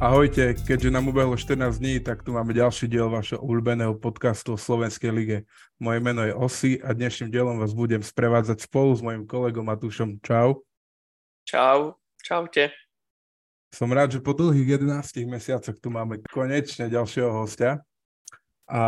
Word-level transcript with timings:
Ahojte, 0.00 0.56
keďže 0.56 0.88
nám 0.88 1.12
ubehlo 1.12 1.36
14 1.36 1.76
dní, 1.76 2.00
tak 2.00 2.24
tu 2.24 2.32
máme 2.32 2.56
ďalší 2.56 2.88
diel 2.88 3.12
vašho 3.12 3.36
obľúbeného 3.36 4.00
podcastu 4.00 4.56
o 4.56 4.58
Slovenskej 4.58 5.12
lige. 5.12 5.38
Moje 5.76 6.00
meno 6.00 6.24
je 6.24 6.32
Osi 6.32 6.80
a 6.80 6.96
dnešným 6.96 7.28
dielom 7.28 7.60
vás 7.60 7.76
budem 7.76 8.00
sprevádzať 8.00 8.64
spolu 8.64 8.96
s 8.96 9.04
mojim 9.04 9.28
kolegom 9.28 9.60
Matúšom. 9.60 10.16
Čau. 10.24 10.64
Čau. 11.44 12.00
Čaute. 12.16 12.72
Som 13.76 13.92
rád, 13.92 14.16
že 14.16 14.24
po 14.24 14.32
dlhých 14.32 14.80
11 14.80 15.20
mesiacoch 15.28 15.76
tu 15.76 15.92
máme 15.92 16.24
konečne 16.32 16.88
ďalšieho 16.88 17.36
hostia. 17.36 17.84
A 18.72 18.80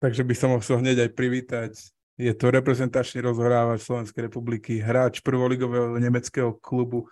takže 0.00 0.24
by 0.24 0.32
som 0.32 0.56
ho 0.56 0.64
chcel 0.64 0.80
hneď 0.80 0.96
aj 1.04 1.10
privítať. 1.12 1.72
Je 2.16 2.32
to 2.32 2.48
reprezentačný 2.48 3.20
rozhrávač 3.20 3.84
Slovenskej 3.84 4.32
republiky, 4.32 4.80
hráč 4.80 5.20
prvoligového 5.20 6.00
nemeckého 6.00 6.56
klubu 6.56 7.04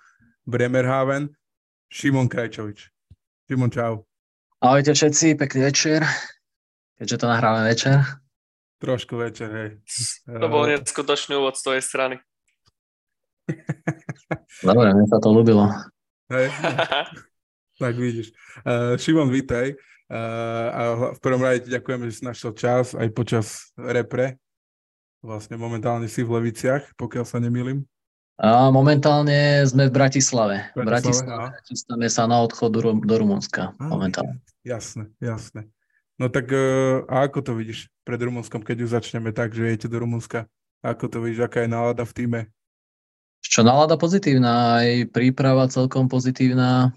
Bremerhaven 0.48 1.28
Šimon 1.88 2.28
Krajčovič. 2.28 2.92
Šimon, 3.48 3.72
čau. 3.72 4.04
Ahojte 4.60 4.92
všetci, 4.92 5.40
pekný 5.40 5.72
večer. 5.72 6.04
Keďže 7.00 7.16
to 7.16 7.26
nahráme 7.26 7.64
večer. 7.64 8.04
Trošku 8.78 9.16
večer, 9.16 9.48
hej. 9.48 9.70
To 10.28 10.46
bol 10.52 10.68
neskutočný 10.68 11.40
úvod 11.40 11.56
z 11.56 11.64
tvojej 11.64 11.82
strany. 11.82 12.16
Dobre, 14.68 14.92
mne 14.92 15.06
sa 15.08 15.16
to 15.16 15.32
ľúbilo. 15.32 15.64
Hej. 16.28 16.52
tak 17.82 17.94
vidíš. 17.96 18.36
Uh, 18.68 19.00
Šimon, 19.00 19.32
vítaj. 19.32 19.72
Uh, 20.08 20.68
a 20.72 20.80
v 21.16 21.20
prvom 21.24 21.40
rade 21.40 21.64
ti 21.64 21.72
ďakujem, 21.72 22.04
že 22.08 22.20
si 22.20 22.22
našiel 22.28 22.52
čas 22.52 22.92
aj 22.92 23.08
počas 23.16 23.72
repre. 23.80 24.36
Vlastne 25.24 25.56
momentálne 25.56 26.06
si 26.06 26.20
v 26.20 26.36
Leviciach, 26.36 26.94
pokiaľ 27.00 27.24
sa 27.24 27.40
nemýlim. 27.40 27.88
A 28.38 28.70
momentálne 28.70 29.66
sme 29.66 29.90
v 29.90 29.96
Bratislave. 29.98 30.70
V 30.78 30.86
Bratislave 30.86 31.58
chystáme 31.66 32.06
sa 32.06 32.30
na 32.30 32.38
odchod 32.38 32.70
do, 32.70 32.94
do 33.02 33.14
Rumunska 33.18 33.74
momentálne. 33.82 34.38
Jasné, 34.62 35.10
jasné. 35.18 35.66
No 36.22 36.30
tak 36.30 36.50
uh, 36.54 37.02
a 37.10 37.26
ako 37.26 37.42
to 37.42 37.52
vidíš 37.58 37.90
pred 38.06 38.18
Rumunskom, 38.22 38.62
keď 38.62 38.86
už 38.86 38.94
začneme 38.94 39.34
tak, 39.34 39.54
že 39.54 39.66
jete 39.66 39.90
do 39.90 39.98
Rumunska? 39.98 40.46
Ako 40.86 41.10
to 41.10 41.18
vidíš, 41.18 41.50
aká 41.50 41.66
je 41.66 41.70
nálada 41.70 42.06
v 42.06 42.14
týme? 42.14 42.40
Čo 43.42 43.66
nálada 43.66 43.98
pozitívna, 43.98 44.82
aj 44.82 45.10
príprava 45.10 45.66
celkom 45.66 46.06
pozitívna. 46.06 46.94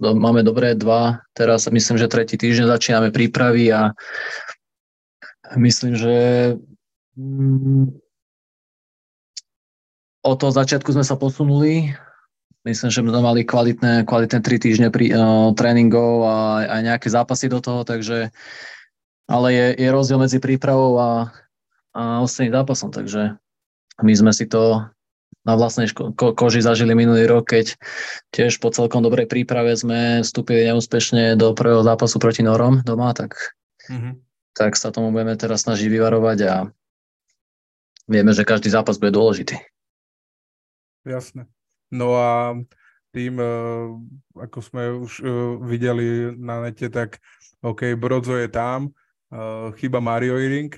Máme 0.00 0.40
dobré 0.40 0.72
dva, 0.72 1.20
teraz 1.36 1.68
myslím, 1.68 2.00
že 2.00 2.08
tretí 2.08 2.36
týždeň 2.40 2.68
začíname 2.68 3.08
prípravy 3.12 3.72
a 3.72 3.92
myslím, 5.56 5.96
že 5.96 6.16
mm, 7.16 8.05
od 10.26 10.36
toho 10.42 10.50
začiatku 10.50 10.90
sme 10.90 11.06
sa 11.06 11.14
posunuli. 11.14 11.94
Myslím, 12.66 12.90
že 12.90 12.98
sme 12.98 13.14
mali 13.14 13.46
kvalitné, 13.46 14.02
kvalitné 14.02 14.42
tri 14.42 14.58
týždne 14.58 14.90
pri, 14.90 15.14
uh, 15.14 15.54
tréningov 15.54 16.26
a 16.26 16.66
aj 16.66 16.80
nejaké 16.82 17.06
zápasy 17.06 17.46
do 17.46 17.62
toho, 17.62 17.86
takže 17.86 18.34
ale 19.30 19.48
je, 19.54 19.66
je 19.86 19.88
rozdiel 19.94 20.18
medzi 20.18 20.42
prípravou 20.42 20.98
a, 20.98 21.30
a 21.94 22.26
ostatným 22.26 22.58
zápasom, 22.58 22.90
takže 22.90 23.38
my 24.02 24.12
sme 24.18 24.34
si 24.34 24.50
to 24.50 24.82
na 25.46 25.54
vlastnej 25.54 25.86
ško- 25.86 26.10
ko- 26.18 26.34
koži 26.34 26.58
zažili 26.58 26.90
minulý 26.98 27.30
rok, 27.30 27.46
keď 27.46 27.78
tiež 28.34 28.58
po 28.58 28.74
celkom 28.74 29.06
dobrej 29.06 29.30
príprave 29.30 29.78
sme 29.78 30.26
vstúpili 30.26 30.66
neúspešne 30.66 31.38
do 31.38 31.54
prvého 31.54 31.86
zápasu 31.86 32.18
proti 32.18 32.42
Norom 32.42 32.82
doma, 32.82 33.14
tak, 33.14 33.54
mm-hmm. 33.86 34.18
tak 34.58 34.74
sa 34.74 34.90
tomu 34.90 35.14
budeme 35.14 35.38
teraz 35.38 35.62
snažiť 35.62 35.86
vyvarovať 35.86 36.38
a 36.50 36.54
vieme, 38.10 38.34
že 38.34 38.42
každý 38.42 38.74
zápas 38.74 38.98
bude 38.98 39.14
dôležitý 39.14 39.62
jasné. 41.06 41.46
No 41.90 42.18
a 42.18 42.58
tým, 43.16 43.40
eh, 43.40 43.86
ako 44.36 44.58
sme 44.60 44.82
už 45.00 45.12
eh, 45.24 45.30
videli 45.64 46.36
na 46.36 46.68
nete, 46.68 46.92
tak 46.92 47.16
OK, 47.64 47.96
Brodzo 47.96 48.36
je 48.36 48.52
tam, 48.52 48.92
eh, 49.32 49.72
chyba 49.80 50.04
Mario 50.04 50.36
Iring, 50.36 50.76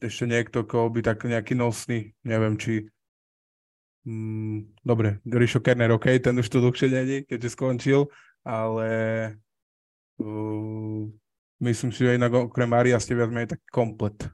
ešte 0.00 0.24
niekto, 0.24 0.64
koho 0.64 0.88
by 0.88 1.04
tak 1.04 1.28
nejaký 1.28 1.52
nosný, 1.52 2.16
neviem, 2.24 2.56
či 2.56 2.88
mm, 4.08 4.80
dobre, 4.80 5.20
Rišo 5.28 5.60
Kerner, 5.60 5.92
OK, 5.92 6.08
ten 6.16 6.40
už 6.40 6.48
tu 6.48 6.56
dlhšie 6.64 6.88
není, 6.88 7.16
keďže 7.28 7.52
skončil, 7.52 8.08
ale 8.40 8.88
myslím 11.60 11.92
si, 11.92 12.00
že 12.08 12.16
inak 12.16 12.48
okrem 12.48 12.72
Maria 12.72 12.96
ste 12.96 13.12
viac 13.12 13.28
menej 13.28 13.52
tak 13.52 13.60
komplet 13.68 14.32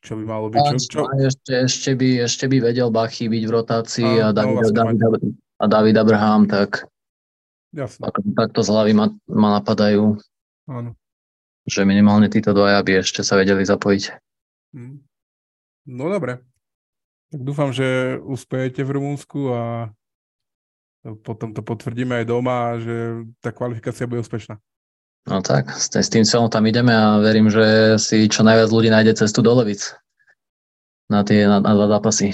čo 0.00 0.16
by 0.16 0.24
malo 0.24 0.46
byť. 0.48 0.64
Čo, 0.64 0.76
čo? 0.88 1.00
Ešte, 1.16 1.52
ešte, 1.68 1.90
by, 1.92 2.08
ešte 2.24 2.44
by 2.48 2.58
vedel 2.72 2.88
Bachy 2.88 3.28
byť 3.28 3.42
v 3.44 3.52
rotácii 3.52 4.12
a, 4.20 4.30
a, 4.30 4.36
David, 4.36 4.56
no, 4.56 4.92
David, 4.96 5.22
a 5.60 5.64
David 5.68 5.96
Abraham, 6.00 6.48
tak 6.48 6.88
Jasne. 7.70 8.10
Takto 8.34 8.66
z 8.66 8.68
hlavy 8.70 8.92
ma, 8.98 9.06
ma 9.30 9.62
napadajú. 9.62 10.18
Áno. 10.66 10.98
Že 11.70 11.86
minimálne 11.86 12.26
títo 12.26 12.50
dvaja 12.50 12.82
by 12.82 13.06
ešte 13.06 13.22
sa 13.22 13.38
vedeli 13.38 13.62
zapojiť. 13.62 14.04
Hm. 14.74 14.98
No 15.94 16.04
dobre. 16.10 16.42
Tak 17.30 17.40
dúfam, 17.46 17.70
že 17.70 18.18
uspejete 18.26 18.82
v 18.82 18.98
Rumunsku 18.98 19.54
a 19.54 19.62
potom 21.22 21.54
to 21.54 21.62
potvrdíme 21.62 22.20
aj 22.20 22.26
doma, 22.26 22.76
že 22.82 23.22
tá 23.38 23.54
kvalifikácia 23.54 24.10
bude 24.10 24.20
úspešná. 24.26 24.58
No 25.28 25.44
tak, 25.44 25.68
s, 25.76 25.92
s 25.92 26.08
tým 26.08 26.24
celom 26.24 26.48
tam 26.48 26.64
ideme 26.64 26.94
a 26.94 27.20
verím, 27.20 27.52
že 27.52 27.98
si 28.00 28.24
čo 28.30 28.40
najviac 28.40 28.72
ľudí 28.72 28.88
nájde 28.88 29.20
cestu 29.20 29.44
do 29.44 29.52
Levic 29.52 29.92
na 31.10 31.26
tie 31.26 31.44
na, 31.44 31.60
na 31.60 31.72
dva 31.74 31.90
zápasy. 31.90 32.32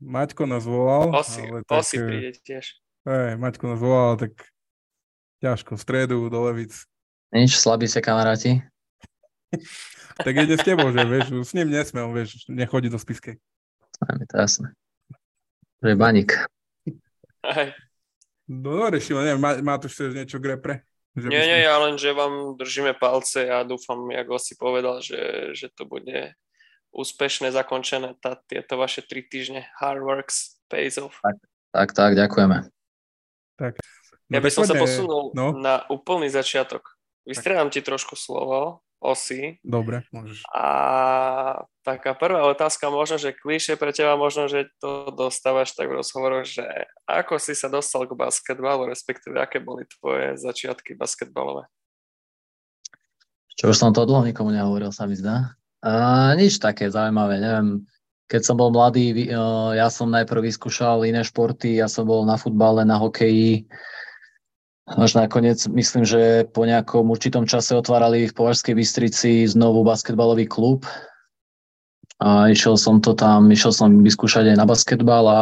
Maťko 0.00 0.48
nás 0.48 0.64
volal. 0.64 1.12
Osi, 1.12 1.44
ale 1.44 1.60
osi 1.64 1.96
tak, 1.96 2.06
príde 2.08 2.30
tiež. 2.40 2.64
Hej, 3.06 3.36
Maťko 3.40 3.64
nás 3.70 3.80
volal, 3.80 4.16
tak 4.16 4.32
ťažko, 5.40 5.76
v 5.76 5.80
stredu 5.80 6.16
do 6.28 6.38
Levic. 6.50 6.72
Nič, 7.32 7.56
slabí 7.56 7.88
sa 7.88 8.02
kamaráti. 8.02 8.60
tak 10.24 10.34
ide 10.34 10.56
s 10.58 10.64
tebou, 10.64 10.90
že 10.90 11.04
vieš, 11.04 11.32
s 11.46 11.52
ním 11.56 11.70
nesme, 11.70 12.02
on 12.02 12.12
vieš, 12.12 12.44
nechodí 12.50 12.90
do 12.90 12.98
spiskej. 12.98 13.38
Je 14.00 14.26
to 14.28 14.36
jasné. 14.36 14.72
Že 15.84 15.96
baník. 15.96 16.32
Hej. 17.44 17.72
No 18.50 18.82
dobre, 18.82 18.98
Šimo, 18.98 19.22
neviem, 19.22 19.40
má, 19.40 19.56
má 19.62 19.74
tu 19.78 19.86
ešte 19.86 20.10
niečo 20.10 20.42
k 20.42 20.56
repre? 20.56 20.74
Že 21.18 21.26
nie, 21.26 21.42
nie, 21.42 21.58
ja 21.66 21.74
len, 21.82 21.98
že 21.98 22.14
vám 22.14 22.54
držíme 22.54 22.94
palce 22.94 23.50
a 23.50 23.66
dúfam, 23.66 24.06
ako 24.14 24.38
si 24.38 24.54
povedal, 24.54 25.02
že, 25.02 25.50
že 25.58 25.66
to 25.74 25.82
bude 25.82 26.38
úspešne 26.94 27.50
zakončené 27.50 28.14
tá, 28.22 28.38
tieto 28.46 28.78
vaše 28.78 29.02
tri 29.02 29.26
týždne. 29.26 29.66
Hard 29.78 30.02
works 30.02 30.62
pays 30.70 30.98
off. 31.02 31.18
Tak, 31.22 31.36
tak, 31.74 31.88
tak 31.94 32.12
ďakujeme. 32.14 32.70
Tak. 33.58 33.74
No, 34.30 34.32
ja 34.38 34.40
by 34.42 34.50
som 34.54 34.62
sa 34.62 34.78
posunul 34.78 35.34
no? 35.34 35.58
na 35.58 35.82
úplný 35.90 36.30
začiatok. 36.30 36.94
Vystredám 37.26 37.74
ti 37.74 37.82
trošku 37.82 38.14
slovo 38.14 38.86
osy. 39.00 39.56
Dobre, 39.64 40.04
môžeš. 40.12 40.44
A 40.52 40.64
taká 41.82 42.12
prvá 42.12 42.44
otázka, 42.44 42.92
možno, 42.92 43.16
že 43.16 43.32
klíše 43.32 43.80
pre 43.80 43.96
teba, 43.96 44.20
možno, 44.20 44.46
že 44.46 44.68
to 44.76 45.08
dostávaš 45.10 45.72
tak 45.72 45.88
v 45.88 46.04
rozhovoroch, 46.04 46.44
že 46.44 46.62
ako 47.08 47.40
si 47.40 47.56
sa 47.56 47.72
dostal 47.72 48.04
k 48.04 48.12
basketbalu, 48.12 48.92
respektíve 48.92 49.40
aké 49.40 49.58
boli 49.58 49.88
tvoje 49.88 50.36
začiatky 50.36 51.00
basketbalové? 51.00 51.64
Čo 53.56 53.72
už 53.72 53.76
som 53.76 53.96
to 53.96 54.04
dlho 54.04 54.28
nikomu 54.28 54.52
nehovoril, 54.52 54.92
sa 54.92 55.08
mi 55.08 55.16
zdá. 55.16 55.56
A, 55.80 56.36
nič 56.36 56.60
také 56.60 56.92
zaujímavé, 56.92 57.40
neviem. 57.40 57.88
Keď 58.30 58.46
som 58.46 58.54
bol 58.54 58.70
mladý, 58.70 59.26
ja 59.74 59.90
som 59.90 60.06
najprv 60.06 60.46
vyskúšal 60.46 61.02
iné 61.02 61.26
športy, 61.26 61.82
ja 61.82 61.90
som 61.90 62.06
bol 62.06 62.22
na 62.22 62.38
futbale, 62.38 62.86
na 62.86 62.94
hokeji, 62.94 63.66
až 64.98 65.14
nakoniec 65.14 65.62
myslím, 65.70 66.02
že 66.02 66.48
po 66.50 66.66
nejakom 66.66 67.06
určitom 67.06 67.46
čase 67.46 67.78
otvárali 67.78 68.26
v 68.26 68.34
Považskej 68.34 68.74
Bystrici 68.74 69.46
znovu 69.46 69.86
basketbalový 69.86 70.50
klub 70.50 70.82
a 72.18 72.50
išiel 72.50 72.74
som 72.74 72.98
to 72.98 73.14
tam, 73.14 73.46
išiel 73.54 73.70
som 73.70 74.02
vyskúšať 74.02 74.50
aj 74.50 74.56
na 74.58 74.66
basketbal 74.66 75.24
a 75.30 75.40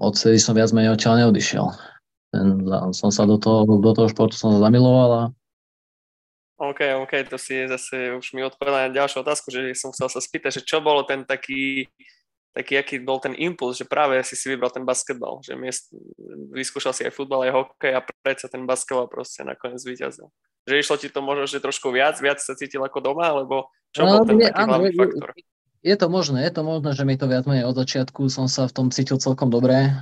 odtedy 0.00 0.40
som 0.40 0.56
viac 0.56 0.72
menej 0.72 0.96
odtiaľ 0.96 1.28
neodišiel. 1.28 1.66
Ten, 2.32 2.64
som 2.92 3.08
sa 3.12 3.24
do 3.28 3.36
toho, 3.36 3.64
do 3.64 3.92
toho 3.92 4.08
športu 4.08 4.36
som 4.36 4.56
sa 4.56 4.60
zamiloval 4.60 5.10
a 5.12 5.22
OK, 6.58 6.90
OK, 7.06 7.12
to 7.30 7.38
si 7.38 7.70
zase 7.70 8.18
už 8.18 8.34
mi 8.34 8.42
odpovedal 8.42 8.90
na 8.90 8.94
ďalšiu 8.94 9.22
otázku, 9.22 9.54
že 9.54 9.78
som 9.78 9.94
chcel 9.94 10.10
sa 10.10 10.18
spýtať, 10.18 10.58
že 10.58 10.66
čo 10.66 10.82
bolo 10.82 11.06
ten 11.06 11.22
taký 11.22 11.86
taký, 12.56 12.80
aký 12.80 12.94
bol 13.02 13.20
ten 13.22 13.36
impuls, 13.38 13.78
že 13.78 13.86
práve 13.86 14.18
si 14.26 14.34
si 14.34 14.46
vybral 14.50 14.72
ten 14.72 14.82
basketbal, 14.82 15.40
že 15.44 15.54
miest, 15.54 15.92
vyskúšal 16.52 16.92
si 16.96 17.06
aj 17.06 17.14
futbal, 17.14 17.46
aj 17.46 17.52
hokej 17.54 17.92
a 17.94 18.00
predsa 18.24 18.50
ten 18.50 18.64
basketbal 18.64 19.06
proste 19.06 19.44
nakoniec 19.46 19.80
vyťazil. 19.82 20.28
Že 20.68 20.74
išlo 20.80 20.96
ti 21.00 21.08
to 21.08 21.20
možno, 21.24 21.48
že 21.48 21.62
trošku 21.62 21.94
viac, 21.94 22.18
viac 22.20 22.42
sa 22.42 22.58
cítil 22.58 22.82
ako 22.84 22.98
doma, 23.00 23.30
alebo 23.30 23.72
čo 23.94 24.04
no, 24.04 24.20
bol 24.20 24.28
ten 24.28 24.36
je, 24.40 24.48
taký 24.52 24.62
áno, 24.64 24.70
hlavný 24.74 24.90
je, 24.90 24.98
faktor? 24.98 25.28
Je 25.78 25.96
to 25.96 26.06
možné, 26.10 26.38
je 26.44 26.52
to 26.52 26.62
možné, 26.66 26.90
že 26.92 27.04
mi 27.06 27.14
to 27.14 27.26
viac 27.30 27.44
menej 27.46 27.64
od 27.64 27.76
začiatku 27.78 28.26
som 28.28 28.50
sa 28.50 28.66
v 28.66 28.74
tom 28.74 28.86
cítil 28.90 29.16
celkom 29.22 29.48
dobre. 29.48 29.94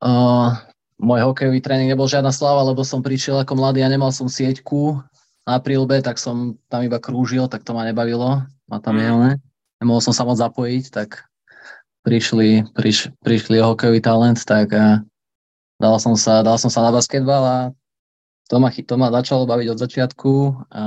Uh, 0.00 0.56
môj 1.00 1.24
hokejový 1.28 1.60
tréning 1.60 1.92
nebol 1.92 2.08
žiadna 2.08 2.32
sláva, 2.32 2.64
lebo 2.64 2.84
som 2.84 3.04
prišiel 3.04 3.44
ako 3.44 3.56
mladý 3.56 3.84
a 3.84 3.92
nemal 3.92 4.12
som 4.12 4.28
sieťku 4.28 5.00
na 5.48 5.56
prílbe, 5.60 6.04
tak 6.04 6.20
som 6.20 6.60
tam 6.68 6.84
iba 6.84 7.00
krúžil, 7.00 7.48
tak 7.48 7.64
to 7.64 7.72
ma 7.72 7.88
nebavilo. 7.88 8.44
Ma 8.68 8.78
tam 8.80 9.00
mm 9.00 9.49
nemohol 9.80 10.04
som 10.04 10.14
sa 10.14 10.28
moc 10.28 10.36
zapojiť, 10.36 10.84
tak 10.92 11.26
prišli, 12.04 12.70
priš, 12.76 13.12
prišli 13.24 13.60
hokejový 13.60 14.00
talent, 14.04 14.40
tak 14.44 14.72
a 14.76 15.00
dal 15.80 15.96
som 15.96 16.16
sa, 16.16 16.44
dal 16.44 16.60
som 16.60 16.68
sa 16.68 16.84
na 16.84 16.92
basketbal 16.92 17.42
a 17.42 17.58
to 18.48 18.60
ma, 18.60 18.68
to 18.68 18.94
ma 19.00 19.08
začalo 19.08 19.48
baviť 19.48 19.68
od 19.72 19.78
začiatku 19.78 20.32
a 20.68 20.82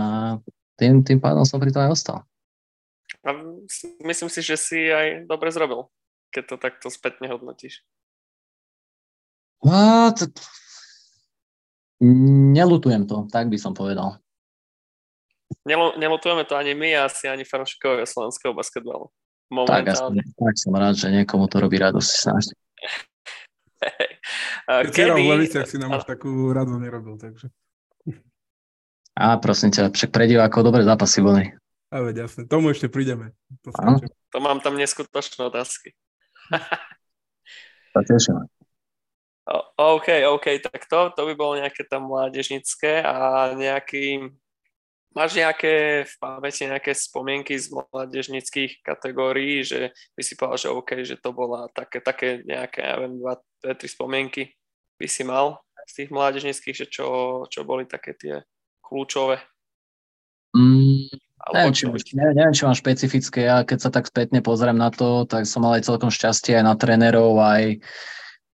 tým, 0.78 1.02
tým 1.06 1.20
pádom 1.22 1.46
som 1.46 1.62
pri 1.62 1.74
tom 1.74 1.86
aj 1.86 1.94
ostal. 1.94 2.18
A 3.24 3.30
myslím 4.04 4.28
si, 4.28 4.42
že 4.44 4.58
si 4.60 4.80
aj 4.92 5.30
dobre 5.30 5.54
zrobil, 5.54 5.88
keď 6.34 6.44
to 6.44 6.56
takto 6.60 6.88
spätne 6.92 7.30
hodnotíš. 7.32 7.86
A, 9.64 10.12
to... 10.12 10.28
Nelutujem 12.04 13.08
to, 13.08 13.32
tak 13.32 13.48
by 13.48 13.56
som 13.56 13.72
povedal. 13.72 14.20
Nelutujeme 15.98 16.44
to 16.44 16.58
ani 16.58 16.74
my, 16.74 17.08
asi 17.08 17.30
ani 17.30 17.46
fanúšikovia 17.48 18.06
slovenského 18.06 18.54
basketbalu. 18.54 19.08
Tak, 19.54 19.86
ja 19.86 19.96
som, 19.96 20.18
tak 20.18 20.56
som 20.58 20.74
rád, 20.74 20.98
že 20.98 21.14
niekomu 21.14 21.46
to 21.46 21.62
robí 21.62 21.78
radosť 21.78 22.10
snáď. 22.10 22.46
Keď 24.96 25.08
v 25.14 25.30
Leviciach 25.30 25.68
si 25.70 25.78
nám 25.78 26.00
až 26.00 26.10
takú 26.10 26.50
radosť 26.50 26.80
nerobil, 26.82 27.16
takže... 27.20 27.54
Á, 29.14 29.38
prosím 29.38 29.70
ťa, 29.70 29.94
však 29.94 30.10
pre 30.10 30.26
divákov 30.26 30.66
dobre 30.66 30.82
zápasy 30.82 31.22
boli. 31.22 31.54
A 31.94 32.02
veď 32.02 32.26
jasne, 32.26 32.50
tomu 32.50 32.74
ešte 32.74 32.90
prídeme. 32.90 33.38
To, 33.62 33.70
to 34.34 34.38
mám 34.42 34.58
tam 34.58 34.74
neskutočné 34.74 35.46
otázky. 35.46 35.94
to 37.94 38.00
teším. 38.10 38.50
OK, 39.78 40.08
OK, 40.34 40.46
tak 40.64 40.90
to, 40.90 41.14
to 41.14 41.22
by 41.30 41.34
bolo 41.38 41.62
nejaké 41.62 41.84
tam 41.86 42.10
mládežnické 42.10 43.04
a 43.06 43.52
nejaký, 43.54 44.34
máš 45.14 45.38
nejaké 45.38 46.06
v 46.10 46.14
pamäti 46.18 46.66
nejaké 46.66 46.92
spomienky 46.98 47.54
z 47.58 47.70
mládežnických 47.74 48.82
kategórií, 48.82 49.62
že 49.62 49.94
by 50.18 50.22
si 50.22 50.34
povedal, 50.34 50.60
že 50.60 50.74
OK, 50.74 50.90
že 51.06 51.16
to 51.22 51.32
bola 51.32 51.70
také, 51.72 52.02
také 52.02 52.42
nejaké, 52.44 52.82
ja 52.82 52.98
viem, 53.00 53.22
dva, 53.22 53.38
dve, 53.62 53.74
tri 53.78 53.88
spomienky 53.90 54.44
by 54.98 55.08
si 55.10 55.24
mal 55.26 55.62
z 55.86 56.04
tých 56.04 56.10
mládežnických, 56.10 56.76
že 56.76 56.88
čo, 56.90 57.08
čo 57.48 57.62
boli 57.64 57.86
také 57.86 58.18
tie 58.18 58.42
kľúčové? 58.82 59.42
Mm, 60.54 61.10
neviem, 61.54 61.74
či, 61.74 61.90
neviem, 62.14 62.36
neviem, 62.38 62.56
či 62.56 62.64
mám 62.66 62.78
špecifické. 62.78 63.50
Ja 63.50 63.66
keď 63.66 63.80
sa 63.86 63.90
tak 63.90 64.10
spätne 64.10 64.40
pozriem 64.40 64.78
na 64.78 64.94
to, 64.94 65.26
tak 65.26 65.50
som 65.50 65.66
mal 65.66 65.78
aj 65.78 65.90
celkom 65.90 66.14
šťastie 66.14 66.58
aj 66.62 66.66
na 66.66 66.76
trénerov, 66.78 67.42
aj 67.42 67.82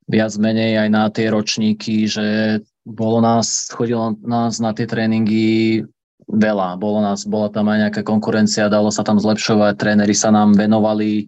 viac 0.06 0.32
menej 0.38 0.86
aj 0.86 0.88
na 0.92 1.04
tie 1.10 1.26
ročníky, 1.32 2.06
že 2.06 2.60
bolo 2.86 3.18
nás, 3.18 3.66
chodilo 3.74 4.14
nás 4.22 4.62
na 4.62 4.70
tie 4.70 4.86
tréningy 4.86 5.82
veľa. 6.26 6.78
Bolo 6.78 6.98
nás, 7.02 7.22
bola 7.24 7.48
tam 7.48 7.70
aj 7.70 7.88
nejaká 7.88 8.02
konkurencia, 8.02 8.70
dalo 8.70 8.90
sa 8.90 9.06
tam 9.06 9.22
zlepšovať, 9.22 9.78
tréneri 9.78 10.14
sa 10.14 10.34
nám 10.34 10.58
venovali, 10.58 11.26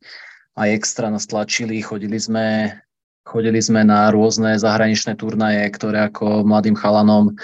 aj 0.58 0.68
extra 0.74 1.06
nás 1.08 1.26
tlačili, 1.30 1.78
chodili 1.78 2.18
sme, 2.18 2.74
chodili 3.22 3.62
sme 3.62 3.86
na 3.86 4.10
rôzne 4.10 4.58
zahraničné 4.58 5.14
turnaje, 5.14 5.62
ktoré 5.70 6.10
ako 6.10 6.42
mladým 6.42 6.74
chalanom 6.74 7.38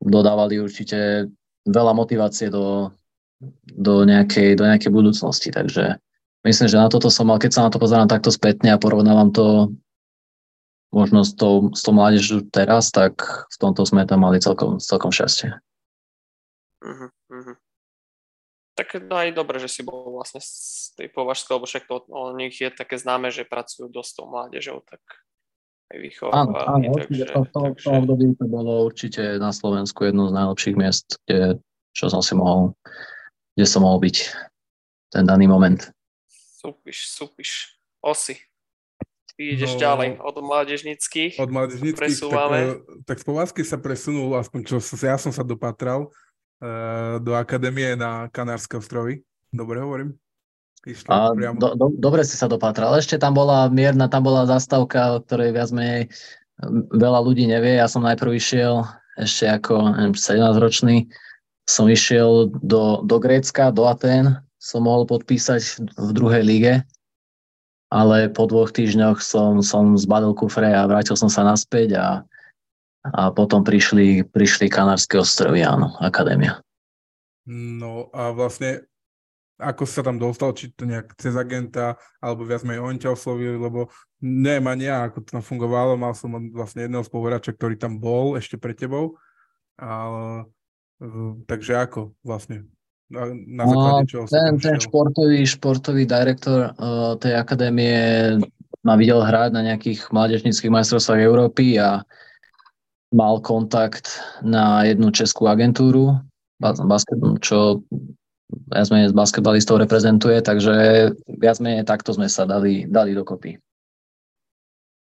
dodávali 0.00 0.60
určite 0.60 1.28
veľa 1.68 1.92
motivácie 1.96 2.48
do, 2.48 2.92
do, 3.64 4.04
nejakej, 4.04 4.56
do 4.56 4.64
nejakej 4.64 4.92
budúcnosti. 4.92 5.52
Takže 5.52 6.00
myslím, 6.48 6.68
že 6.68 6.80
na 6.80 6.88
toto 6.88 7.12
som 7.12 7.28
mal, 7.28 7.36
keď 7.36 7.50
sa 7.52 7.64
na 7.68 7.70
to 7.72 7.80
pozerám 7.80 8.08
takto 8.08 8.32
spätne 8.32 8.72
a 8.72 8.80
porovnávam 8.80 9.32
to 9.32 9.72
možno 10.94 11.26
s 11.26 11.34
tou, 11.34 11.74
s 11.74 11.82
tou 11.82 11.92
mládežou 11.92 12.46
teraz, 12.48 12.94
tak 12.94 13.18
v 13.50 13.56
tomto 13.58 13.82
sme 13.82 14.06
tam 14.06 14.22
mali 14.22 14.38
celkom, 14.38 14.78
celkom 14.78 15.10
šťastie. 15.10 15.58
Uh-huh, 16.84 17.10
uh-huh. 17.32 17.56
Tak 18.74 19.06
no 19.06 19.14
aj 19.16 19.32
dobre, 19.32 19.62
že 19.62 19.70
si 19.70 19.80
bol 19.86 20.18
vlastne 20.18 20.42
z 20.42 20.92
tej 20.98 21.08
považskej, 21.14 21.56
lebo 21.56 21.66
však 21.66 21.86
to 21.86 22.04
o 22.10 22.34
nich 22.34 22.58
je 22.58 22.68
také 22.74 22.98
známe, 22.98 23.30
že 23.30 23.46
pracujú 23.46 23.86
dosť 23.86 24.10
tou 24.18 24.26
mládežou, 24.26 24.82
tak 24.82 25.00
aj 25.94 25.98
vychovávali. 26.02 26.58
Áno, 26.58 26.82
áno 26.82 26.90
takže, 26.98 27.24
to, 27.30 27.40
to, 27.48 27.60
takže... 27.70 27.86
to 27.86 27.90
období 27.94 28.26
to 28.34 28.46
bolo 28.50 28.72
určite 28.90 29.22
na 29.38 29.54
Slovensku 29.54 30.10
jedno 30.10 30.26
z 30.26 30.36
najlepších 30.36 30.76
miest, 30.76 31.06
kde, 31.24 31.62
čo 31.94 32.10
som 32.10 32.20
si 32.20 32.34
mohol, 32.34 32.74
kde 33.54 33.66
som 33.70 33.86
mohol 33.86 34.02
byť 34.02 34.16
ten 35.14 35.24
daný 35.24 35.46
moment. 35.46 35.78
Súpiš, 36.58 37.14
súpiš. 37.14 37.78
Osi, 38.02 38.36
ideš 39.38 39.78
no, 39.78 39.80
ďalej 39.80 40.08
od 40.18 40.36
mládežnických. 40.42 41.38
Od 41.38 41.50
mládežnických, 41.50 41.98
presúvame. 41.98 42.58
tak, 42.58 42.66
eh, 42.66 43.02
tak 43.06 43.16
z 43.22 43.24
Povazky 43.24 43.62
sa 43.62 43.78
presunul, 43.78 44.34
aspoň 44.38 44.60
čo 44.66 44.76
ja 44.82 45.16
som 45.18 45.30
sa 45.30 45.46
dopatral, 45.46 46.10
do 47.20 47.32
akadémie 47.36 47.96
na 47.96 48.28
Kanárske 48.32 48.78
ostrovy. 48.80 49.20
Dobre 49.52 49.80
hovorím? 49.80 50.16
A 51.08 51.32
priamo. 51.32 51.56
Do, 51.56 51.72
do, 51.76 51.86
dobre 51.96 52.24
si 52.28 52.36
sa 52.36 52.44
dopatral. 52.44 52.92
Ešte 53.00 53.16
tam 53.16 53.32
bola 53.32 53.72
mierna, 53.72 54.08
tam 54.08 54.28
bola 54.28 54.44
zastavka, 54.44 55.16
o 55.16 55.22
ktorej 55.24 55.56
viac 55.56 55.72
menej 55.72 56.12
veľa 56.92 57.20
ľudí 57.24 57.48
nevie. 57.48 57.80
Ja 57.80 57.88
som 57.88 58.04
najprv 58.04 58.36
išiel 58.36 58.84
ešte 59.16 59.48
ako 59.48 59.96
17-ročný, 60.12 61.08
som 61.64 61.88
išiel 61.88 62.52
do, 62.60 63.00
do 63.06 63.16
Grécka, 63.16 63.72
do 63.72 63.88
Atén, 63.88 64.36
som 64.60 64.84
mohol 64.84 65.08
podpísať 65.08 65.88
v 65.96 66.10
druhej 66.12 66.42
lige 66.44 66.74
ale 67.94 68.26
po 68.26 68.50
dvoch 68.50 68.74
týždňoch 68.74 69.22
som, 69.22 69.62
som 69.62 69.94
zbadil 69.94 70.34
kufre 70.34 70.66
a 70.66 70.82
vrátil 70.90 71.14
som 71.14 71.30
sa 71.30 71.46
naspäť 71.46 71.94
a, 71.94 72.06
a 73.04 73.28
potom 73.30 73.60
prišli, 73.60 74.24
prišli 74.24 74.72
Kanárske 74.72 75.20
ostrovy, 75.20 75.60
áno, 75.60 75.92
akadémia. 76.00 76.64
No 77.48 78.08
a 78.16 78.32
vlastne 78.32 78.88
ako 79.60 79.86
sa 79.86 80.02
tam 80.02 80.18
dostal, 80.18 80.50
či 80.50 80.74
to 80.74 80.82
nejak 80.82 81.14
cez 81.14 81.38
agenta, 81.38 81.94
alebo 82.18 82.42
viac 82.42 82.66
menej 82.66 82.82
on 82.82 82.98
ťa 82.98 83.14
oslovil, 83.14 83.54
lebo 83.54 83.86
neviem 84.18 84.66
ani 84.66 84.90
ja, 84.90 85.06
ako 85.06 85.22
to 85.22 85.28
tam 85.38 85.44
fungovalo, 85.46 85.94
mal 85.94 86.10
som 86.16 86.34
vlastne 86.50 86.86
jedného 86.86 87.06
spoluhráča, 87.06 87.54
ktorý 87.54 87.78
tam 87.78 88.02
bol 88.02 88.34
ešte 88.34 88.58
pre 88.58 88.74
tebou, 88.74 89.14
ale, 89.78 90.50
takže 91.46 91.78
ako 91.78 92.18
vlastne? 92.26 92.66
Na, 93.04 93.30
na 93.30 93.64
základe 93.68 94.08
čoho 94.10 94.24
ten, 94.26 94.56
ten 94.58 94.80
športový, 94.80 95.44
športový 95.44 96.08
direktor 96.08 96.72
uh, 96.72 97.14
tej 97.20 97.36
akadémie 97.36 97.94
ma 98.80 98.96
videl 98.96 99.20
hrať 99.20 99.54
na 99.54 99.60
nejakých 99.60 100.08
mládežnických 100.08 100.72
majstrovstvách 100.72 101.20
Európy 101.20 101.76
a 101.78 102.00
mal 103.14 103.38
kontakt 103.38 104.18
na 104.42 104.82
jednu 104.82 105.14
českú 105.14 105.46
agentúru, 105.46 106.18
basket, 106.58 107.18
čo 107.38 107.86
viac 108.50 108.90
menej 108.90 109.10
s 109.10 109.14
basketbalistov 109.14 109.78
reprezentuje, 109.78 110.42
takže 110.42 110.74
viac 111.30 111.58
menej 111.62 111.86
takto 111.86 112.10
sme 112.10 112.26
sa 112.26 112.42
dali, 112.42 112.90
dali 112.90 113.14
dokopy. 113.14 113.54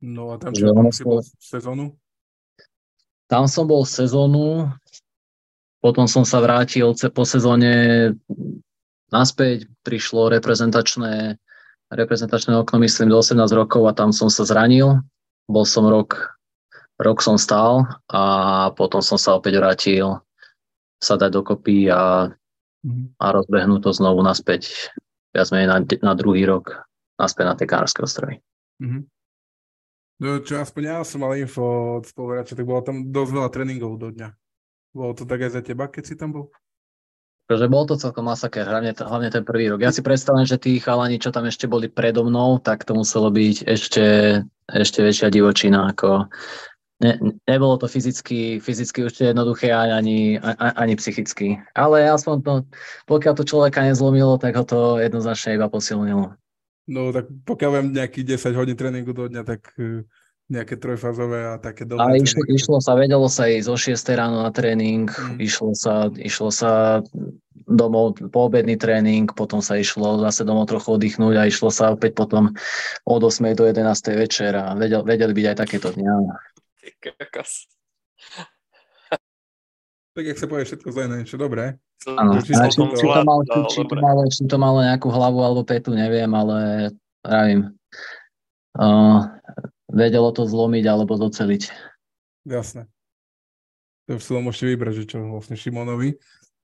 No 0.08 0.32
a 0.32 0.40
tam 0.40 0.56
čo, 0.56 0.72
tam 0.72 0.94
si 0.94 1.04
bol 1.04 1.20
sezónu? 1.42 1.86
Tam 3.28 3.44
som 3.52 3.68
bol 3.68 3.84
sezónu, 3.84 4.72
potom 5.84 6.08
som 6.08 6.24
sa 6.24 6.40
vrátil 6.40 6.96
po 7.12 7.24
sezóne 7.28 8.14
naspäť, 9.12 9.68
prišlo 9.84 10.32
reprezentačné, 10.32 11.36
reprezentačné 11.92 12.56
okno, 12.56 12.78
myslím, 12.84 13.12
do 13.12 13.20
18 13.20 13.52
rokov 13.52 13.84
a 13.88 13.96
tam 13.96 14.16
som 14.16 14.32
sa 14.32 14.48
zranil. 14.48 15.04
Bol 15.48 15.64
som 15.64 15.88
rok, 15.88 16.37
rok 16.98 17.22
som 17.22 17.38
stál 17.38 17.86
a 18.10 18.24
potom 18.74 19.02
som 19.02 19.18
sa 19.18 19.38
opäť 19.38 19.62
vrátil 19.62 20.22
sa 20.98 21.14
dať 21.14 21.30
dokopy 21.30 21.94
a, 21.94 22.34
mm-hmm. 22.82 23.22
a 23.22 23.26
rozbehnúť 23.34 23.82
to 23.86 23.92
znovu 23.94 24.26
naspäť, 24.26 24.90
viac 25.30 25.50
menej 25.54 25.70
na, 25.70 25.78
na 25.82 26.14
druhý 26.18 26.42
rok, 26.50 26.74
naspäť 27.22 27.46
na 27.46 27.54
tie 27.54 27.70
Kánarské 27.70 28.02
ostrovy. 28.02 28.42
Mm-hmm. 28.82 29.04
No, 30.18 30.42
čo 30.42 30.58
aspoň 30.58 30.82
ja 30.82 30.98
som 31.06 31.22
mal 31.22 31.38
info 31.38 32.02
od 32.02 32.10
spoluhráča, 32.10 32.58
tak 32.58 32.66
bolo 32.66 32.82
tam 32.82 33.14
dosť 33.14 33.32
veľa 33.38 33.50
tréningov 33.54 34.02
do 34.02 34.10
dňa. 34.10 34.34
Bolo 34.98 35.14
to 35.14 35.30
tak 35.30 35.46
aj 35.46 35.54
za 35.54 35.62
teba, 35.62 35.86
keď 35.86 36.04
si 36.10 36.16
tam 36.18 36.34
bol? 36.34 36.46
Takže 37.48 37.70
bol 37.72 37.86
to 37.88 37.96
celkom 37.96 38.28
masaker, 38.28 38.66
hlavne, 38.68 38.92
hlavne 38.92 39.30
ten 39.32 39.46
prvý 39.46 39.72
rok. 39.72 39.80
Ja 39.80 39.94
si 39.94 40.02
predstavím, 40.04 40.44
že 40.44 40.60
tí 40.60 40.82
chalani, 40.82 41.22
čo 41.22 41.32
tam 41.32 41.48
ešte 41.48 41.70
boli 41.70 41.88
predo 41.88 42.26
mnou, 42.26 42.60
tak 42.60 42.84
to 42.84 42.98
muselo 42.98 43.32
byť 43.32 43.64
ešte, 43.64 44.06
ešte 44.68 45.00
väčšia 45.00 45.32
divočina. 45.32 45.96
Ako, 45.96 46.28
ne, 47.04 47.14
nebolo 47.48 47.78
to 47.78 47.88
fyzicky, 47.88 48.60
fyzicky 48.60 49.06
určite 49.06 49.32
jednoduché 49.34 49.70
ani, 49.74 50.38
ani, 50.42 50.56
ani 50.58 50.94
psychicky. 50.96 51.62
Ale 51.78 52.10
aspoň 52.10 52.36
to, 52.42 52.54
pokiaľ 53.06 53.34
to 53.38 53.44
človeka 53.46 53.86
nezlomilo, 53.86 54.38
tak 54.42 54.58
ho 54.58 54.66
to 54.66 54.98
jednoznačne 54.98 55.58
iba 55.58 55.70
posilnilo. 55.70 56.34
No 56.88 57.12
tak 57.12 57.28
pokiaľ 57.44 57.72
viem 57.76 57.88
nejakých 58.00 58.40
10 58.40 58.60
hodín 58.60 58.78
tréningu 58.80 59.12
do 59.12 59.28
dňa, 59.28 59.44
tak 59.44 59.76
nejaké 60.48 60.80
trojfázové 60.80 61.44
a 61.44 61.54
také 61.60 61.84
dobré 61.84 62.00
A 62.00 62.16
išlo, 62.16 62.40
išlo 62.48 62.80
sa, 62.80 62.96
vedelo 62.96 63.28
sa 63.28 63.52
ísť 63.52 63.68
o 63.68 63.76
6 63.76 64.00
ráno 64.16 64.48
na 64.48 64.52
tréning, 64.56 65.12
mm. 65.12 65.44
išlo, 65.44 65.76
sa, 65.76 66.08
išlo 66.16 66.48
sa 66.56 67.04
domov 67.68 68.16
po 68.32 68.48
obedný 68.48 68.80
tréning, 68.80 69.28
potom 69.28 69.60
sa 69.60 69.76
išlo 69.76 70.24
zase 70.24 70.48
domov 70.48 70.72
trochu 70.72 70.96
oddychnúť 70.96 71.36
a 71.36 71.52
išlo 71.52 71.68
sa 71.68 71.92
opäť 71.92 72.16
potom 72.16 72.56
od 73.04 73.22
8 73.22 73.44
do 73.60 73.68
11 73.68 73.84
večer 74.16 74.56
a 74.56 74.72
vedel, 74.72 75.04
vedeli 75.04 75.36
byť 75.36 75.46
aj 75.52 75.58
takéto 75.60 75.92
dňa. 75.92 76.12
Tak 80.18 80.24
jak 80.26 80.38
sa 80.42 80.50
povie 80.50 80.66
všetko 80.66 80.90
zle 80.90 81.06
na 81.06 81.22
niečo 81.22 81.38
dobré. 81.38 81.78
Áno, 82.10 82.42
či, 82.42 82.54
či, 82.54 83.06
to 83.06 83.22
malo, 83.22 83.42
či, 83.46 83.60
či, 83.70 83.82
to 83.86 83.96
malo, 83.98 84.22
či 84.26 84.44
to 84.46 84.58
malo 84.58 84.80
nejakú 84.82 85.10
hlavu 85.10 85.40
alebo 85.42 85.62
petu, 85.62 85.94
neviem, 85.94 86.30
ale 86.34 86.90
pravím. 87.22 87.74
Uh, 88.78 89.26
vedelo 89.90 90.30
to 90.34 90.46
zlomiť 90.46 90.86
alebo 90.86 91.18
doceliť. 91.18 91.70
Jasné. 92.46 92.86
To 94.08 94.18
si 94.22 94.32
môžete 94.32 94.72
vybrať, 94.72 94.94
že 95.04 95.06
čo 95.10 95.18
vlastne 95.36 95.60
Šimonovi. 95.60 96.16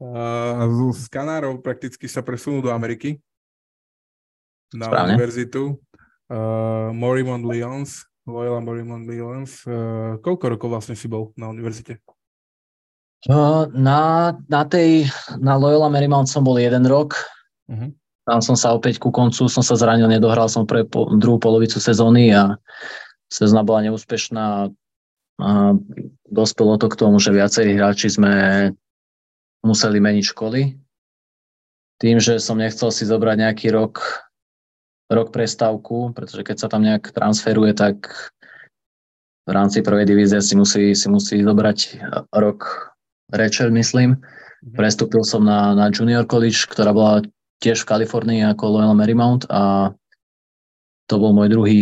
A 0.03 0.65
z 0.96 1.06
Kanárov 1.12 1.60
prakticky 1.63 2.08
sa 2.08 2.24
presunú 2.24 2.63
do 2.63 2.72
Ameriky 2.72 3.20
na 4.74 4.89
Správne. 4.89 5.15
univerzitu. 5.15 5.77
Uh, 6.32 6.89
Morimond 6.96 7.46
Lyons, 7.46 8.08
Loyola 8.24 8.63
Morimond 8.63 9.03
Lyons. 9.08 9.68
Uh, 9.68 10.20
koľko 10.24 10.56
rokov 10.56 10.70
vlastne 10.72 10.96
si 10.96 11.12
bol 11.12 11.36
na 11.36 11.51
univerzite? 11.51 12.00
Na, 13.72 14.36
na 14.51 14.62
tej, 14.68 15.08
na 15.39 15.56
Loyola 15.56 15.88
Marymount 15.88 16.27
som 16.27 16.44
bol 16.44 16.60
jeden 16.60 16.84
rok. 16.84 17.15
Uh-huh. 17.72 17.96
Tam 18.27 18.39
som 18.44 18.56
sa 18.56 18.75
opäť 18.75 19.00
ku 19.00 19.15
koncu, 19.15 19.48
som 19.48 19.63
sa 19.63 19.80
zranil, 19.80 20.12
nedohral 20.12 20.51
som 20.51 20.68
pre 20.68 20.84
po, 20.84 21.08
druhú 21.15 21.39
polovicu 21.39 21.80
sezóny 21.80 22.36
a 22.36 22.60
sezóna 23.32 23.63
bola 23.63 23.88
neúspešná 23.88 24.68
a 25.44 25.51
dospelo 26.30 26.77
to 26.77 26.88
k 26.92 27.00
tomu, 27.00 27.18
že 27.18 27.34
viacerí 27.34 27.74
hráči 27.75 28.12
sme 28.12 28.70
museli 29.65 29.98
meniť 30.03 30.25
školy. 30.36 30.62
Tým, 31.98 32.20
že 32.20 32.38
som 32.44 32.60
nechcel 32.60 32.92
si 32.92 33.08
zobrať 33.08 33.39
nejaký 33.39 33.68
rok, 33.72 34.03
rok 35.12 35.36
prestávku, 35.36 36.16
pretože 36.16 36.44
keď 36.44 36.58
sa 36.60 36.68
tam 36.72 36.86
nejak 36.86 37.12
transferuje, 37.12 37.76
tak 37.76 38.08
v 39.44 39.52
rámci 39.52 39.84
prvej 39.84 40.08
divízie 40.08 40.40
si 40.40 40.56
musí, 40.56 40.96
si 40.96 41.08
musí 41.12 41.44
zobrať 41.44 42.00
rok 42.32 42.92
rečer, 43.34 43.72
myslím. 43.72 44.20
Mhm. 44.64 44.76
Prestúpil 44.80 45.24
som 45.28 45.44
na, 45.44 45.76
na 45.76 45.92
Junior 45.92 46.24
College, 46.24 46.70
ktorá 46.72 46.96
bola 46.96 47.20
tiež 47.60 47.84
v 47.84 47.90
Kalifornii 47.96 48.42
ako 48.52 48.80
Loyola 48.80 48.96
Marymount 48.96 49.48
a 49.48 49.92
to 51.08 51.16
bol 51.20 51.36
môj 51.36 51.52
druhý, 51.52 51.82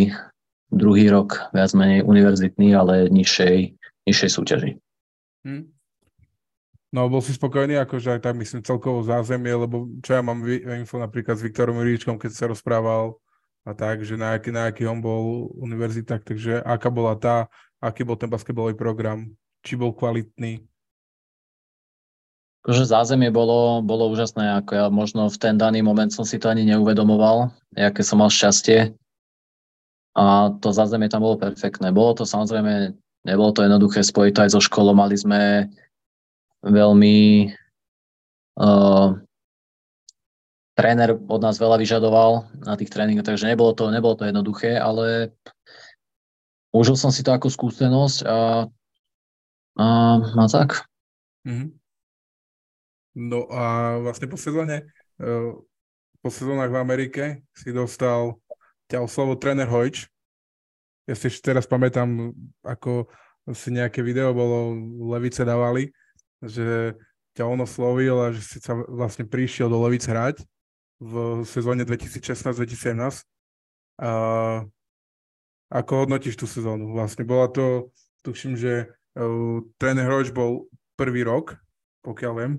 druhý 0.74 1.10
rok, 1.10 1.50
viac 1.54 1.74
menej 1.78 2.06
univerzitný, 2.06 2.74
ale 2.74 3.10
nižšej, 3.10 3.58
nižšej 4.10 4.30
súťaži. 4.30 4.72
Hmm. 5.46 5.74
No, 6.92 7.08
bol 7.08 7.24
si 7.24 7.32
spokojný, 7.32 7.80
akože 7.80 8.20
aj 8.20 8.22
tak 8.28 8.36
myslím 8.36 8.68
celkovo 8.68 9.00
zázemie, 9.00 9.56
lebo 9.56 9.88
čo 10.04 10.12
ja 10.12 10.20
mám 10.20 10.44
info 10.44 11.00
napríklad 11.00 11.40
s 11.40 11.46
Viktorom 11.48 11.80
Juríčkom, 11.80 12.20
keď 12.20 12.32
sa 12.36 12.52
rozprával 12.52 13.16
a 13.64 13.72
tak, 13.72 14.04
že 14.04 14.20
na 14.20 14.36
aký, 14.36 14.52
na 14.52 14.68
aký 14.68 14.84
on 14.84 15.00
bol 15.00 15.56
univerzitách, 15.56 16.28
takže 16.28 16.60
aká 16.60 16.92
bola 16.92 17.16
tá, 17.16 17.48
aký 17.80 18.04
bol 18.04 18.20
ten 18.20 18.28
basketbalový 18.28 18.76
program, 18.76 19.32
či 19.64 19.80
bol 19.80 19.96
kvalitný. 19.96 20.68
Akože 22.68 22.92
zázemie 22.92 23.32
bolo, 23.32 23.80
bolo 23.80 24.12
úžasné, 24.12 24.60
ako 24.60 24.72
ja 24.76 24.86
možno 24.92 25.32
v 25.32 25.38
ten 25.40 25.56
daný 25.56 25.80
moment 25.80 26.12
som 26.12 26.28
si 26.28 26.38
to 26.38 26.52
ani 26.52 26.68
neuvedomoval, 26.68 27.56
aké 27.74 28.04
som 28.04 28.20
mal 28.20 28.28
šťastie. 28.30 28.92
A 30.12 30.52
to 30.60 30.76
zázemie 30.76 31.08
tam 31.08 31.24
bolo 31.24 31.40
perfektné. 31.40 31.96
Bolo 31.96 32.20
to 32.20 32.28
samozrejme, 32.28 32.94
nebolo 33.24 33.50
to 33.56 33.64
jednoduché 33.64 34.04
spojiť 34.04 34.44
aj 34.44 34.50
so 34.54 34.62
školou, 34.62 34.92
mali 34.92 35.16
sme 35.16 35.72
veľmi 36.62 37.50
uh, 38.62 39.10
tréner 40.78 41.10
od 41.18 41.42
nás 41.42 41.58
veľa 41.58 41.78
vyžadoval 41.78 42.50
na 42.64 42.74
tých 42.78 42.90
tréningoch, 42.90 43.28
takže 43.28 43.50
nebolo 43.50 43.74
to, 43.76 43.90
nebolo 43.90 44.16
to 44.18 44.26
jednoduché, 44.26 44.78
ale 44.78 45.36
užil 46.74 46.96
som 46.96 47.12
si 47.12 47.22
to 47.22 47.34
ako 47.34 47.52
skúsenosť 47.52 48.26
a, 48.26 48.66
a, 49.78 49.88
a 50.22 50.46
tak. 50.50 50.86
Mm-hmm. 51.46 51.70
No 53.12 53.50
a 53.52 53.98
vlastne 54.00 54.32
po 54.32 54.40
sezóne, 54.40 54.88
uh, 55.20 55.54
po 56.22 56.30
sezónach 56.30 56.72
v 56.72 56.80
Amerike 56.80 57.24
si 57.52 57.74
dostal 57.76 58.40
ťa 58.88 59.04
oslovo 59.04 59.36
tréner 59.36 59.68
Hojč. 59.68 60.08
Ja 61.10 61.18
si 61.18 61.28
ešte 61.28 61.52
teraz 61.52 61.66
pamätám, 61.66 62.32
ako 62.62 63.10
si 63.52 63.74
nejaké 63.74 64.06
video 64.06 64.32
bolo, 64.32 64.78
Levice 65.12 65.44
dávali, 65.44 65.92
že 66.42 66.98
ťa 67.38 67.48
on 67.48 67.64
oslovil 67.64 68.18
a 68.20 68.36
že 68.36 68.42
si 68.44 68.58
sa 68.60 68.76
vlastne 68.76 69.24
prišiel 69.24 69.72
do 69.72 69.80
Levic 69.82 70.04
hrať 70.04 70.44
v 71.02 71.42
sezóne 71.48 71.88
2016-2017. 71.88 73.26
A 74.02 74.12
ako 75.72 75.92
hodnotíš 76.06 76.36
tú 76.36 76.46
sezónu? 76.46 76.92
Vlastne 76.92 77.24
bola 77.24 77.48
to, 77.48 77.96
tuším, 78.28 78.60
že 78.60 78.92
uh, 79.16 79.64
tréner 79.80 80.06
Hroč 80.06 80.36
bol 80.36 80.68
prvý 81.00 81.24
rok, 81.24 81.58
pokiaľ 82.04 82.34
viem. 82.36 82.54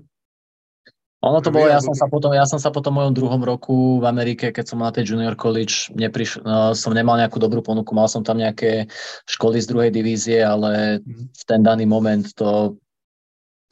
Ono 1.23 1.39
to 1.39 1.55
bolo, 1.55 1.71
ja 1.71 1.79
som, 1.79 1.95
sa 1.95 2.11
potom, 2.11 2.35
ja 2.35 2.43
som 2.43 2.59
sa 2.59 2.67
potom 2.67 2.91
v 2.91 2.99
mojom 2.99 3.15
druhom 3.15 3.39
roku 3.47 4.03
v 4.03 4.05
Amerike, 4.11 4.51
keď 4.51 4.65
som 4.67 4.83
mal 4.83 4.91
na 4.91 4.99
tej 4.99 5.15
junior 5.15 5.39
college, 5.39 5.87
nepriš, 5.95 6.43
no, 6.43 6.75
som 6.75 6.91
nemal 6.91 7.15
nejakú 7.15 7.39
dobrú 7.39 7.63
ponuku, 7.63 7.95
mal 7.95 8.11
som 8.11 8.27
tam 8.27 8.43
nejaké 8.43 8.91
školy 9.31 9.63
z 9.63 9.71
druhej 9.71 9.91
divízie, 9.95 10.43
ale 10.43 10.99
mhm. 10.99 11.31
v 11.31 11.43
ten 11.47 11.63
daný 11.63 11.87
moment 11.87 12.27
to 12.35 12.75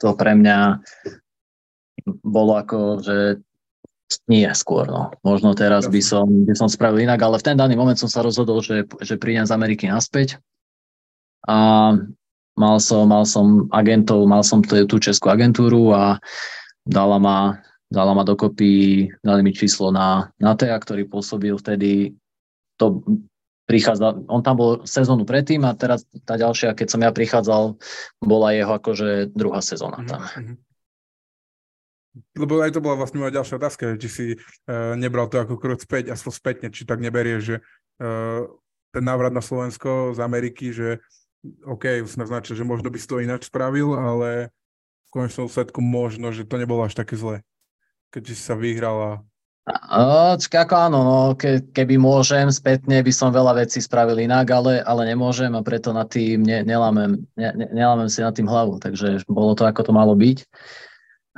to 0.02 0.18
pre 0.18 0.34
mňa 0.34 0.82
bolo 2.26 2.58
ako, 2.58 2.98
že 2.98 3.18
nie 4.26 4.44
skôr, 4.52 4.90
no. 4.90 5.14
Možno 5.22 5.54
teraz 5.54 5.86
by 5.86 6.02
som, 6.02 6.26
by 6.26 6.52
som 6.58 6.68
spravil 6.68 7.06
inak, 7.06 7.22
ale 7.22 7.38
v 7.38 7.46
ten 7.46 7.56
daný 7.56 7.78
moment 7.78 7.96
som 7.96 8.10
sa 8.10 8.20
rozhodol, 8.20 8.60
že, 8.60 8.84
že 9.00 9.14
prídem 9.16 9.46
z 9.46 9.54
Ameriky 9.54 9.86
naspäť 9.88 10.42
a 11.46 11.90
mal 12.58 12.76
som, 12.82 13.08
mal 13.08 13.24
som 13.24 13.70
agentov, 13.72 14.28
mal 14.28 14.44
som 14.44 14.60
t- 14.60 14.84
tú 14.84 15.00
českú 15.00 15.32
agentúru 15.32 15.94
a 15.96 16.20
dala 16.84 17.16
ma, 17.16 17.38
dala 17.88 18.12
ma 18.12 18.26
dokopy, 18.26 19.08
dali 19.24 19.40
mi 19.40 19.54
číslo 19.54 19.88
na, 19.88 20.28
na 20.36 20.52
TEA, 20.58 20.76
ktorý 20.76 21.08
pôsobil 21.08 21.54
vtedy 21.56 22.12
to 22.76 23.00
prichádza, 23.66 24.18
on 24.26 24.42
tam 24.42 24.56
bol 24.58 24.70
sezónu 24.82 25.22
predtým 25.22 25.62
a 25.62 25.74
teraz 25.76 26.02
tá 26.26 26.34
ďalšia, 26.34 26.74
keď 26.74 26.88
som 26.90 27.00
ja 27.00 27.14
prichádzal, 27.14 27.78
bola 28.18 28.48
jeho 28.54 28.72
akože 28.74 29.30
druhá 29.32 29.62
sezóna 29.62 30.02
tam. 30.04 30.20
Mm-hmm. 30.22 30.56
Lebo 32.36 32.60
aj 32.60 32.76
to 32.76 32.84
bola 32.84 33.00
vlastne 33.00 33.24
moja 33.24 33.32
ďalšia 33.32 33.56
otázka, 33.56 33.96
či 33.96 34.08
si 34.08 34.26
uh, 34.36 34.92
nebral 35.00 35.32
to 35.32 35.40
ako 35.40 35.56
krok 35.56 35.80
späť, 35.80 36.12
aspoň 36.12 36.32
spätne, 36.36 36.68
či 36.68 36.84
tak 36.84 37.00
neberie, 37.00 37.40
že 37.40 37.64
uh, 38.04 38.44
ten 38.92 39.04
návrat 39.04 39.32
na 39.32 39.40
Slovensko 39.40 40.12
z 40.12 40.20
Ameriky, 40.20 40.76
že 40.76 41.00
OK, 41.64 42.04
už 42.04 42.12
sme 42.12 42.28
značili, 42.28 42.60
že 42.60 42.68
možno 42.68 42.92
by 42.92 42.98
si 43.00 43.08
to 43.08 43.24
ináč 43.24 43.48
spravil, 43.48 43.96
ale 43.96 44.52
v 45.08 45.10
konečnom 45.10 45.48
sledku 45.48 45.80
možno, 45.80 46.30
že 46.36 46.44
to 46.44 46.60
nebolo 46.60 46.84
až 46.84 46.92
také 46.92 47.16
zlé. 47.16 47.40
Keď 48.12 48.22
si 48.28 48.36
sa 48.36 48.52
vyhrala 48.52 49.24
No, 49.24 49.31
ako 49.62 50.74
áno, 50.74 50.98
no, 51.06 51.18
ke, 51.38 51.62
keby 51.70 51.94
môžem, 51.94 52.50
spätne 52.50 52.98
by 52.98 53.12
som 53.14 53.30
veľa 53.30 53.62
vecí 53.62 53.78
spravil 53.78 54.18
inak, 54.18 54.50
ale, 54.50 54.82
ale 54.82 55.14
nemôžem 55.14 55.54
a 55.54 55.62
preto 55.62 55.94
na 55.94 56.02
tým 56.02 56.42
ne, 56.42 56.66
nelámem, 56.66 57.22
ne, 57.38 57.50
nelámem 57.70 58.10
si 58.10 58.26
na 58.26 58.34
tým 58.34 58.50
hlavu, 58.50 58.82
takže 58.82 59.22
bolo 59.30 59.54
to, 59.54 59.62
ako 59.62 59.86
to 59.86 59.92
malo 59.94 60.18
byť. 60.18 60.42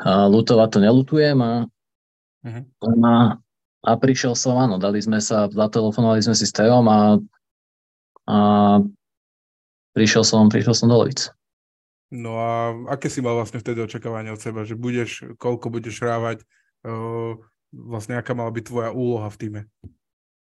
A 0.00 0.26
lutovať 0.26 0.68
to 0.72 0.78
nelutujem 0.80 1.38
a, 1.38 1.68
uh-huh. 2.48 2.64
a, 3.04 3.14
a 3.84 3.90
prišiel 4.00 4.32
som, 4.32 4.56
áno, 4.56 4.80
dali 4.80 5.04
sme 5.04 5.20
sa, 5.20 5.46
zatelefonovali 5.52 6.24
sme 6.24 6.34
si 6.34 6.48
s 6.48 6.56
Teom 6.56 6.88
a, 6.88 7.20
a 8.24 8.38
prišiel 9.92 10.24
som, 10.24 10.48
prišiel 10.48 10.72
som 10.72 10.88
do 10.88 10.96
Lovic. 10.96 11.28
No 12.08 12.40
a 12.40 12.72
aké 12.88 13.12
si 13.12 13.20
mal 13.20 13.36
vlastne 13.36 13.60
vtedy 13.60 13.84
očakávanie 13.84 14.32
od 14.32 14.40
seba, 14.40 14.64
že 14.64 14.80
budeš, 14.80 15.28
koľko 15.36 15.68
budeš 15.68 16.00
hrávať, 16.00 16.42
uh, 16.88 17.36
vlastne 17.74 18.14
aká 18.14 18.32
mala 18.32 18.54
byť 18.54 18.64
tvoja 18.70 18.90
úloha 18.94 19.26
v 19.28 19.38
týme. 19.38 19.60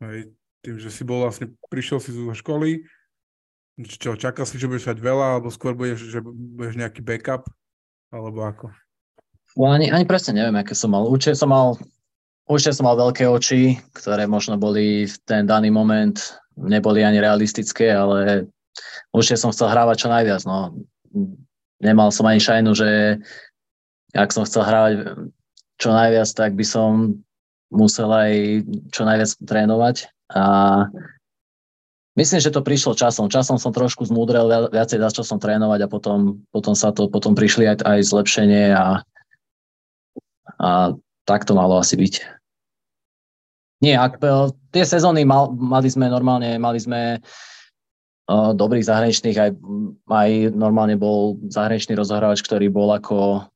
Hej, 0.03 0.35
tým, 0.67 0.77
že 0.83 0.91
si 0.91 1.07
bol 1.07 1.23
vlastne, 1.23 1.55
prišiel 1.71 2.03
si 2.03 2.11
zo 2.11 2.35
školy, 2.35 2.85
čo, 3.81 4.19
čakal 4.19 4.45
si, 4.45 4.61
že 4.61 4.69
budeš 4.69 4.93
mať 4.93 4.99
veľa, 5.01 5.27
alebo 5.39 5.49
skôr 5.49 5.73
budeš, 5.73 6.11
že 6.11 6.21
budeš 6.25 6.77
nejaký 6.77 7.01
backup, 7.01 7.49
alebo 8.13 8.45
ako? 8.45 8.67
No, 9.57 9.73
ani, 9.73 9.89
ani 9.89 10.05
presne 10.05 10.37
neviem, 10.37 10.57
aké 10.59 10.77
som 10.77 10.93
mal. 10.93 11.09
Určite 11.09 11.39
som 11.39 11.51
mal, 11.51 11.81
určite 12.47 12.77
som 12.77 12.87
mal 12.87 12.99
veľké 12.99 13.25
oči, 13.25 13.81
ktoré 13.97 14.29
možno 14.29 14.61
boli 14.61 15.09
v 15.09 15.17
ten 15.25 15.49
daný 15.49 15.73
moment, 15.73 16.17
neboli 16.61 17.01
ani 17.03 17.19
realistické, 17.19 17.89
ale 17.91 18.47
určite 19.17 19.41
som 19.41 19.51
chcel 19.51 19.73
hrávať 19.73 20.07
čo 20.07 20.09
najviac. 20.13 20.43
No. 20.45 20.77
Nemal 21.81 22.13
som 22.13 22.29
ani 22.29 22.39
šajnu, 22.39 22.77
že 22.77 23.19
ak 24.13 24.31
som 24.31 24.45
chcel 24.45 24.63
hrávať 24.67 24.93
čo 25.81 25.89
najviac, 25.91 26.29
tak 26.37 26.53
by 26.55 26.65
som 26.65 27.17
musel 27.73 28.13
aj 28.13 28.63
čo 28.93 29.03
najviac 29.09 29.31
trénovať 29.49 30.13
a 30.37 30.45
myslím, 32.21 32.41
že 32.43 32.53
to 32.53 32.61
prišlo 32.61 32.93
časom. 32.99 33.33
Časom 33.33 33.57
som 33.57 33.73
trošku 33.73 34.05
zmúdrel, 34.05 34.69
viacej 34.69 35.01
začal 35.01 35.25
som 35.25 35.39
trénovať 35.41 35.87
a 35.87 35.91
potom, 35.91 36.45
potom 36.53 36.77
sa 36.77 36.93
to, 36.93 37.09
potom 37.09 37.33
prišli 37.33 37.65
aj, 37.65 37.87
aj 37.87 37.99
zlepšenie 38.05 38.77
a, 38.77 39.01
a 40.61 40.69
tak 41.25 41.49
to 41.49 41.57
malo 41.57 41.81
asi 41.81 41.97
byť. 41.97 42.15
Nie, 43.81 43.97
ak, 43.97 44.21
e, 44.21 44.53
tie 44.77 44.85
sezóny 44.85 45.25
mal, 45.25 45.57
mali 45.57 45.89
sme 45.89 46.13
normálne, 46.13 46.61
mali 46.61 46.77
sme 46.77 47.17
uh, 47.17 48.53
dobrých 48.53 48.85
zahraničných, 48.85 49.39
aj, 49.41 49.51
aj 50.05 50.31
normálne 50.53 51.01
bol 51.01 51.41
zahraničný 51.49 51.97
rozohrávač, 51.97 52.45
ktorý 52.45 52.69
bol 52.69 52.93
ako 52.93 53.49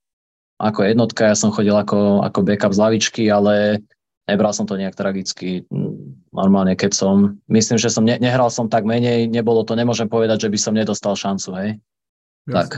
ako 0.59 0.81
jednotka, 0.87 1.33
ja 1.33 1.37
som 1.37 1.51
chodil 1.51 1.75
ako, 1.75 2.23
ako 2.23 2.39
backup 2.47 2.73
z 2.73 2.83
lavičky, 2.83 3.23
ale 3.27 3.83
nebral 4.31 4.53
som 4.55 4.65
to 4.65 4.79
nejak 4.79 4.97
tragicky. 4.97 5.67
normálne, 6.33 6.75
keď 6.75 6.93
som, 6.95 7.39
myslím, 7.51 7.77
že 7.77 7.93
som 7.93 8.07
ne, 8.07 8.17
nehral 8.17 8.49
som 8.49 8.71
tak 8.71 8.87
menej, 8.89 9.29
nebolo 9.29 9.67
to, 9.67 9.77
nemôžem 9.77 10.09
povedať, 10.09 10.49
že 10.49 10.53
by 10.53 10.59
som 10.59 10.75
nedostal 10.75 11.15
šancu, 11.15 11.51
hej. 11.59 11.71
Jasne. 12.49 12.55
Tak. 12.55 12.71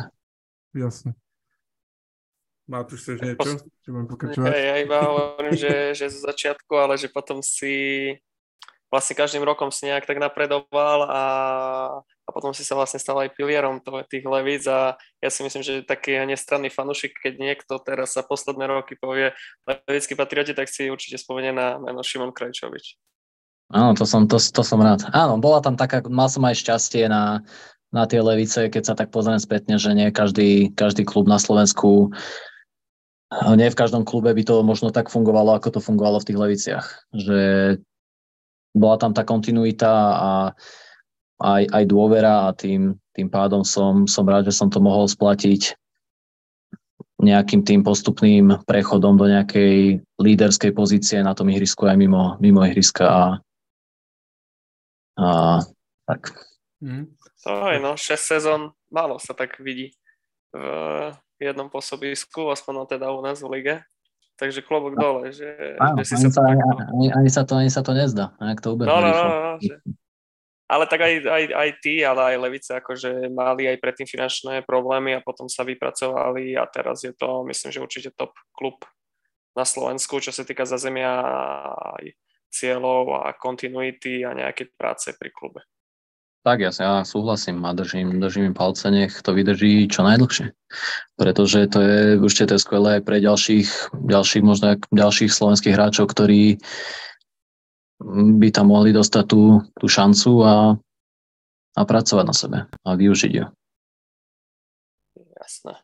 Jasne. 0.77 1.11
Matúš, 2.67 3.07
chceš 3.07 3.19
niečo? 3.23 3.63
Či 3.87 3.89
mám 3.95 4.11
pokračovať? 4.11 4.51
Ja, 4.51 4.59
ja 4.59 4.75
iba 4.83 4.99
hovorím, 4.99 5.55
že, 5.55 5.95
že 5.95 6.11
z 6.11 6.19
začiatku, 6.27 6.75
ale 6.75 6.99
že 6.99 7.07
potom 7.07 7.39
si 7.39 8.11
vlastne 8.91 9.15
každým 9.15 9.47
rokom 9.47 9.71
si 9.71 9.87
nejak 9.87 10.03
tak 10.03 10.19
napredoval 10.19 10.99
a, 11.07 11.23
a 12.27 12.31
potom 12.35 12.51
si 12.51 12.67
sa 12.67 12.75
vlastne 12.75 12.99
stal 12.99 13.23
aj 13.23 13.39
pilierom 13.39 13.79
tých 14.11 14.27
levíc 14.27 14.67
a 14.67 14.99
ja 15.23 15.31
si 15.31 15.47
myslím, 15.47 15.63
že 15.63 15.87
taký 15.87 16.19
nestranný 16.27 16.75
fanušik, 16.75 17.15
keď 17.23 17.35
niekto 17.39 17.79
teraz 17.79 18.19
sa 18.19 18.27
posledné 18.27 18.67
roky 18.67 18.99
povie 18.99 19.31
levický 19.67 20.19
patrioti, 20.19 20.51
tak 20.51 20.67
si 20.67 20.91
určite 20.91 21.23
spomenie 21.23 21.55
na 21.55 21.79
meno 21.79 22.03
Šimon 22.03 22.35
Krajčovič. 22.35 22.99
Áno, 23.71 23.95
to 23.95 24.07
som, 24.07 24.27
to, 24.27 24.39
to 24.39 24.63
som 24.63 24.83
rád. 24.83 25.07
Áno, 25.15 25.39
bola 25.39 25.63
tam 25.63 25.79
taká, 25.79 26.03
mal 26.07 26.27
som 26.31 26.43
aj 26.47 26.59
šťastie 26.59 27.07
na, 27.07 27.43
na 27.95 28.07
tie 28.11 28.19
levice, 28.23 28.71
keď 28.71 28.83
sa 28.83 28.95
tak 28.99 29.15
pozriem 29.15 29.39
spätne, 29.39 29.79
že 29.79 29.95
nie 29.95 30.11
každý, 30.11 30.75
každý 30.75 31.07
klub 31.07 31.31
na 31.31 31.39
Slovensku 31.39 32.11
nie 33.27 33.67
v 33.67 33.79
každom 33.79 34.07
klube 34.07 34.31
by 34.31 34.43
to 34.47 34.63
možno 34.63 34.95
tak 34.95 35.11
fungovalo, 35.11 35.59
ako 35.59 35.79
to 35.79 35.81
fungovalo 35.83 36.23
v 36.23 36.27
tých 36.31 36.39
leviciach. 36.39 36.87
Že 37.11 37.41
bola 38.71 38.97
tam 39.03 39.11
tá 39.11 39.27
kontinuita 39.27 39.91
a 40.15 40.31
aj, 41.41 41.63
aj 41.69 41.85
dôvera 41.85 42.49
a 42.49 42.57
tým, 42.57 42.97
tým 43.13 43.29
pádom 43.29 43.65
som, 43.65 44.09
som 44.09 44.25
rád, 44.25 44.49
že 44.49 44.57
som 44.57 44.73
to 44.73 44.81
mohol 44.81 45.05
splatiť 45.05 45.77
nejakým 47.17 47.65
tým 47.65 47.81
postupným 47.81 48.61
prechodom 48.69 49.17
do 49.17 49.25
nejakej 49.25 50.05
líderskej 50.21 50.73
pozície 50.77 51.19
na 51.25 51.33
tom 51.33 51.49
ihrisku 51.49 51.89
aj 51.89 51.97
mimo, 51.97 52.37
mimo 52.45 52.61
ihriska 52.61 53.05
a, 53.09 53.25
a 55.17 55.27
tak. 56.05 56.37
Mm. 56.85 57.09
To 57.47 57.51
je 57.73 57.79
no, 57.81 57.97
6 57.97 58.05
sezón, 58.21 58.63
málo 58.93 59.17
sa 59.17 59.33
tak 59.33 59.57
vidí 59.65 59.97
v 61.37 61.41
jednom 61.41 61.69
pôsobisku, 61.69 62.49
aspoň 62.53 62.97
teda 62.97 63.13
u 63.13 63.21
nás 63.21 63.41
v 63.41 63.61
lige. 63.61 63.77
Takže 64.37 64.61
klobok 64.61 65.01
dole, 65.01 65.33
že, 65.33 65.81
Áno, 65.81 66.05
že 66.05 66.13
si 66.13 66.29
ani, 66.29 66.29
sa, 66.29 66.45
ani, 66.45 66.61
ani, 66.61 67.07
ani, 67.09 67.31
sa 67.33 67.43
to, 67.49 67.57
ani 67.57 67.73
sa 67.73 67.81
to 67.81 67.97
nezdá, 67.97 68.37
ak 68.37 68.61
to 68.61 68.77
ubehne 68.77 68.93
no, 68.93 69.01
no, 69.01 69.09
no, 69.09 69.39
no, 69.41 69.53
že... 69.57 69.81
Ale 70.67 70.91
tak 70.91 70.99
aj, 70.99 71.15
aj, 71.31 71.45
aj 71.55 71.71
ty, 71.79 72.03
ale 72.03 72.35
aj 72.35 72.43
Levice 72.43 72.75
akože 72.75 73.31
mali 73.31 73.71
aj 73.71 73.79
predtým 73.79 74.11
finančné 74.11 74.67
problémy 74.67 75.15
a 75.15 75.23
potom 75.23 75.47
sa 75.47 75.63
vypracovali 75.63 76.59
a 76.59 76.67
teraz 76.67 77.07
je 77.07 77.15
to, 77.15 77.47
myslím, 77.47 77.71
že 77.71 77.83
určite 77.83 78.11
top 78.19 78.35
klub 78.51 78.83
na 79.55 79.63
Slovensku, 79.63 80.19
čo 80.19 80.35
sa 80.35 80.43
týka 80.43 80.67
zazemia 80.67 81.23
aj 82.03 82.19
cieľov 82.51 83.25
a 83.25 83.31
kontinuity 83.39 84.27
a 84.27 84.35
nejaké 84.35 84.75
práce 84.75 85.15
pri 85.15 85.31
klube. 85.31 85.63
Tak 86.47 86.63
ja, 86.63 86.71
ja 86.71 87.03
súhlasím 87.03 87.59
a 87.67 87.75
držím, 87.75 88.23
držím 88.23 88.55
im 88.55 88.55
palce, 88.55 88.87
nech 88.87 89.19
to 89.19 89.35
vydrží 89.35 89.91
čo 89.91 90.07
najdlhšie. 90.07 90.55
Pretože 91.19 91.67
to 91.67 91.79
je 91.83 91.99
určite 92.23 92.47
to 92.47 92.55
je 92.55 92.63
skvelé 92.63 92.89
aj 92.99 93.03
pre 93.03 93.19
ďalších, 93.19 93.91
ďalších, 93.91 94.43
možno 94.47 94.79
ďalších 94.95 95.31
slovenských 95.35 95.75
hráčov, 95.75 96.07
ktorí 96.15 96.63
by 98.05 98.49
tam 98.53 98.73
mohli 98.73 98.93
dostať 98.93 99.25
tú, 99.25 99.65
tú 99.77 99.87
šancu 99.89 100.45
a, 100.45 100.55
a 101.77 101.83
pracovať 101.83 102.25
na 102.25 102.35
sebe 102.37 102.59
a 102.69 102.89
využiť 102.93 103.33
ju. 103.33 103.47
Jasné. 105.37 105.75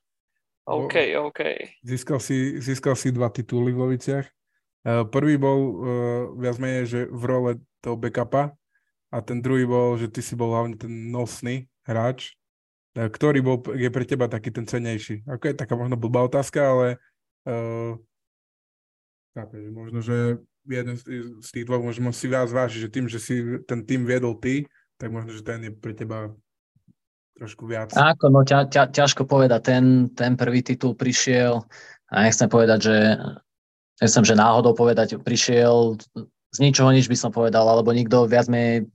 OK, 0.68 0.94
OK. 1.18 1.40
Získal 1.82 2.18
si, 2.22 2.60
získal 2.62 2.94
si 2.94 3.10
dva 3.10 3.32
tituly 3.32 3.74
v 3.74 3.80
Loviciach. 3.88 4.26
Eh, 4.28 5.04
prvý 5.06 5.38
bol 5.38 5.58
uh, 5.58 5.72
viac 6.38 6.58
menej, 6.58 6.84
že 6.87 7.00
v 7.06 7.22
role 7.26 7.50
toho 7.82 7.98
backupa, 7.98 8.54
a 9.12 9.20
ten 9.20 9.44
druhý 9.44 9.68
bol, 9.68 10.00
že 10.00 10.08
ty 10.08 10.24
si 10.24 10.32
bol 10.32 10.56
hlavne 10.56 10.80
ten 10.80 11.12
nosný 11.12 11.68
hráč, 11.84 12.32
e, 12.96 13.12
ktorý 13.12 13.44
bol, 13.44 13.60
je 13.76 13.92
pre 13.92 14.08
teba 14.08 14.24
taký 14.24 14.48
ten 14.48 14.64
cenejší. 14.64 15.20
Ako 15.28 15.52
je 15.52 15.60
taká 15.60 15.76
možno 15.76 16.00
blbá 16.00 16.24
otázka, 16.24 16.64
ale 16.64 16.87
uh, 17.44 18.00
chápe, 19.37 19.60
že 19.60 19.70
možno, 19.70 20.00
že 20.00 20.40
jeden 20.66 20.94
z 21.42 21.48
tých 21.48 21.66
dvoch 21.66 21.83
možno 21.83 22.14
si 22.14 22.27
viac 22.31 22.51
váži, 22.51 22.83
že 22.83 22.92
tým, 22.92 23.07
že 23.11 23.18
si 23.18 23.62
ten 23.66 23.83
tým 23.83 24.07
viedol 24.07 24.38
ty, 24.38 24.66
tak 24.98 25.11
možno, 25.11 25.35
že 25.35 25.42
ten 25.42 25.59
je 25.66 25.72
pre 25.75 25.92
teba 25.94 26.31
trošku 27.38 27.66
viac. 27.66 27.90
Ako, 27.94 28.31
no 28.31 28.46
ťa, 28.46 28.70
ťa, 28.70 28.94
ťažko 28.94 29.27
povedať, 29.27 29.61
ten, 29.75 29.85
ten 30.14 30.38
prvý 30.38 30.62
titul 30.62 30.94
prišiel 30.94 31.64
a 32.12 32.16
nechcem 32.22 32.46
povedať, 32.46 32.79
že 32.87 32.96
nechcem, 33.98 34.22
že 34.22 34.38
náhodou 34.38 34.75
povedať, 34.77 35.18
prišiel 35.18 35.98
z 36.53 36.59
ničoho 36.61 36.92
nič 36.92 37.09
by 37.09 37.16
som 37.16 37.33
povedal, 37.33 37.64
alebo 37.64 37.96
nikto 37.96 38.29
viac 38.29 38.46
menej 38.46 38.87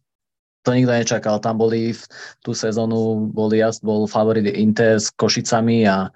to 0.62 0.76
nikto 0.76 0.92
nečakal. 0.92 1.40
Tam 1.40 1.56
boli 1.56 1.96
v 1.96 2.04
tú 2.44 2.52
sezónu, 2.52 3.32
boli, 3.32 3.64
bol 3.80 4.04
favorit 4.04 4.44
Inter 4.52 5.00
s 5.00 5.10
Košicami 5.16 5.88
a 5.88 6.12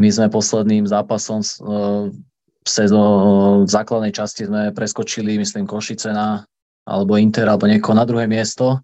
my 0.00 0.08
sme 0.08 0.32
posledným 0.32 0.88
zápasom 0.88 1.44
e, 1.44 1.46
v, 1.46 2.16
sezó- 2.68 3.64
v 3.64 3.70
základnej 3.70 4.12
časti 4.12 4.46
sme 4.46 4.70
preskočili, 4.76 5.40
myslím, 5.40 5.64
Košice 5.66 6.12
na, 6.12 6.44
alebo 6.84 7.16
Inter, 7.16 7.48
alebo 7.48 7.66
niekoho 7.66 7.96
na 7.96 8.04
druhé 8.04 8.28
miesto. 8.28 8.80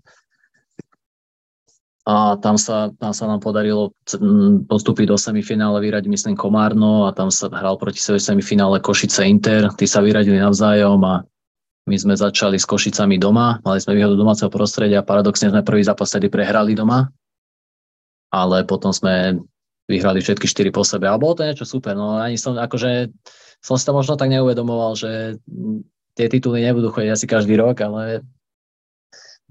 A 2.04 2.36
tam 2.36 2.60
sa, 2.60 2.92
tam 3.00 3.16
sa 3.16 3.24
nám 3.24 3.40
podarilo 3.40 3.96
postúpiť 4.68 5.08
do 5.08 5.16
semifinále, 5.16 5.80
vyradiť 5.80 6.10
myslím 6.12 6.36
Komárno 6.36 7.08
a 7.08 7.16
tam 7.16 7.32
sa 7.32 7.48
hral 7.48 7.80
proti 7.80 7.96
sebe 7.96 8.20
semifinále 8.20 8.76
Košice 8.84 9.24
Inter, 9.24 9.72
tí 9.72 9.88
sa 9.88 10.04
vyradili 10.04 10.36
navzájom 10.36 11.00
a 11.00 11.24
my 11.84 11.96
sme 11.96 12.12
začali 12.12 12.60
s 12.60 12.68
Košicami 12.68 13.16
doma, 13.16 13.60
mali 13.64 13.80
sme 13.80 13.96
výhodu 13.96 14.16
domáceho 14.20 14.52
prostredia, 14.52 15.04
paradoxne 15.04 15.48
sme 15.48 15.64
prvý 15.64 15.80
zápas 15.84 16.12
tedy 16.12 16.28
prehrali 16.28 16.76
doma, 16.76 17.08
ale 18.32 18.68
potom 18.68 18.92
sme 18.92 19.40
vyhrali 19.88 20.24
všetky 20.24 20.48
štyri 20.48 20.70
po 20.72 20.80
sebe. 20.80 21.08
A 21.08 21.20
bolo 21.20 21.36
to 21.36 21.44
niečo 21.44 21.68
super, 21.68 21.92
no 21.92 22.16
ani 22.16 22.40
som, 22.40 22.56
akože, 22.56 23.12
som 23.64 23.80
si 23.80 23.88
to 23.88 23.96
možno 23.96 24.20
tak 24.20 24.28
neuvedomoval, 24.28 24.92
že 24.92 25.40
tie 26.12 26.26
tituly 26.28 26.60
nebudú 26.60 26.92
chodiť 26.92 27.10
asi 27.16 27.24
každý 27.24 27.56
rok, 27.56 27.80
ale 27.80 28.20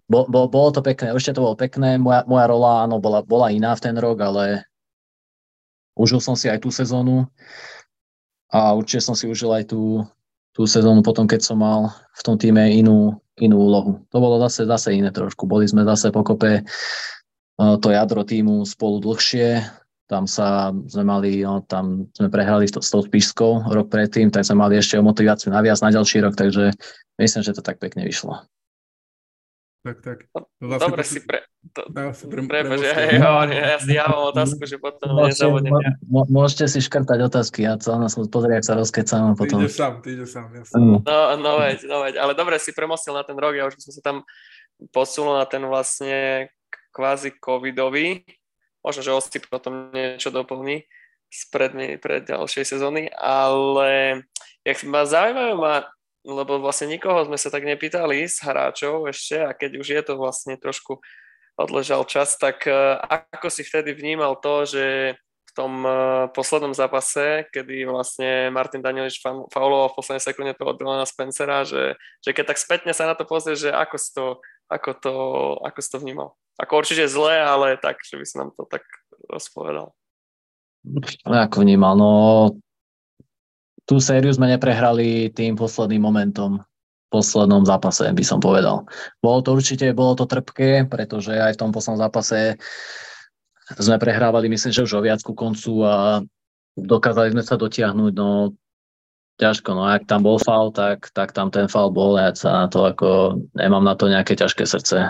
bo, 0.06 0.30
bo, 0.30 0.46
bolo 0.46 0.70
to 0.70 0.86
pekné, 0.86 1.10
určite 1.10 1.42
to 1.42 1.46
bolo 1.50 1.58
pekné. 1.58 1.98
Moja, 1.98 2.22
moja 2.30 2.46
rola, 2.46 2.86
áno, 2.86 3.02
bola, 3.02 3.26
bola 3.26 3.50
iná 3.50 3.74
v 3.74 3.84
ten 3.90 3.96
rok, 3.98 4.22
ale 4.22 4.70
užil 5.98 6.22
som 6.22 6.38
si 6.38 6.46
aj 6.46 6.62
tú 6.62 6.70
sezónu 6.70 7.26
a 8.54 8.78
určite 8.78 9.02
som 9.02 9.18
si 9.18 9.26
užil 9.26 9.50
aj 9.50 9.74
tú, 9.74 10.06
tú 10.54 10.70
sezónu 10.70 11.02
potom, 11.02 11.26
keď 11.26 11.42
som 11.42 11.58
mal 11.58 11.90
v 12.14 12.22
tom 12.22 12.38
týme 12.38 12.70
inú, 12.70 13.18
inú 13.42 13.58
úlohu. 13.58 14.06
To 14.14 14.18
bolo 14.22 14.38
zase, 14.46 14.70
zase 14.70 14.94
iné 14.94 15.10
trošku. 15.10 15.50
Boli 15.50 15.66
sme 15.66 15.82
zase 15.90 16.14
pokope 16.14 16.62
e, 16.62 16.64
to 17.58 17.88
jadro 17.90 18.22
týmu 18.22 18.62
spolu 18.70 19.02
dlhšie. 19.02 19.66
Tam 20.04 20.28
sa 20.28 20.76
sme 20.92 21.04
mali, 21.08 21.48
no, 21.48 21.64
tam 21.64 22.12
sme 22.12 22.28
prehrali 22.28 22.68
s 22.68 22.76
tou 22.76 22.84
Spišskou 22.84 23.72
rok 23.72 23.88
predtým, 23.88 24.28
tak 24.30 24.44
sme 24.44 24.60
mali 24.60 24.76
ešte 24.76 25.00
o 25.00 25.04
motiváciu 25.04 25.50
naviac 25.50 25.80
na 25.80 25.96
ďalší 25.96 26.20
rok, 26.20 26.36
takže 26.36 26.76
myslím, 27.18 27.42
že 27.42 27.56
to 27.56 27.64
tak 27.64 27.80
pekne 27.80 28.04
vyšlo. 28.04 28.44
Tak, 29.84 30.00
tak. 30.00 30.18
No, 30.32 30.48
vlastne 30.64 30.96
Dobre 30.96 31.04
si 31.04 31.20
pre... 31.24 31.44
To, 31.76 31.88
pre, 31.92 32.44
pre, 32.44 32.76
že 32.76 33.20
ja, 33.20 33.44
ja, 33.48 33.80
si 33.80 33.96
ja 33.96 34.08
mám 34.08 34.32
otázku, 34.36 34.64
že 34.68 34.80
potom 34.80 35.16
nezavodím. 35.28 35.76
Môžete 36.08 36.68
si 36.72 36.80
škrtať 36.84 37.20
otázky, 37.24 37.68
ja 37.68 37.80
to 37.80 37.96
na 37.96 38.12
som 38.12 38.28
pozrieť, 38.28 38.64
ak 38.64 38.68
sa 38.68 38.76
rozkecám 38.80 39.24
a 39.32 39.34
potom... 39.36 39.64
Ty 39.64 39.68
ideš 39.68 39.76
sám, 39.80 39.94
ty 40.04 40.10
ideš 40.16 40.30
sám, 40.36 40.52
jasne. 40.56 40.76
Mm. 40.80 41.00
No, 41.04 41.20
no 41.40 41.52
veď, 41.60 41.78
no 41.88 41.96
veď, 42.04 42.14
ale 42.20 42.32
dobre 42.36 42.60
si 42.60 42.76
premostil 42.76 43.16
na 43.16 43.24
ten 43.24 43.36
rok, 43.40 43.56
ja 43.56 43.68
už 43.68 43.80
som 43.80 43.92
sa 43.96 44.02
tam 44.04 44.18
posunul 44.92 45.40
na 45.40 45.48
ten 45.48 45.64
vlastne 45.64 46.52
kvázi 46.92 47.36
covidový, 47.40 48.28
možno, 48.84 49.02
že 49.02 49.16
Osti 49.16 49.40
potom 49.40 49.90
niečo 49.96 50.30
doplní 50.30 50.86
z 51.34 51.42
prednej, 51.50 51.98
pred 51.98 52.30
ďalšej 52.30 52.78
sezóny, 52.78 53.10
ale 53.18 54.22
jak 54.62 54.86
ma 54.86 55.08
zaujímajú 55.08 55.56
ma 55.58 55.88
lebo 56.24 56.64
vlastne 56.64 56.88
nikoho 56.88 57.28
sme 57.28 57.36
sa 57.36 57.52
tak 57.52 57.68
nepýtali 57.68 58.24
z 58.24 58.48
hráčov 58.48 59.12
ešte 59.12 59.44
a 59.44 59.52
keď 59.52 59.72
už 59.84 59.88
je 59.92 60.02
to 60.08 60.14
vlastne 60.16 60.56
trošku 60.56 61.04
odležal 61.60 62.08
čas, 62.08 62.40
tak 62.40 62.66
e, 62.66 62.74
ako 63.36 63.52
si 63.52 63.62
vtedy 63.68 63.94
vnímal 63.94 64.40
to, 64.40 64.64
že 64.66 65.20
tom 65.54 65.86
e, 65.86 65.92
poslednom 66.34 66.74
zápase, 66.74 67.46
kedy 67.54 67.86
vlastne 67.86 68.50
Martin 68.50 68.82
Danielič 68.82 69.22
fauloval 69.24 69.94
v 69.94 69.98
poslednej 69.98 70.24
sekunde 70.26 70.54
toho 70.58 70.74
Dylana 70.74 71.06
Spencera, 71.06 71.62
že, 71.64 71.98
že 72.26 72.30
keď 72.34 72.54
tak 72.54 72.60
spätne 72.60 72.92
sa 72.92 73.06
na 73.06 73.14
to 73.14 73.24
pozrie, 73.24 73.54
že 73.54 73.70
ako 73.70 73.96
si 74.02 74.10
to, 74.14 74.26
ako 74.68 74.90
to, 74.98 75.16
ako 75.62 75.80
si 75.80 75.90
to 75.94 75.98
vnímal. 76.02 76.30
Ako 76.58 76.82
určite 76.82 77.06
zle, 77.10 77.38
ale 77.38 77.78
tak, 77.78 78.02
že 78.02 78.18
by 78.18 78.26
si 78.26 78.36
nám 78.38 78.50
to 78.54 78.66
tak 78.66 78.86
rozpovedal. 79.30 79.94
Ako 81.26 81.64
vnímal? 81.64 81.94
No 81.96 82.12
tú 83.84 84.00
sériu 84.00 84.32
sme 84.32 84.52
neprehrali 84.52 85.32
tým 85.32 85.56
posledným 85.60 86.04
momentom 86.04 86.60
poslednom 87.14 87.62
zápase, 87.62 88.10
by 88.10 88.26
som 88.26 88.42
povedal. 88.42 88.90
Bolo 89.22 89.46
to 89.46 89.54
určite, 89.54 89.94
bolo 89.94 90.18
to 90.18 90.26
trpké, 90.26 90.90
pretože 90.90 91.30
aj 91.30 91.54
v 91.54 91.62
tom 91.62 91.70
poslednom 91.70 92.02
zápase 92.02 92.58
sme 93.80 93.98
prehrávali, 94.02 94.52
myslím, 94.52 94.72
že 94.76 94.84
už 94.84 95.00
o 95.00 95.06
viac 95.06 95.24
ku 95.24 95.32
koncu 95.32 95.84
a 95.86 96.24
dokázali 96.76 97.32
sme 97.32 97.44
sa 97.46 97.56
dotiahnuť, 97.56 98.14
no 98.18 98.58
ťažko, 99.38 99.70
no 99.74 99.90
ak 99.90 100.06
tam 100.06 100.22
bol 100.26 100.38
faul, 100.38 100.70
tak, 100.70 101.10
tak 101.14 101.34
tam 101.34 101.50
ten 101.50 101.66
faul 101.66 101.90
bol, 101.90 102.18
ja 102.18 102.34
sa 102.34 102.66
na 102.66 102.68
to 102.70 102.86
ako, 102.86 103.42
nemám 103.58 103.82
na 103.82 103.96
to 103.98 104.12
nejaké 104.12 104.38
ťažké 104.38 104.66
srdce. 104.68 105.10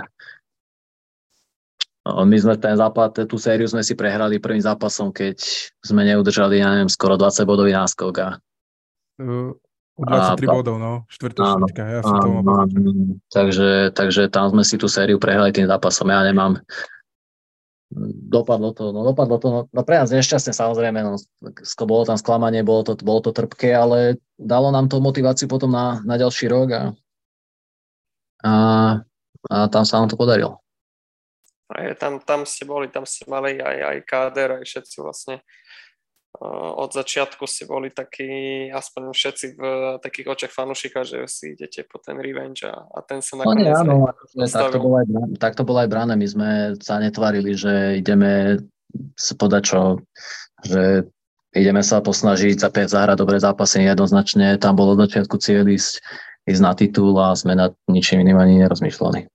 No, 2.04 2.28
my 2.28 2.36
sme 2.36 2.60
ten 2.60 2.76
západ, 2.76 3.32
tú 3.32 3.40
sériu 3.40 3.64
sme 3.64 3.80
si 3.80 3.96
prehrali 3.96 4.36
prvým 4.36 4.60
zápasom, 4.60 5.16
keď 5.16 5.40
sme 5.80 6.04
neudržali, 6.04 6.60
ja 6.60 6.76
neviem, 6.76 6.92
skoro 6.92 7.16
20 7.16 7.48
bodový 7.48 7.72
náskok 7.72 8.16
a 8.20 8.30
Uh, 9.22 9.54
o 9.94 10.04
23 10.10 10.50
a, 10.50 10.54
bodov, 10.58 10.82
no, 10.82 11.06
štvrtočnička, 11.06 11.86
ja 11.86 12.02
áno, 12.02 12.42
áno, 12.42 12.66
takže, 13.30 13.94
takže 13.94 14.26
tam 14.34 14.50
sme 14.50 14.66
si 14.66 14.82
tú 14.82 14.90
sériu 14.90 15.22
prehrali 15.22 15.54
tým 15.54 15.70
zápasom, 15.70 16.10
ja 16.10 16.26
nemám, 16.26 16.58
dopadlo 18.30 18.74
to, 18.74 18.90
no 18.90 19.06
dopadlo 19.06 19.38
to, 19.38 19.48
no, 19.50 19.60
no 19.70 19.82
pre 19.86 20.02
nás 20.02 20.10
nešťastne 20.10 20.54
samozrejme, 20.54 21.00
no, 21.06 21.22
bolo 21.86 22.04
tam 22.04 22.18
sklamanie, 22.18 22.66
bolo 22.66 22.82
to, 22.84 22.94
bolo 23.00 23.22
to 23.22 23.32
trpké, 23.32 23.70
ale 23.74 24.18
dalo 24.36 24.74
nám 24.74 24.90
to 24.90 24.98
motiváciu 25.00 25.46
potom 25.46 25.72
na, 25.72 26.02
na 26.02 26.18
ďalší 26.18 26.50
rok 26.50 26.68
a, 26.74 26.84
a, 28.44 28.54
a 29.50 29.56
tam 29.70 29.84
sa 29.86 30.02
nám 30.02 30.10
to 30.10 30.18
podarilo. 30.18 30.60
Aj, 31.74 31.96
tam, 31.98 32.20
tam 32.22 32.44
ste 32.44 32.68
boli, 32.68 32.92
tam 32.92 33.08
ste 33.08 33.26
mali 33.26 33.58
aj, 33.58 33.78
aj 33.94 33.98
káder, 34.06 34.50
aj 34.62 34.66
všetci 34.68 34.96
vlastne 35.00 35.36
od 36.42 36.90
začiatku 36.90 37.46
si 37.46 37.70
boli 37.70 37.94
takí, 37.94 38.66
aspoň 38.74 39.14
všetci 39.14 39.46
v 39.54 39.64
takých 40.02 40.28
očiach 40.34 40.54
fanúšika, 40.54 41.06
že 41.06 41.30
si 41.30 41.54
idete 41.54 41.86
po 41.86 42.02
ten 42.02 42.18
revenge 42.18 42.66
a, 42.66 42.90
a 42.90 43.00
ten 43.06 43.22
sa 43.22 43.38
nakoniec 43.38 43.70
no, 43.70 43.70
nie, 43.70 43.78
áno, 43.78 43.96
tak 44.50 44.74
to, 44.74 44.80
bolo 44.82 44.96
aj, 44.98 45.06
tak 45.38 45.54
to 45.54 45.64
bolo 45.64 45.78
aj 45.86 45.90
bráne. 45.94 46.18
My 46.18 46.26
sme 46.26 46.50
sa 46.82 46.98
netvarili, 46.98 47.54
že 47.54 48.02
ideme 48.02 48.58
podať 49.38 49.62
čo, 49.62 49.82
že 50.66 51.06
ideme 51.54 51.86
sa 51.86 52.02
posnažiť 52.02 52.58
za 52.58 52.70
zahrať 52.74 53.18
dobré 53.22 53.38
zápasy 53.38 53.86
jednoznačne. 53.86 54.58
Tam 54.58 54.74
bolo 54.74 54.98
od 54.98 55.06
začiatku 55.06 55.38
cieľ 55.38 55.70
ísť, 55.70 56.02
ísť 56.50 56.62
na 56.66 56.74
titul 56.74 57.14
a 57.22 57.38
sme 57.38 57.54
nad 57.54 57.78
ničím 57.86 58.26
iným 58.26 58.42
ani 58.42 58.58
nerozmýšľali. 58.66 59.30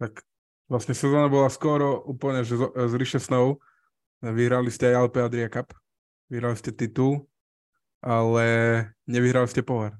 Tak 0.00 0.24
vlastne 0.72 0.96
sezóna 0.96 1.28
bola 1.28 1.52
skoro 1.52 2.00
úplne 2.08 2.40
že 2.40 2.56
z, 2.56 2.72
z 2.72 2.92
Ríše 2.96 3.20
Snow, 3.20 3.60
Vyhrali 4.22 4.70
ste 4.70 4.94
aj 4.94 4.96
Alpe 5.02 5.18
Adria 5.18 5.50
Cup, 5.50 5.74
vyhrali 6.30 6.54
ste 6.54 6.70
titul, 6.70 7.26
ale 7.98 8.46
nevyhrali 9.10 9.50
ste 9.50 9.66
pohár, 9.66 9.98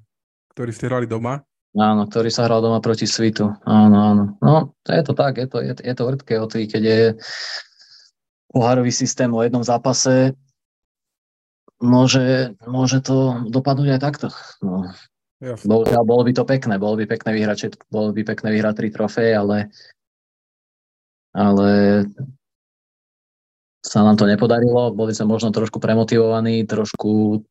ktorý 0.55 0.71
ste 0.71 0.87
hrali 0.87 1.03
doma. 1.03 1.43
Áno, 1.75 2.07
ktorý 2.07 2.31
sa 2.31 2.47
hral 2.47 2.63
doma 2.63 2.79
proti 2.79 3.03
Svitu. 3.03 3.51
Áno, 3.67 3.97
áno. 3.97 4.23
No, 4.39 4.77
je 4.87 5.03
to 5.03 5.11
tak, 5.17 5.41
je 5.41 5.47
to, 5.49 5.57
je, 5.59 5.73
je 5.75 5.93
to 5.97 6.03
vrtké 6.05 6.39
o 6.39 6.47
keď 6.47 6.83
je 6.85 7.01
pohárový 8.53 8.93
systém 8.93 9.27
o 9.33 9.41
jednom 9.41 9.65
zápase, 9.65 10.37
môže, 11.81 12.53
môže 12.63 13.01
to 13.01 13.43
dopadnúť 13.49 13.97
aj 13.97 14.01
takto. 14.01 14.27
No. 14.63 14.87
Bolo, 15.67 15.83
bolo 16.07 16.23
by 16.23 16.31
to 16.31 16.47
pekné, 16.47 16.79
bolo 16.79 16.95
by 16.95 17.03
pekné 17.03 17.35
vyhrať, 17.35 17.75
bolo 17.91 18.15
by 18.15 18.23
pekné 18.23 18.55
vyhrať 18.55 18.73
tri 18.79 18.87
trofeje, 18.87 19.33
ale, 19.35 19.67
ale 21.35 21.69
sa 23.83 23.99
nám 24.01 24.15
to 24.15 24.23
nepodarilo, 24.23 24.95
boli 24.95 25.11
sme 25.11 25.35
možno 25.35 25.51
trošku 25.51 25.77
premotivovaní, 25.77 26.63
trošku 26.63 27.43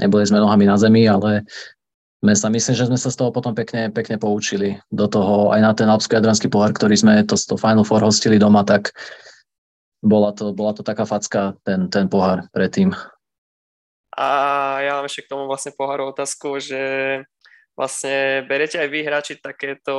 neboli 0.00 0.24
sme 0.24 0.40
nohami 0.40 0.64
na 0.64 0.80
zemi, 0.80 1.04
ale 1.04 1.44
sme 2.20 2.32
sa, 2.36 2.48
myslím, 2.52 2.74
že 2.76 2.88
sme 2.88 2.98
sa 3.00 3.12
z 3.12 3.16
toho 3.16 3.32
potom 3.32 3.52
pekne, 3.52 3.92
pekne 3.92 4.16
poučili. 4.16 4.80
Do 4.88 5.08
toho 5.08 5.52
aj 5.52 5.60
na 5.60 5.72
ten 5.76 5.88
Alpsko-Jadranský 5.88 6.48
pohár, 6.52 6.72
ktorý 6.72 6.96
sme 6.96 7.24
to, 7.24 7.36
to 7.36 7.60
Final 7.60 7.84
Four 7.84 8.04
hostili 8.04 8.40
doma, 8.40 8.64
tak 8.64 8.92
bola 10.00 10.32
to, 10.32 10.52
bola 10.56 10.72
to 10.72 10.80
taká 10.80 11.04
facka, 11.04 11.56
ten, 11.64 11.92
ten 11.92 12.08
pohár 12.08 12.48
predtým. 12.52 12.92
A 14.16 14.28
ja 14.84 14.96
mám 15.00 15.08
ešte 15.08 15.28
k 15.28 15.32
tomu 15.32 15.48
vlastne 15.48 15.72
poháru 15.76 16.12
otázku, 16.12 16.60
že 16.60 16.80
vlastne 17.72 18.44
berete 18.44 18.76
aj 18.76 18.88
vy 18.92 19.00
hráči 19.00 19.40
takéto, 19.40 19.96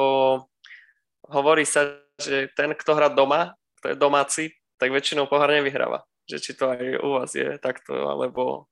hovorí 1.25 1.65
sa, 1.65 2.01
že 2.21 2.53
ten, 2.53 2.73
kto 2.77 2.91
hrá 2.93 3.09
doma, 3.09 3.57
kto 3.81 3.93
je 3.93 3.95
domáci, 3.97 4.43
tak 4.81 4.89
väčšinou 4.89 5.29
pohár 5.29 5.53
nevyhráva. 5.53 6.01
Že 6.25 6.37
či 6.41 6.51
to 6.57 6.73
aj 6.73 6.81
u 7.05 7.09
vás 7.21 7.29
je 7.37 7.61
takto, 7.61 7.93
alebo... 7.93 8.65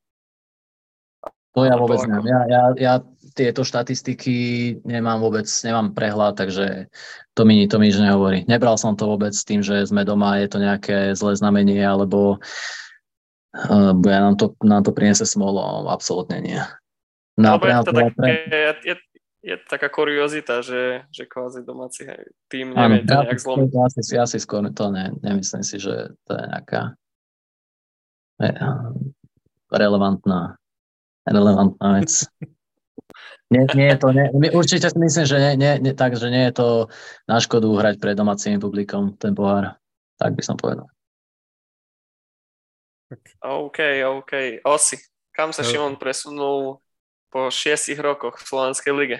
To 1.57 1.65
ja 1.65 1.77
vôbec 1.77 2.01
neviem. 2.05 2.29
Ja, 2.29 2.41
ja, 2.45 2.63
ja 2.77 2.93
tieto 3.33 3.65
štatistiky 3.65 4.77
nemám 4.85 5.17
vôbec, 5.21 5.49
nemám 5.65 5.93
prehľad, 5.97 6.37
takže 6.37 6.89
to 7.33 7.41
mi, 7.41 7.65
to 7.65 7.81
mi 7.81 7.89
nič 7.89 7.97
nehovorí. 7.97 8.45
Nebral 8.45 8.77
som 8.77 8.93
to 8.93 9.09
vôbec 9.09 9.33
s 9.33 9.45
tým, 9.45 9.65
že 9.65 9.85
sme 9.85 10.05
doma, 10.05 10.37
je 10.37 10.49
to 10.49 10.61
nejaké 10.61 11.17
zlé 11.17 11.33
znamenie, 11.33 11.81
alebo 11.81 12.37
uh, 13.57 13.91
ja 13.97 14.19
nám 14.21 14.37
to, 14.37 14.53
nám 14.61 14.85
to 14.85 14.93
priniesie 14.93 15.25
smolo, 15.25 15.89
absolútne 15.89 16.37
nie. 16.37 16.61
No, 17.33 17.57
pre 17.57 17.73
je 17.73 17.81
to 17.81 17.93
také, 17.97 18.13
pre... 18.13 18.29
je, 18.85 18.93
je 19.39 19.55
taká 19.71 19.87
kuriozita, 19.87 20.59
že, 20.59 21.07
že 21.15 21.23
kvázi 21.23 21.63
domáci 21.63 22.03
tým 22.51 22.75
nevie 22.75 23.07
to 23.07 23.23
nejak 23.23 23.39
zlomiť. 23.39 23.69
Ja 23.71 23.87
si, 23.87 24.01
ja 24.15 24.25
si 24.27 24.37
skôr 24.39 24.67
to 24.75 24.91
ne, 24.91 25.15
nemyslím 25.23 25.63
si, 25.63 25.79
že 25.79 26.11
to 26.27 26.31
je 26.35 26.43
nejaká 26.43 26.99
relevantná, 29.71 30.59
relevantná 31.27 31.87
vec. 31.99 32.11
Nie, 33.49 33.65
nie 33.73 33.89
je 33.89 33.97
to, 33.97 34.13
nie, 34.13 34.29
určite 34.53 34.93
si 34.93 34.97
myslím, 35.01 35.25
že 35.25 35.41
nie, 35.41 35.53
nie, 35.57 35.73
nie, 35.81 35.93
tak, 35.97 36.13
že 36.13 36.29
nie 36.29 36.45
je 36.45 36.53
to 36.53 36.67
na 37.25 37.41
škodu 37.41 37.65
hrať 37.65 37.97
pred 37.97 38.13
domácim 38.13 38.61
publikom 38.61 39.17
ten 39.17 39.33
pohár. 39.33 39.73
Tak 40.21 40.37
by 40.37 40.43
som 40.45 40.53
povedal. 40.53 40.85
OK, 43.41 44.05
OK. 44.05 44.61
Osi, 44.61 45.01
kam 45.33 45.49
sa 45.49 45.65
Šimon 45.65 45.97
presunul 45.97 46.77
po 47.33 47.49
šiestich 47.49 47.97
rokoch 47.97 48.37
v 48.37 48.45
Slovenskej 48.45 48.93
lige? 48.93 49.17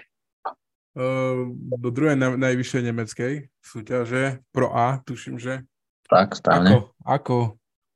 Do 1.80 1.90
druhej 1.94 2.18
naj, 2.18 2.36
najvyššej 2.38 2.82
nemeckej 2.82 3.34
súťaže, 3.62 4.42
Pro 4.50 4.74
A, 4.74 5.00
tuším, 5.06 5.38
že. 5.38 5.64
Tak, 6.10 6.42
správne. 6.42 6.70
Ako, 6.70 6.80
ako, 7.06 7.38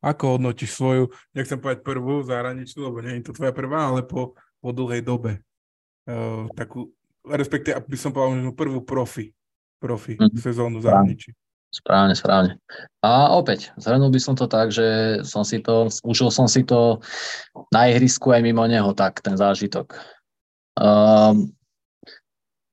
ako 0.06 0.24
hodnotíš 0.38 0.78
svoju, 0.78 1.10
nechcem 1.34 1.58
povedať 1.58 1.82
prvú 1.82 2.22
zahraničnú, 2.22 2.86
lebo 2.86 3.02
nie 3.02 3.18
je 3.18 3.32
to 3.32 3.34
tvoja 3.34 3.52
prvá, 3.56 3.90
ale 3.90 4.06
po, 4.06 4.38
po 4.62 4.70
dlhej 4.70 5.02
dobe. 5.02 5.42
Uh, 6.06 6.46
takú, 6.54 6.94
respektíve, 7.26 7.82
by 7.82 7.98
som 7.98 8.14
povedal, 8.14 8.54
prvú 8.54 8.86
profi, 8.86 9.34
profi 9.82 10.14
mm. 10.20 10.38
sezónu 10.38 10.78
v 10.78 10.86
zahraničí. 10.86 11.32
Správne, 11.74 12.14
správne. 12.14 12.62
A 13.02 13.34
opäť, 13.34 13.74
zhrnul 13.82 14.14
by 14.14 14.22
som 14.22 14.38
to 14.38 14.46
tak, 14.46 14.70
že 14.70 15.18
som 15.26 15.42
si 15.42 15.58
to, 15.58 15.90
užil 16.06 16.30
som 16.30 16.46
si 16.46 16.62
to 16.62 17.02
na 17.74 17.90
ihrisku 17.90 18.30
aj 18.30 18.46
mimo 18.46 18.62
neho, 18.70 18.94
tak 18.94 19.26
ten 19.26 19.34
zážitok. 19.34 19.98
Um, 20.78 21.50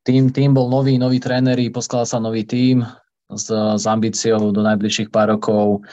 tým, 0.04 0.32
tým 0.32 0.56
bol 0.56 0.72
nový, 0.72 0.96
nový 0.96 1.20
tréneri, 1.20 1.68
poskladal 1.68 2.08
sa 2.08 2.18
nový 2.18 2.44
tým 2.44 2.84
s, 3.30 3.52
s 3.52 3.84
ambíciou 3.84 4.50
do 4.50 4.60
najbližších 4.64 5.12
pár 5.12 5.36
rokov 5.36 5.84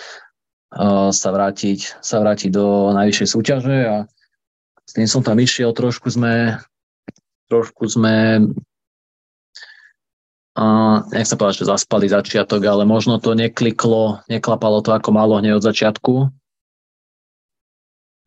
uh, 0.75 1.09
sa, 1.11 1.29
vrátiť, 1.29 1.99
sa 1.99 2.23
vrátiť 2.23 2.49
do 2.51 2.95
najvyššej 2.95 3.27
súťaže 3.27 3.77
a 3.87 3.95
s 4.87 4.91
tým 4.95 5.07
som 5.07 5.19
tam 5.19 5.37
išiel, 5.37 5.75
trošku 5.75 6.07
sme 6.07 6.55
trošku 7.47 7.87
sme 7.87 8.43
uh, 10.59 10.97
nechcem 11.15 11.37
povedať, 11.39 11.63
že 11.63 11.71
zaspali 11.71 12.11
začiatok, 12.11 12.59
ale 12.67 12.83
možno 12.83 13.19
to 13.23 13.31
nekliklo, 13.35 14.19
neklapalo 14.27 14.83
to 14.83 14.91
ako 14.91 15.09
malo 15.15 15.39
hneď 15.39 15.59
od 15.59 15.63
začiatku. 15.63 16.13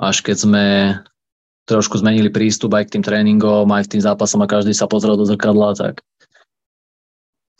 Až 0.01 0.25
keď 0.25 0.37
sme 0.41 0.65
trošku 1.71 2.03
zmenili 2.03 2.29
prístup 2.35 2.75
aj 2.75 2.91
k 2.91 2.99
tým 2.99 3.05
tréningom, 3.07 3.71
aj 3.71 3.87
k 3.87 3.93
tým 3.97 4.03
zápasom 4.03 4.43
a 4.43 4.51
každý 4.51 4.75
sa 4.75 4.91
pozrel 4.91 5.15
do 5.15 5.23
zrkadla, 5.23 5.79
tak 5.79 6.03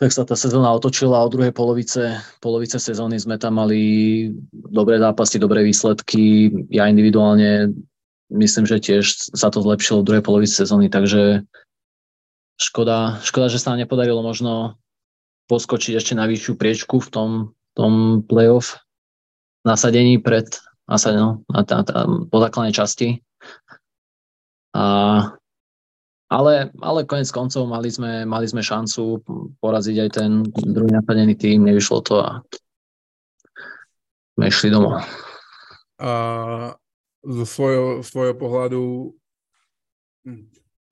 tak 0.01 0.17
sa 0.17 0.25
tá 0.25 0.33
sezóna 0.33 0.73
otočila 0.73 1.21
a 1.21 1.29
od 1.29 1.37
druhej 1.37 1.53
polovice, 1.53 2.25
polovice 2.41 2.81
sezóny 2.81 3.21
sme 3.21 3.37
tam 3.37 3.61
mali 3.61 4.33
dobré 4.49 4.97
zápasy, 4.97 5.37
dobré 5.37 5.61
výsledky. 5.61 6.49
Ja 6.73 6.89
individuálne 6.89 7.69
myslím, 8.33 8.65
že 8.65 8.81
tiež 8.81 9.37
sa 9.37 9.53
to 9.53 9.61
zlepšilo 9.61 10.01
v 10.01 10.09
druhej 10.09 10.25
polovici 10.25 10.57
sezóny, 10.57 10.89
takže 10.89 11.45
škoda, 12.57 13.21
škoda, 13.21 13.53
že 13.53 13.61
sa 13.61 13.77
nám 13.77 13.85
nepodarilo 13.85 14.25
možno 14.25 14.81
poskočiť 15.53 16.01
ešte 16.01 16.17
na 16.17 16.25
vyššiu 16.25 16.57
priečku 16.57 16.97
v 17.05 17.09
tom, 17.13 17.31
tom 17.77 18.25
playoff 18.25 18.81
nasadení 19.69 20.17
pred 20.17 20.49
nasadenou 20.89 21.45
na, 21.53 21.61
na, 21.61 21.85
na, 21.85 22.01
po 22.25 22.41
základnej 22.41 22.73
časti. 22.73 23.21
A, 24.71 24.85
ale, 26.31 26.71
ale 26.79 27.01
konec 27.11 27.27
koncov 27.35 27.67
mali 27.67 27.91
sme, 27.91 28.23
mali 28.23 28.47
sme 28.47 28.63
šancu 28.63 29.19
poraziť 29.59 29.97
aj 29.99 30.11
ten 30.15 30.31
druhý 30.47 30.95
napadený 30.95 31.35
tým, 31.35 31.67
nevyšlo 31.67 31.99
to 32.07 32.23
a 32.23 32.39
sme 34.39 34.45
išli 34.47 34.71
domov. 34.71 35.03
A 36.01 36.11
zo 37.21 37.45
svojho, 37.45 38.01
svojho 38.01 38.35
pohľadu 38.39 39.13
hm, 40.25 40.43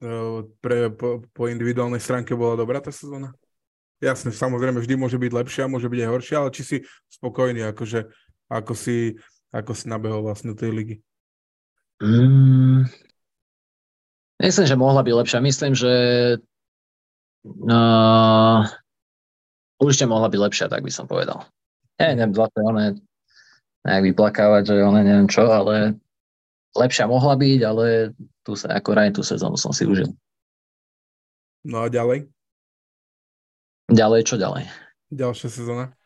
e, 0.05 0.15
pre, 0.61 0.93
po, 0.93 1.25
po 1.33 1.49
individuálnej 1.49 2.03
stránke 2.03 2.37
bola 2.37 2.61
dobrá 2.61 2.83
tá 2.85 2.93
sezóna? 2.93 3.33
Jasne, 3.99 4.31
samozrejme, 4.31 4.79
vždy 4.79 4.95
môže 4.95 5.19
byť 5.19 5.33
lepšia, 5.35 5.65
môže 5.67 5.91
byť 5.91 6.01
aj 6.07 6.11
horšia, 6.13 6.37
ale 6.39 6.55
či 6.55 6.63
si 6.63 6.77
spokojný, 7.11 7.67
akože, 7.75 8.07
ako 8.47 8.73
si, 8.79 9.19
ako 9.51 9.73
si 9.75 9.85
nabehol 9.91 10.23
vlastne 10.23 10.55
tej 10.55 10.71
ligy? 10.71 10.97
Mm, 11.99 12.87
Myslím, 14.39 14.67
že 14.71 14.79
mohla 14.79 15.03
byť 15.03 15.15
lepšia. 15.19 15.39
Myslím, 15.43 15.75
že 15.75 15.93
uh, 17.43 18.61
určite 19.83 20.07
mohla 20.07 20.31
byť 20.31 20.41
lepšia, 20.41 20.67
tak 20.71 20.87
by 20.87 20.91
som 20.95 21.11
povedal. 21.11 21.43
Ja 21.99 22.15
neviem, 22.15 22.31
zase 22.31 22.59
one 22.63 23.03
nejak 23.83 24.03
vyplakávať, 24.15 24.63
že 24.71 24.75
one 24.87 25.03
neviem 25.03 25.27
čo, 25.27 25.43
ale 25.51 25.99
lepšia 26.79 27.11
mohla 27.11 27.35
byť, 27.35 27.61
ale 27.67 28.15
tu 28.47 28.55
sa, 28.55 28.79
ako 28.79 28.91
raj 28.95 29.11
tú 29.11 29.27
sezónu 29.27 29.59
som 29.59 29.75
si 29.75 29.83
užil. 29.83 30.15
No 31.67 31.83
a 31.83 31.91
ďalej? 31.91 32.31
Ďalej, 33.91 34.21
čo 34.23 34.39
ďalej? 34.39 34.71
Ďalšia 35.11 35.49
sezóna? 35.51 35.98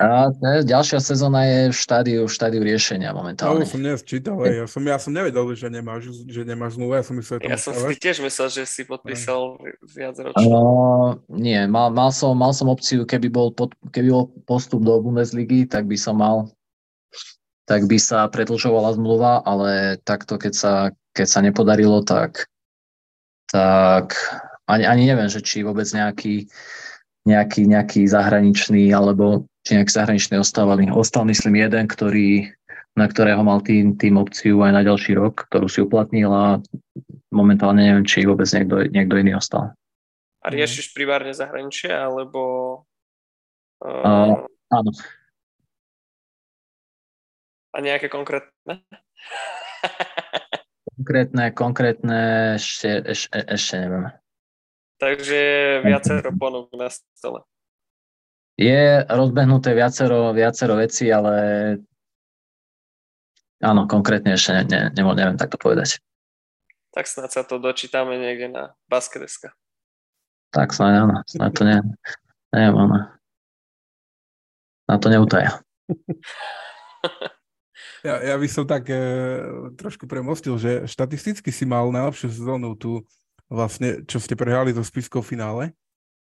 A 0.00 0.32
ne, 0.40 0.64
ďalšia 0.64 0.96
sezóna 0.96 1.44
je 1.44 1.60
v 1.68 1.76
štádiu, 1.76 2.20
v 2.24 2.32
štádiu 2.32 2.64
riešenia 2.64 3.12
momentálne. 3.12 3.62
No, 3.62 3.68
som 3.68 3.84
dnes 3.84 4.00
čítal, 4.00 4.40
ja 4.48 4.64
som, 4.64 4.80
ja 4.80 4.96
som 4.96 5.12
nevedel, 5.12 5.44
že 5.52 5.68
nemáš, 5.68 6.08
že 6.24 6.40
nemáš 6.48 6.80
zmluvu, 6.80 6.96
ja 6.96 7.04
som 7.04 7.14
myslel, 7.20 7.36
Ja 7.44 7.60
som 7.60 7.76
si 7.76 8.00
tiež 8.00 8.24
myslel, 8.24 8.48
že 8.48 8.62
si 8.64 8.88
podpísal 8.88 9.60
viac 9.84 10.16
ročný. 10.16 10.48
Uh, 10.48 11.20
nie, 11.28 11.60
mal, 11.68 11.92
mal, 11.92 12.08
som, 12.16 12.32
mal 12.32 12.56
som 12.56 12.72
opciu, 12.72 13.04
keby 13.04 13.28
bol, 13.28 13.52
pod, 13.52 13.76
keby 13.92 14.08
bol 14.08 14.32
postup 14.48 14.80
do 14.88 14.96
Bundesligy, 15.04 15.68
tak 15.68 15.84
by 15.84 16.00
som 16.00 16.16
mal 16.16 16.48
tak 17.70 17.86
by 17.86 18.02
sa 18.02 18.26
predlžovala 18.26 18.98
zmluva, 18.98 19.46
ale 19.46 19.94
takto, 20.02 20.42
keď 20.42 20.52
sa, 20.58 20.72
keď 21.14 21.26
sa 21.30 21.38
nepodarilo, 21.38 22.02
tak, 22.02 22.50
tak 23.46 24.18
ani, 24.66 24.82
ani 24.90 25.06
neviem, 25.06 25.30
že 25.30 25.38
či 25.38 25.62
vôbec 25.62 25.86
nejaký, 25.86 26.50
nejaký, 27.30 27.70
nejaký 27.70 28.10
zahraničný 28.10 28.90
alebo 28.90 29.46
či 29.62 29.78
nejaký 29.78 29.92
zahraničný 29.94 30.42
ostávali. 30.42 30.90
Ostal 30.90 31.28
myslím 31.30 31.62
jeden, 31.62 31.86
ktorý, 31.86 32.50
na 32.98 33.06
ktorého 33.06 33.40
mal 33.46 33.62
tým, 33.62 33.94
tým 33.94 34.18
opciu 34.18 34.60
aj 34.66 34.72
na 34.74 34.82
ďalší 34.82 35.14
rok, 35.14 35.46
ktorú 35.46 35.70
si 35.70 35.84
uplatnil 35.84 36.30
a 36.34 36.58
momentálne 37.30 37.86
neviem, 37.86 38.06
či 38.06 38.26
vôbec 38.26 38.50
niekto, 38.50 38.90
niekto 38.90 39.14
iný 39.14 39.38
ostal. 39.38 39.72
A 40.40 40.46
riešiš 40.48 40.96
primárne 40.96 41.30
zahraničie, 41.36 41.92
alebo... 41.92 42.40
Uh... 43.84 44.04
Uh, 44.04 44.36
áno. 44.72 44.90
A 47.70 47.78
nejaké 47.78 48.10
konkrétne? 48.10 48.82
konkrétne, 51.00 51.44
konkrétne 51.54 52.20
ešte, 52.58 52.88
ešte, 53.08 53.36
ešte 53.46 53.74
neviem. 53.78 54.04
Takže 55.00 55.40
viacero 55.80 56.28
ponúk 56.36 56.68
na 56.76 56.92
stole. 56.92 57.40
Je 58.60 59.00
rozbehnuté 59.08 59.72
viacero, 59.72 60.36
viacero 60.36 60.76
vecí, 60.76 61.08
ale 61.08 61.34
áno, 63.64 63.88
konkrétne 63.88 64.36
ešte 64.36 64.52
ne, 64.52 64.62
ne, 64.68 64.80
neviem, 64.92 65.16
neviem 65.16 65.40
takto 65.40 65.56
povedať. 65.56 65.96
Tak 66.92 67.08
snad 67.08 67.32
sa 67.32 67.40
to 67.48 67.56
dočítame 67.56 68.20
niekde 68.20 68.52
na 68.52 68.76
baskedeska. 68.92 69.56
Tak 70.52 70.76
snad 70.76 71.08
áno, 71.08 71.24
snad 71.24 71.56
to 71.56 71.64
neviem. 71.64 71.96
Neviem, 72.52 72.76
áno. 72.76 72.98
Na 74.84 74.96
to 75.00 75.08
neutaja. 75.08 75.64
Ja, 78.00 78.16
ja 78.16 78.36
by 78.40 78.48
som 78.48 78.64
tak 78.64 78.88
e, 78.88 78.96
trošku 79.76 80.08
premostil, 80.08 80.56
že 80.56 80.88
štatisticky 80.88 81.52
si 81.52 81.68
mal 81.68 81.84
najlepšiu 81.92 82.32
sezónu 82.32 82.72
tu 82.72 83.04
vlastne, 83.50 84.06
čo 84.06 84.22
ste 84.22 84.38
prehrali 84.38 84.70
do 84.70 84.80
spiskov 84.80 85.26
finále. 85.26 85.74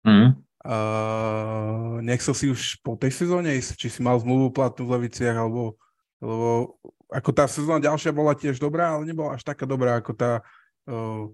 Mm. 0.02 0.34
Uh, 0.62 2.00
nechcel 2.00 2.34
si 2.34 2.46
už 2.48 2.80
po 2.80 2.96
tej 2.96 3.12
sezóne 3.12 3.52
ísť, 3.54 3.76
či 3.76 3.88
si 3.92 4.00
mal 4.00 4.16
zmluvu 4.18 4.54
platnú 4.54 4.88
v 4.88 4.94
Leviciach, 4.98 5.36
alebo, 5.36 5.76
lebo 6.22 6.78
ako 7.12 7.30
tá 7.34 7.44
sezóna 7.44 7.82
ďalšia 7.82 8.14
bola 8.14 8.32
tiež 8.32 8.56
dobrá, 8.56 8.96
ale 8.96 9.04
nebola 9.04 9.36
až 9.36 9.44
taká 9.44 9.68
dobrá, 9.68 10.00
ako 10.00 10.16
tá 10.16 10.40
uh, 10.88 11.28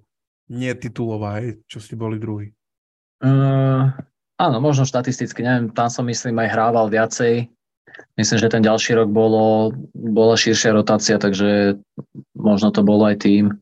netitulová, 0.51 1.45
hej, 1.45 1.61
čo 1.71 1.79
ste 1.79 1.95
boli 1.95 2.19
druhý. 2.19 2.51
Uh, 3.21 3.93
áno, 4.41 4.59
možno 4.59 4.88
štatisticky, 4.88 5.45
neviem, 5.45 5.71
tam 5.71 5.93
som 5.93 6.09
myslím 6.09 6.41
aj 6.43 6.53
hrával 6.53 6.88
viacej. 6.88 7.47
Myslím, 8.17 8.38
že 8.38 8.53
ten 8.53 8.64
ďalší 8.64 8.97
rok 8.97 9.09
bolo, 9.11 9.77
bola 9.93 10.35
širšia 10.41 10.73
rotácia, 10.73 11.21
takže 11.21 11.79
možno 12.33 12.73
to 12.73 12.81
bolo 12.81 13.07
aj 13.07 13.23
tým. 13.23 13.55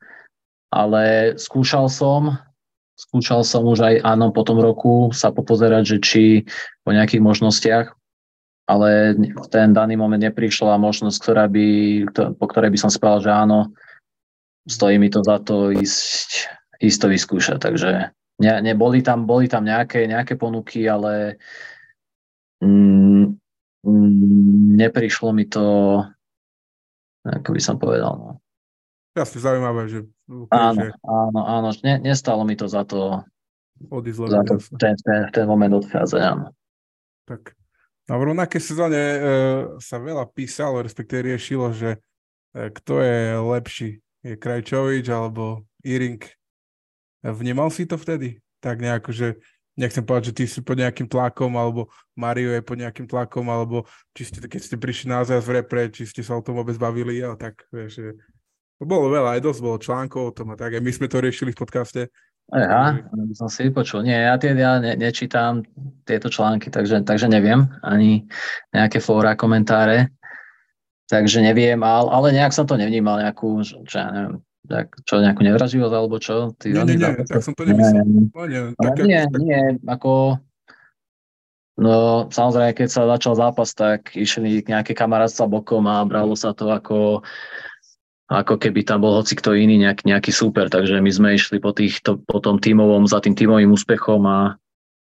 Ale 0.76 1.32
skúšal 1.40 1.88
som, 1.88 2.36
skúšal 3.00 3.48
som 3.48 3.64
už 3.64 3.80
aj 3.80 3.94
áno 4.04 4.28
po 4.28 4.44
tom 4.44 4.60
roku 4.60 5.08
sa 5.16 5.32
popozerať, 5.32 5.96
že 5.96 5.98
či 6.04 6.24
po 6.84 6.92
nejakých 6.92 7.24
možnostiach, 7.24 7.86
ale 8.68 9.14
v 9.16 9.46
ten 9.48 9.72
daný 9.72 9.96
moment 9.96 10.20
neprišla 10.20 10.76
možnosť, 10.76 11.16
ktorá 11.22 11.44
by, 11.48 11.66
po 12.12 12.46
ktorej 12.50 12.76
by 12.76 12.78
som 12.82 12.90
spravil, 12.90 13.24
že 13.24 13.32
áno, 13.32 13.72
stojí 14.66 14.98
mi 14.98 15.06
to 15.06 15.22
za 15.22 15.38
to 15.40 15.70
ísť, 15.70 16.50
ísť 16.82 16.98
to 16.98 17.06
vyskúšať. 17.08 17.58
Takže 17.62 17.90
ne, 18.42 18.52
ne, 18.60 18.72
boli, 18.74 19.00
tam, 19.00 19.24
boli 19.24 19.46
tam 19.46 19.62
nejaké, 19.62 20.10
nejaké 20.10 20.34
ponuky, 20.34 20.82
ale 20.90 21.38
mm, 22.58 23.38
mm, 23.86 24.66
neprišlo 24.76 25.30
mi 25.30 25.46
to, 25.46 26.02
ako 27.22 27.48
by 27.54 27.60
som 27.62 27.78
povedal, 27.78 28.12
no. 28.18 28.30
Jasne, 29.14 29.40
zaujímavé, 29.40 29.88
že... 29.88 30.00
Áno, 30.26 30.90
áno, 31.06 31.40
áno, 31.46 31.68
ne, 31.86 32.02
nestalo 32.02 32.42
mi 32.42 32.58
to 32.58 32.66
za 32.66 32.82
to, 32.82 33.22
odísť 33.90 34.18
za 34.26 34.42
to 34.42 34.54
ten, 34.74 34.98
ten, 34.98 35.20
ten 35.30 35.46
moment 35.46 35.78
odchádzať, 35.78 36.20
áno. 36.22 36.50
Tak. 37.30 37.54
No 38.06 38.22
v 38.22 38.34
rovnaké 38.34 38.58
sezóne 38.62 38.98
e, 38.98 39.18
sa 39.82 39.98
veľa 39.98 40.30
písalo, 40.30 40.82
respektíve 40.82 41.30
riešilo, 41.30 41.70
že 41.74 41.98
e, 42.54 42.70
kto 42.74 43.02
je 43.02 43.18
lepší, 43.38 43.90
je 44.22 44.34
Krajčovič 44.34 45.06
alebo 45.10 45.66
Iring. 45.86 46.22
Vnímal 47.22 47.70
si 47.70 47.86
to 47.86 47.98
vtedy? 47.98 48.38
Tak 48.62 48.82
nejako, 48.82 49.10
že 49.10 49.28
nechcem 49.78 50.02
povedať, 50.02 50.30
že 50.30 50.36
ty 50.38 50.44
si 50.46 50.58
pod 50.62 50.78
nejakým 50.78 51.06
tlakom, 51.06 51.54
alebo 51.54 51.90
Mario 52.14 52.50
je 52.54 52.62
pod 52.62 52.78
nejakým 52.78 53.06
tlakom, 53.06 53.46
alebo 53.50 53.84
či 54.16 54.26
ste, 54.26 54.38
keď 54.42 54.60
ste 54.62 54.76
prišli 54.78 55.12
na 55.12 55.22
v 55.22 55.62
repre, 55.62 55.90
či 55.92 56.08
ste 56.08 56.24
sa 56.24 56.34
o 56.34 56.42
tom 56.42 56.58
vôbec 56.58 56.74
bavili, 56.80 57.20
ale 57.20 57.36
tak, 57.36 57.66
vieš, 57.70 58.00
že 58.00 58.06
bolo 58.84 59.08
veľa, 59.08 59.38
aj 59.38 59.44
dosť 59.44 59.60
bolo 59.64 59.80
článkov 59.80 60.22
o 60.28 60.34
tom 60.36 60.52
a 60.52 60.56
tak, 60.60 60.76
aj 60.76 60.82
my 60.84 60.92
sme 60.92 61.08
to 61.08 61.24
riešili 61.24 61.56
v 61.56 61.60
podcaste. 61.64 62.02
Ja, 62.54 63.02
by 63.10 63.34
som 63.34 63.50
si 63.50 63.66
vypočul. 63.66 64.06
Nie, 64.06 64.30
ja, 64.30 64.38
tie, 64.38 64.54
ja 64.54 64.78
ne, 64.78 64.94
nečítam 64.94 65.66
tieto 66.06 66.30
články, 66.30 66.70
takže, 66.70 67.02
takže 67.02 67.26
neviem 67.26 67.66
ani 67.82 68.22
nejaké 68.70 69.02
fóra, 69.02 69.34
komentáre. 69.34 70.14
Takže 71.10 71.42
neviem, 71.42 71.78
ale, 71.82 72.06
ale 72.10 72.26
nejak 72.34 72.54
som 72.54 72.66
to 72.66 72.78
nevnímal, 72.78 73.18
nejakú, 73.18 73.62
čo 73.62 73.96
ja 73.98 74.10
neviem, 74.14 74.34
tak, 74.66 74.94
čo, 75.06 75.22
nejakú 75.22 75.42
nevraživosť 75.42 75.94
alebo 75.94 76.16
čo? 76.22 76.54
Ty, 76.58 76.66
nie, 76.70 76.94
nie, 76.94 76.96
nie, 77.02 77.26
tak 77.26 77.42
som 77.42 77.54
to 77.54 77.66
nemyslel. 77.66 78.02
Nie, 78.06 78.30
no, 78.30 78.42
nie, 78.46 78.62
tak, 78.78 78.94
nie, 79.02 79.20
ako, 79.22 79.38
nie, 79.42 79.60
ako, 79.86 80.12
no 81.82 81.94
samozrejme, 82.30 82.72
keď 82.78 82.88
sa 82.90 83.10
začal 83.10 83.34
zápas, 83.38 83.74
tak 83.74 84.14
išli 84.14 84.66
nejaké 84.66 84.94
kamarátstva 84.94 85.50
bokom 85.50 85.86
a 85.86 86.02
bralo 86.06 86.34
sa 86.38 86.54
to 86.54 86.70
ako 86.70 87.26
ako 88.26 88.58
keby 88.58 88.82
tam 88.82 89.06
bol 89.06 89.14
hoci 89.14 89.38
kto 89.38 89.54
iný, 89.54 89.78
nejaký, 89.78 90.10
nejaký 90.10 90.34
super. 90.34 90.66
Takže 90.66 90.98
my 90.98 91.10
sme 91.14 91.28
išli 91.38 91.62
po, 91.62 91.70
týchto, 91.70 92.18
po 92.26 92.42
tom 92.42 92.58
tímovom, 92.58 93.06
za 93.06 93.22
tým 93.22 93.38
tímovým 93.38 93.70
úspechom 93.70 94.22
a 94.26 94.58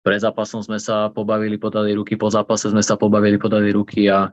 pred 0.06 0.22
zápasom 0.22 0.64
sme 0.64 0.78
sa 0.78 1.10
pobavili, 1.12 1.60
podali 1.60 1.92
ruky, 1.98 2.16
po 2.16 2.32
zápase 2.32 2.70
sme 2.72 2.86
sa 2.86 2.96
pobavili, 2.96 3.36
podali 3.36 3.74
ruky 3.74 4.08
a 4.08 4.32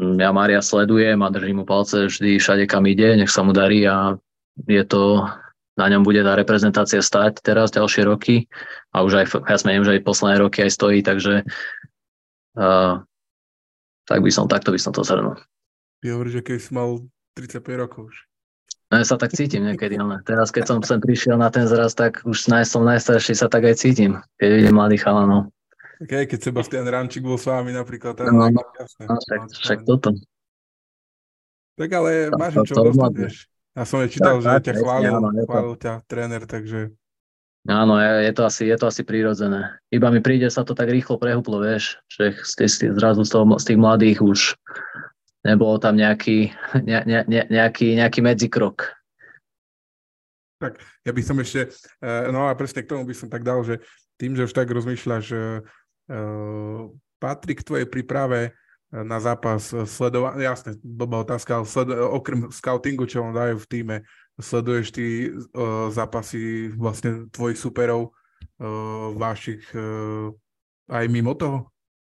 ja 0.00 0.30
Mária 0.32 0.64
sledujem 0.64 1.20
a 1.20 1.28
držím 1.28 1.62
mu 1.62 1.64
palce 1.68 2.08
vždy 2.08 2.40
všade, 2.40 2.64
kam 2.64 2.88
ide, 2.88 3.14
nech 3.20 3.30
sa 3.30 3.44
mu 3.44 3.52
darí 3.52 3.84
a 3.84 4.16
je 4.64 4.82
to, 4.88 5.28
na 5.76 5.86
ňom 5.92 6.02
bude 6.02 6.24
tá 6.24 6.34
reprezentácia 6.34 7.04
stať 7.04 7.44
teraz 7.44 7.70
ďalšie 7.70 8.02
roky 8.08 8.48
a 8.96 9.04
už 9.04 9.12
aj, 9.22 9.26
ja 9.44 9.56
smením, 9.60 9.84
že 9.84 10.00
aj 10.00 10.06
posledné 10.08 10.36
roky 10.40 10.64
aj 10.64 10.72
stojí, 10.72 10.98
takže 11.04 11.44
uh, 12.56 13.04
tak 14.08 14.18
by 14.24 14.30
som, 14.32 14.48
takto 14.48 14.72
by 14.72 14.80
som 14.80 14.96
to 14.96 15.04
zhrnul. 15.04 15.36
Ja 16.00 16.16
hovorím, 16.16 16.40
že 16.40 16.42
keď 16.42 16.58
si 16.58 16.70
mal 16.72 17.04
35 17.34 17.82
rokov 17.82 18.14
už. 18.14 18.16
No 18.92 19.02
ja 19.02 19.04
sa 19.06 19.18
tak 19.18 19.34
cítim 19.34 19.66
niekedy, 19.66 19.98
ale 19.98 20.22
teraz 20.22 20.54
keď 20.54 20.64
som 20.70 20.78
sem 20.86 21.02
prišiel 21.02 21.34
na 21.34 21.50
ten 21.50 21.66
zraz, 21.66 21.98
tak 21.98 22.22
už 22.22 22.46
som 22.46 22.86
najstarší 22.86 23.34
sa 23.34 23.50
tak 23.50 23.66
aj 23.66 23.82
cítim, 23.82 24.22
keď 24.38 24.48
vidím 24.54 24.74
mladých 24.78 25.02
chalanov. 25.02 25.50
Okay, 25.98 26.26
keď 26.26 26.50
Sebastian 26.50 26.86
Rančík 26.86 27.22
bol 27.22 27.38
s 27.38 27.46
vami 27.46 27.74
napríklad. 27.74 28.18
Tak, 28.18 28.28
no, 28.30 28.50
no, 28.50 28.62
jasné. 28.76 29.02
no, 29.08 29.18
však, 29.18 29.40
však 29.50 29.78
toto. 29.86 30.10
Tak 31.74 31.90
ale 31.90 32.30
to, 32.30 32.38
máš 32.38 32.52
to, 32.54 32.62
čo 32.70 32.74
dostať, 32.86 33.12
vieš. 33.18 33.36
Ja 33.74 33.82
som 33.82 33.98
aj 33.98 34.10
čítal, 34.14 34.38
tak, 34.38 34.42
že 34.42 34.48
tak, 34.50 34.62
ťa 34.62 34.74
chválil, 34.78 35.14
áno, 35.18 35.28
chválil 35.42 35.74
ťa 35.74 35.92
tréner, 36.06 36.42
takže... 36.46 36.80
Áno, 37.64 37.96
je, 37.96 38.10
je, 38.28 38.32
to 38.36 38.42
asi, 38.44 38.62
je 38.68 38.76
to 38.76 38.86
asi 38.86 39.02
prírodzené. 39.02 39.80
Iba 39.88 40.12
mi 40.12 40.20
príde 40.20 40.46
sa 40.52 40.62
to 40.62 40.76
tak 40.76 40.92
rýchlo 40.92 41.16
prehuplo, 41.16 41.64
vieš, 41.64 41.98
že 42.12 42.36
z, 42.44 42.52
z, 42.68 42.74
zrazu 42.94 43.24
z, 43.24 43.30
toho, 43.32 43.44
z 43.56 43.64
tých 43.72 43.78
mladých 43.80 44.18
už 44.20 44.40
nebolo 45.44 45.76
tam 45.76 45.94
nejaký, 45.94 46.50
ne, 46.88 46.98
ne, 47.04 47.20
ne, 47.28 47.42
nejaký, 47.52 48.00
nejaký 48.00 48.20
medzikrok. 48.24 48.88
Tak 50.58 50.80
ja 51.04 51.12
by 51.12 51.22
som 51.22 51.36
ešte, 51.38 51.68
eh, 52.00 52.32
no 52.32 52.48
a 52.48 52.56
presne 52.56 52.80
k 52.80 52.90
tomu 52.90 53.04
by 53.04 53.14
som 53.14 53.28
tak 53.28 53.44
dal, 53.44 53.60
že 53.60 53.84
tým, 54.16 54.32
že 54.32 54.48
už 54.48 54.56
tak 54.56 54.70
rozmýšľaš, 54.70 55.22
že 55.26 55.42
uh, 55.66 56.86
patrí 57.18 57.58
k 57.58 57.66
tvojej 57.66 57.86
príprave 57.90 58.40
eh, 58.48 59.04
na 59.04 59.20
zápas 59.20 59.68
sledovať, 59.68 60.40
jasne, 60.40 60.70
blbá 60.80 61.20
otázka, 61.26 61.60
ale 61.60 61.66
sled, 61.68 61.92
okrem 61.92 62.48
scoutingu, 62.48 63.04
čo 63.04 63.26
on 63.26 63.36
dajú 63.36 63.60
v 63.60 63.68
týme, 63.68 63.96
sleduješ 64.40 64.90
ty 64.90 65.30
zápasy 65.94 66.66
vlastne 66.74 67.30
tvojich 67.30 67.54
superov 67.54 68.10
vašich 69.14 69.62
aj 70.90 71.04
mimo 71.06 71.38
toho? 71.38 71.73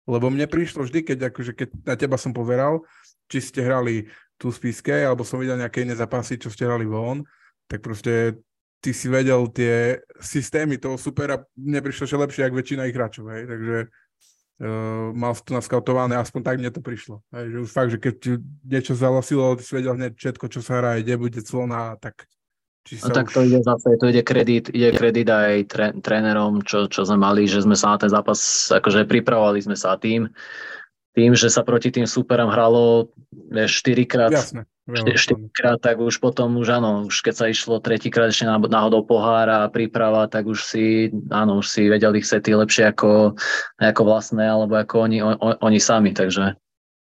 Lebo 0.09 0.33
mne 0.33 0.49
prišlo 0.49 0.89
vždy, 0.89 1.05
keď, 1.05 1.29
akože, 1.29 1.53
keď 1.53 1.69
na 1.85 1.93
teba 1.93 2.17
som 2.17 2.33
pozeral, 2.33 2.81
či 3.29 3.45
ste 3.45 3.61
hrali 3.61 4.09
tu 4.41 4.49
Spiske, 4.49 5.05
alebo 5.05 5.21
som 5.21 5.37
videl 5.37 5.61
nejaké 5.61 5.85
iné 5.85 5.93
zápasy, 5.93 6.41
čo 6.41 6.49
ste 6.49 6.65
hrali 6.65 6.89
von, 6.89 7.21
tak 7.69 7.85
proste 7.85 8.41
ty 8.81 8.89
si 8.95 9.05
vedel 9.11 9.45
tie 9.53 10.01
systémy 10.17 10.81
toho 10.81 10.97
supera, 10.97 11.43
mne 11.53 11.83
prišlo, 11.83 12.09
že 12.09 12.17
lepšie, 12.17 12.47
ako 12.47 12.57
väčšina 12.57 12.87
ich 12.89 12.95
hráčov, 12.95 13.27
hej, 13.35 13.43
takže 13.45 13.77
uh, 13.85 15.11
mal 15.11 15.35
si 15.35 15.43
to 15.43 15.51
naskautované, 15.53 16.15
aspoň 16.15 16.41
tak 16.41 16.57
mne 16.57 16.71
to 16.71 16.81
prišlo. 16.81 17.19
Hej, 17.35 17.45
že 17.51 17.57
už 17.67 17.69
fakt, 17.69 17.91
že 17.91 17.99
keď 17.99 18.13
ti 18.17 18.31
niečo 18.63 18.95
zalasilo, 18.95 19.59
ty 19.59 19.67
si 19.67 19.75
vedel 19.75 19.99
hneď 19.99 20.15
všetko, 20.15 20.45
čo 20.47 20.63
sa 20.63 20.79
hrá, 20.79 20.97
kde 20.97 21.19
bude 21.19 21.43
clona, 21.43 21.99
tak 21.99 22.23
či 22.89 22.97
no 23.05 23.13
tak 23.13 23.29
už... 23.29 23.33
to 23.37 23.41
ide 23.45 23.61
zase, 23.61 23.89
to 24.01 24.09
ide 24.09 24.25
kredit, 24.25 24.73
ide 24.73 24.89
kredit 24.97 25.29
aj 25.29 25.69
tre, 25.69 25.87
trénerom, 26.01 26.65
čo, 26.65 26.89
čo 26.89 27.05
sme 27.05 27.21
mali, 27.21 27.45
že 27.45 27.61
sme 27.61 27.77
sa 27.77 27.93
na 27.93 28.01
ten 28.01 28.09
zápas, 28.09 28.41
akože 28.73 29.05
pripravovali 29.05 29.61
sme 29.61 29.77
sa 29.77 29.93
tým, 29.93 30.25
tým, 31.13 31.37
že 31.37 31.53
sa 31.53 31.61
proti 31.61 31.93
tým 31.93 32.09
superom 32.09 32.49
hralo 32.49 33.13
vieš, 33.53 33.85
4 33.85 34.09
krát, 34.09 34.33
Jasne, 34.33 34.65
4, 34.89 35.53
4 35.53 35.53
krát, 35.53 35.77
tak 35.77 36.01
už 36.01 36.17
potom 36.17 36.57
už 36.57 36.81
áno, 36.81 37.05
už 37.05 37.21
keď 37.21 37.33
sa 37.37 37.45
išlo 37.45 37.77
tretíkrát 37.77 38.33
ešte 38.33 38.49
náhodou 38.49 39.05
pohár 39.05 39.45
a 39.45 39.69
príprava, 39.69 40.25
tak 40.25 40.49
už 40.49 40.65
si, 40.65 41.13
áno, 41.29 41.61
už 41.61 41.69
si 41.69 41.85
vedel 41.93 42.17
ich 42.17 42.25
sety 42.25 42.57
lepšie 42.57 42.89
ako, 42.89 43.37
ako 43.77 44.01
vlastné, 44.01 44.49
alebo 44.49 44.81
ako 44.81 44.95
oni, 45.05 45.21
on, 45.21 45.37
oni 45.37 45.77
sami, 45.77 46.09
takže 46.17 46.57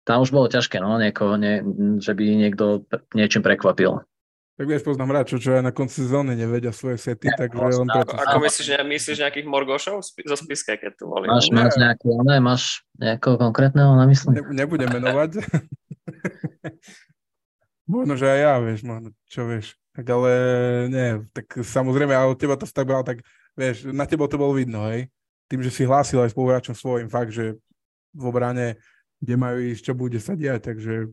tam 0.04 0.26
už 0.26 0.32
bolo 0.32 0.50
ťažké, 0.50 0.76
no, 0.80 1.00
nieko, 1.00 1.40
nie, 1.40 1.64
že 2.02 2.12
by 2.12 2.24
niekto 2.36 2.84
niečím 3.14 3.46
prekvapil. 3.46 4.04
Tak 4.60 4.68
vieš, 4.68 4.84
poznám 4.84 5.16
hráčov, 5.16 5.40
čo 5.40 5.56
aj 5.56 5.64
na 5.64 5.72
konci 5.72 6.04
sezóny 6.04 6.36
nevedia 6.36 6.68
svoje 6.68 7.00
sety, 7.00 7.32
ja, 7.32 7.48
takže 7.48 7.80
len 7.80 7.88
preto... 7.88 8.12
Ako 8.12 8.44
myslíš, 8.44 8.84
myslíš 8.84 9.24
nejakých 9.24 9.48
Morgošov 9.48 10.04
zo 10.04 10.36
spiske, 10.36 10.76
keď 10.76 11.00
tu 11.00 11.08
boli? 11.08 11.32
Máš, 11.32 11.48
máš 11.48 11.80
nejaké, 11.80 12.12
ne, 12.20 12.36
máš 12.44 12.84
nejakého 13.00 13.40
konkrétneho 13.40 13.96
na 13.96 14.04
mysli? 14.04 14.36
Ne, 14.36 14.44
nebudem 14.52 14.92
menovať. 14.92 15.40
možno, 17.96 18.20
že 18.20 18.28
aj 18.28 18.38
ja, 18.44 18.54
vieš, 18.60 18.80
možno, 18.84 19.08
čo 19.32 19.48
vieš. 19.48 19.80
Tak 19.96 20.04
ale 20.12 20.30
nie, 20.92 21.08
tak 21.32 21.46
samozrejme, 21.64 22.12
ale 22.12 22.36
teba 22.36 22.60
to 22.60 22.68
tak 22.68 22.84
bral, 22.84 23.00
tak 23.00 23.24
vieš, 23.56 23.88
na 23.88 24.04
teba 24.04 24.28
to 24.28 24.36
bolo 24.36 24.52
vidno, 24.52 24.84
hej. 24.92 25.08
Tým, 25.48 25.64
že 25.64 25.72
si 25.72 25.88
hlásil 25.88 26.20
aj 26.20 26.36
spoluhráčom 26.36 26.76
svojim, 26.76 27.08
fakt, 27.08 27.32
že 27.32 27.56
v 28.12 28.24
obrane, 28.28 28.76
kde 29.24 29.34
majú 29.40 29.56
ísť, 29.56 29.88
čo 29.88 29.92
bude 29.96 30.20
sa 30.20 30.36
diať, 30.36 30.68
takže 30.68 31.08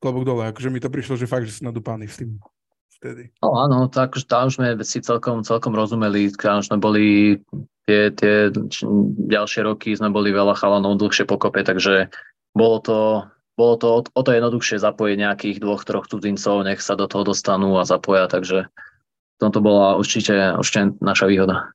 klobúk 0.00 0.24
dole. 0.24 0.48
Akože 0.48 0.72
mi 0.72 0.80
to 0.80 0.88
prišlo, 0.88 1.20
že 1.20 1.30
fakt, 1.30 1.46
že 1.46 1.60
si 1.60 1.62
nadúpaný 1.62 2.08
s 2.08 2.18
tým 2.18 2.40
vtedy. 3.00 3.32
No 3.40 3.56
áno, 3.56 3.88
tak 3.88 4.16
už 4.16 4.28
tam 4.28 4.52
sme 4.52 4.76
si 4.84 5.00
celkom, 5.00 5.40
celkom 5.40 5.72
rozumeli, 5.72 6.28
tam 6.36 6.60
sme 6.60 6.76
boli 6.76 7.06
tie, 7.88 8.12
tie 8.12 8.52
ďalšie 9.28 9.64
roky 9.64 9.96
sme 9.96 10.12
boli 10.12 10.32
veľa 10.32 10.52
chalanov 10.60 11.00
dlhšie 11.00 11.24
pokope, 11.24 11.64
takže 11.64 12.12
bolo 12.52 12.78
to, 12.84 12.98
bolo 13.56 13.74
to 13.80 13.86
o, 13.88 14.00
o 14.04 14.20
to 14.20 14.30
jednoduchšie 14.36 14.76
zapojiť 14.76 15.16
nejakých 15.16 15.56
dvoch, 15.64 15.82
troch 15.88 16.06
cudzincov, 16.12 16.60
nech 16.68 16.84
sa 16.84 16.92
do 16.94 17.08
toho 17.08 17.24
dostanú 17.32 17.80
a 17.80 17.88
zapoja, 17.88 18.28
takže 18.28 18.68
v 18.68 19.36
tomto 19.40 19.64
bola 19.64 19.96
určite, 19.96 20.36
určite 20.60 20.92
naša 21.00 21.24
výhoda. 21.24 21.72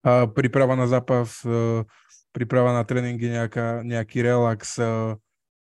A 0.00 0.24
príprava 0.30 0.78
na 0.78 0.88
zápas, 0.88 1.44
e, 1.44 1.84
príprava 2.32 2.72
na 2.72 2.86
tréningy, 2.86 3.28
nejaká, 3.28 3.84
nejaký 3.84 4.24
relax, 4.24 4.80
e, 4.80 5.18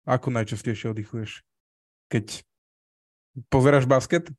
ako 0.09 0.33
najčastejšie 0.33 0.89
oddychuješ? 0.89 1.45
Keď 2.09 2.41
pozeráš 3.53 3.85
basket, 3.85 4.27
e, 4.27 4.33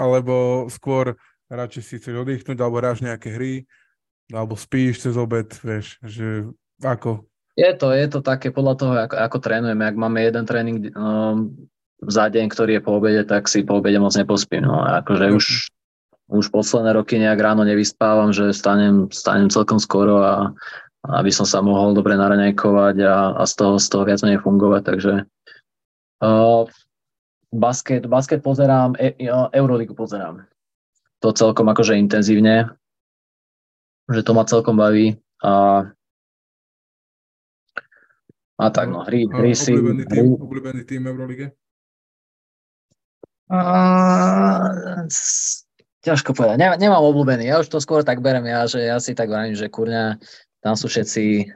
alebo 0.00 0.66
skôr 0.72 1.20
radšej 1.52 1.82
si 1.84 1.94
chceš 2.00 2.24
oddychnúť, 2.24 2.56
alebo 2.58 2.80
hráš 2.80 3.04
nejaké 3.04 3.36
hry, 3.36 3.54
alebo 4.32 4.56
spíš 4.56 5.04
cez 5.04 5.14
obed, 5.20 5.52
vieš, 5.60 6.00
že 6.00 6.48
ako? 6.80 7.28
Je 7.54 7.70
to, 7.76 7.92
je 7.92 8.08
to 8.10 8.18
také 8.24 8.50
podľa 8.50 8.74
toho, 8.74 8.92
ako, 8.98 9.14
ako 9.14 9.38
trénujeme. 9.38 9.84
Ak 9.86 9.94
máme 9.94 10.24
jeden 10.24 10.42
tréning 10.48 10.90
um, 10.96 11.54
za 12.02 12.26
deň, 12.26 12.50
ktorý 12.50 12.80
je 12.80 12.82
po 12.82 12.98
obede, 12.98 13.22
tak 13.22 13.46
si 13.46 13.62
po 13.62 13.78
obede 13.78 14.00
moc 14.02 14.16
nepospím. 14.16 14.66
No, 14.66 14.82
akože 14.82 15.30
už, 15.30 15.46
už 16.34 16.44
posledné 16.50 16.96
roky 16.96 17.20
nejak 17.20 17.38
ráno 17.38 17.62
nevyspávam, 17.62 18.34
že 18.34 18.50
stanem, 18.50 19.06
stanem 19.14 19.52
celkom 19.52 19.78
skoro 19.78 20.24
a 20.24 20.34
aby 21.04 21.28
som 21.28 21.44
sa 21.44 21.60
mohol 21.60 21.92
dobre 21.92 22.16
naraňajkovať 22.16 22.96
a, 23.04 23.36
a 23.36 23.42
z, 23.44 23.52
toho, 23.60 23.76
z 23.76 23.86
toho 23.92 24.02
viac 24.08 24.20
menej 24.24 24.40
fungovať. 24.40 24.82
Takže 24.88 25.12
uh, 26.24 26.64
basket, 27.52 28.08
basket 28.08 28.40
pozerám, 28.40 28.96
e, 28.96 29.12
uh, 29.28 29.52
Euroligu 29.52 29.92
pozerám. 29.92 30.48
To 31.20 31.36
celkom 31.36 31.68
akože 31.68 32.00
intenzívne, 32.00 32.72
že 34.08 34.24
to 34.24 34.32
ma 34.32 34.48
celkom 34.48 34.80
baví. 34.80 35.20
A, 35.44 35.84
a 38.56 38.66
tak 38.72 38.88
no, 38.88 39.04
hry, 39.04 39.28
hry 39.28 39.52
a, 39.52 39.58
si... 39.58 39.76
Obľúbený 39.76 40.04
tým, 40.08 40.26
obľúbený 40.40 40.82
tým 40.88 41.02
Eurolige? 41.04 41.46
A, 43.52 43.60
ťažko 46.00 46.32
povedať. 46.32 46.56
Nemám, 46.60 46.80
nemám 46.80 47.04
obľúbený. 47.12 47.44
Ja 47.48 47.60
už 47.60 47.68
to 47.68 47.76
skôr 47.80 48.00
tak 48.00 48.24
berem 48.24 48.44
ja, 48.48 48.64
že 48.64 48.80
ja 48.84 48.96
si 49.00 49.12
tak 49.12 49.28
vravím, 49.28 49.56
že 49.56 49.72
kurňa, 49.72 50.16
tam 50.64 50.74
sú 50.80 50.88
všetci, 50.88 51.52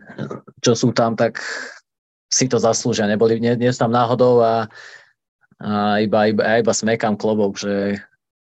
čo 0.60 0.72
sú 0.76 0.92
tam, 0.92 1.16
tak 1.16 1.40
si 2.28 2.44
to 2.44 2.60
zaslúžia. 2.60 3.08
Neboli, 3.08 3.40
nie, 3.40 3.56
nie 3.56 3.72
sú 3.72 3.88
tam 3.88 3.92
náhodou 3.96 4.44
a, 4.44 4.68
a 5.64 5.96
iba, 6.04 6.28
iba, 6.28 6.60
iba 6.60 6.72
smekám 6.76 7.16
klobok, 7.16 7.56
že 7.56 7.96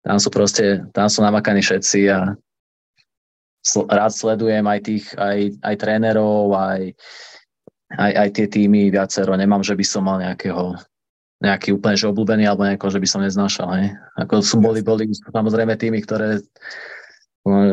tam 0.06 0.22
sú 0.22 0.30
proste, 0.30 0.86
tam 0.94 1.10
sú 1.10 1.26
namakaní 1.26 1.66
všetci 1.66 2.00
a 2.14 2.38
sl- 3.66 3.90
rád 3.90 4.14
sledujem 4.14 4.62
aj 4.70 4.80
tých, 4.86 5.06
aj, 5.18 5.58
aj 5.66 5.76
trénerov, 5.82 6.54
aj, 6.54 6.94
aj, 7.98 8.12
aj 8.14 8.30
tie 8.38 8.46
týmy 8.46 8.94
viacero. 8.94 9.34
Nemám, 9.34 9.66
že 9.66 9.74
by 9.74 9.86
som 9.88 10.06
mal 10.06 10.22
nejakého 10.22 10.78
nejaký 11.44 11.76
úplne 11.76 12.00
že 12.00 12.08
obľúbený 12.08 12.48
alebo 12.48 12.64
nejako, 12.64 12.88
že 12.88 13.02
by 13.04 13.08
som 13.10 13.20
neznášal. 13.20 13.68
Hej. 13.76 13.88
Ako 14.16 14.40
sú 14.40 14.64
boli, 14.64 14.80
boli 14.80 15.12
samozrejme 15.12 15.76
týmy, 15.76 16.00
ktoré 16.00 16.40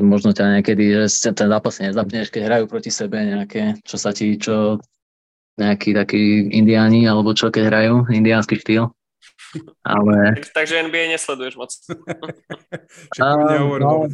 možno 0.03 0.35
ťa 0.35 0.59
niekedy, 0.59 1.07
že 1.07 1.31
ten 1.31 1.47
zápas 1.47 1.79
nezapneš, 1.79 2.35
keď 2.35 2.43
hrajú 2.47 2.65
proti 2.67 2.91
sebe 2.91 3.23
nejaké, 3.23 3.79
čo 3.87 3.97
sa 3.97 4.11
ti, 4.11 4.35
čo 4.35 4.83
nejakí 5.59 5.95
takí 5.95 6.51
indiáni, 6.51 7.07
alebo 7.07 7.31
čo 7.37 7.55
keď 7.55 7.65
hrajú, 7.71 7.95
indiánsky 8.11 8.59
štýl. 8.59 8.91
Ale... 9.83 10.39
Takže 10.59 10.91
NBA 10.91 11.15
nesleduješ 11.15 11.55
moc. 11.59 11.71
Však 13.15 13.25
uh, 13.27 13.79
no, 13.79 14.07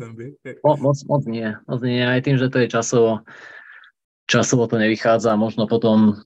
moc, 0.64 0.78
moc, 0.80 0.98
moc 1.08 1.22
nie. 1.28 1.48
Moc 1.68 1.80
nie. 1.84 2.02
Aj 2.04 2.20
tým, 2.20 2.36
že 2.40 2.48
to 2.48 2.60
je 2.64 2.72
časovo, 2.72 3.24
časovo 4.28 4.64
to 4.68 4.76
nevychádza. 4.80 5.36
Možno 5.36 5.68
potom, 5.68 6.20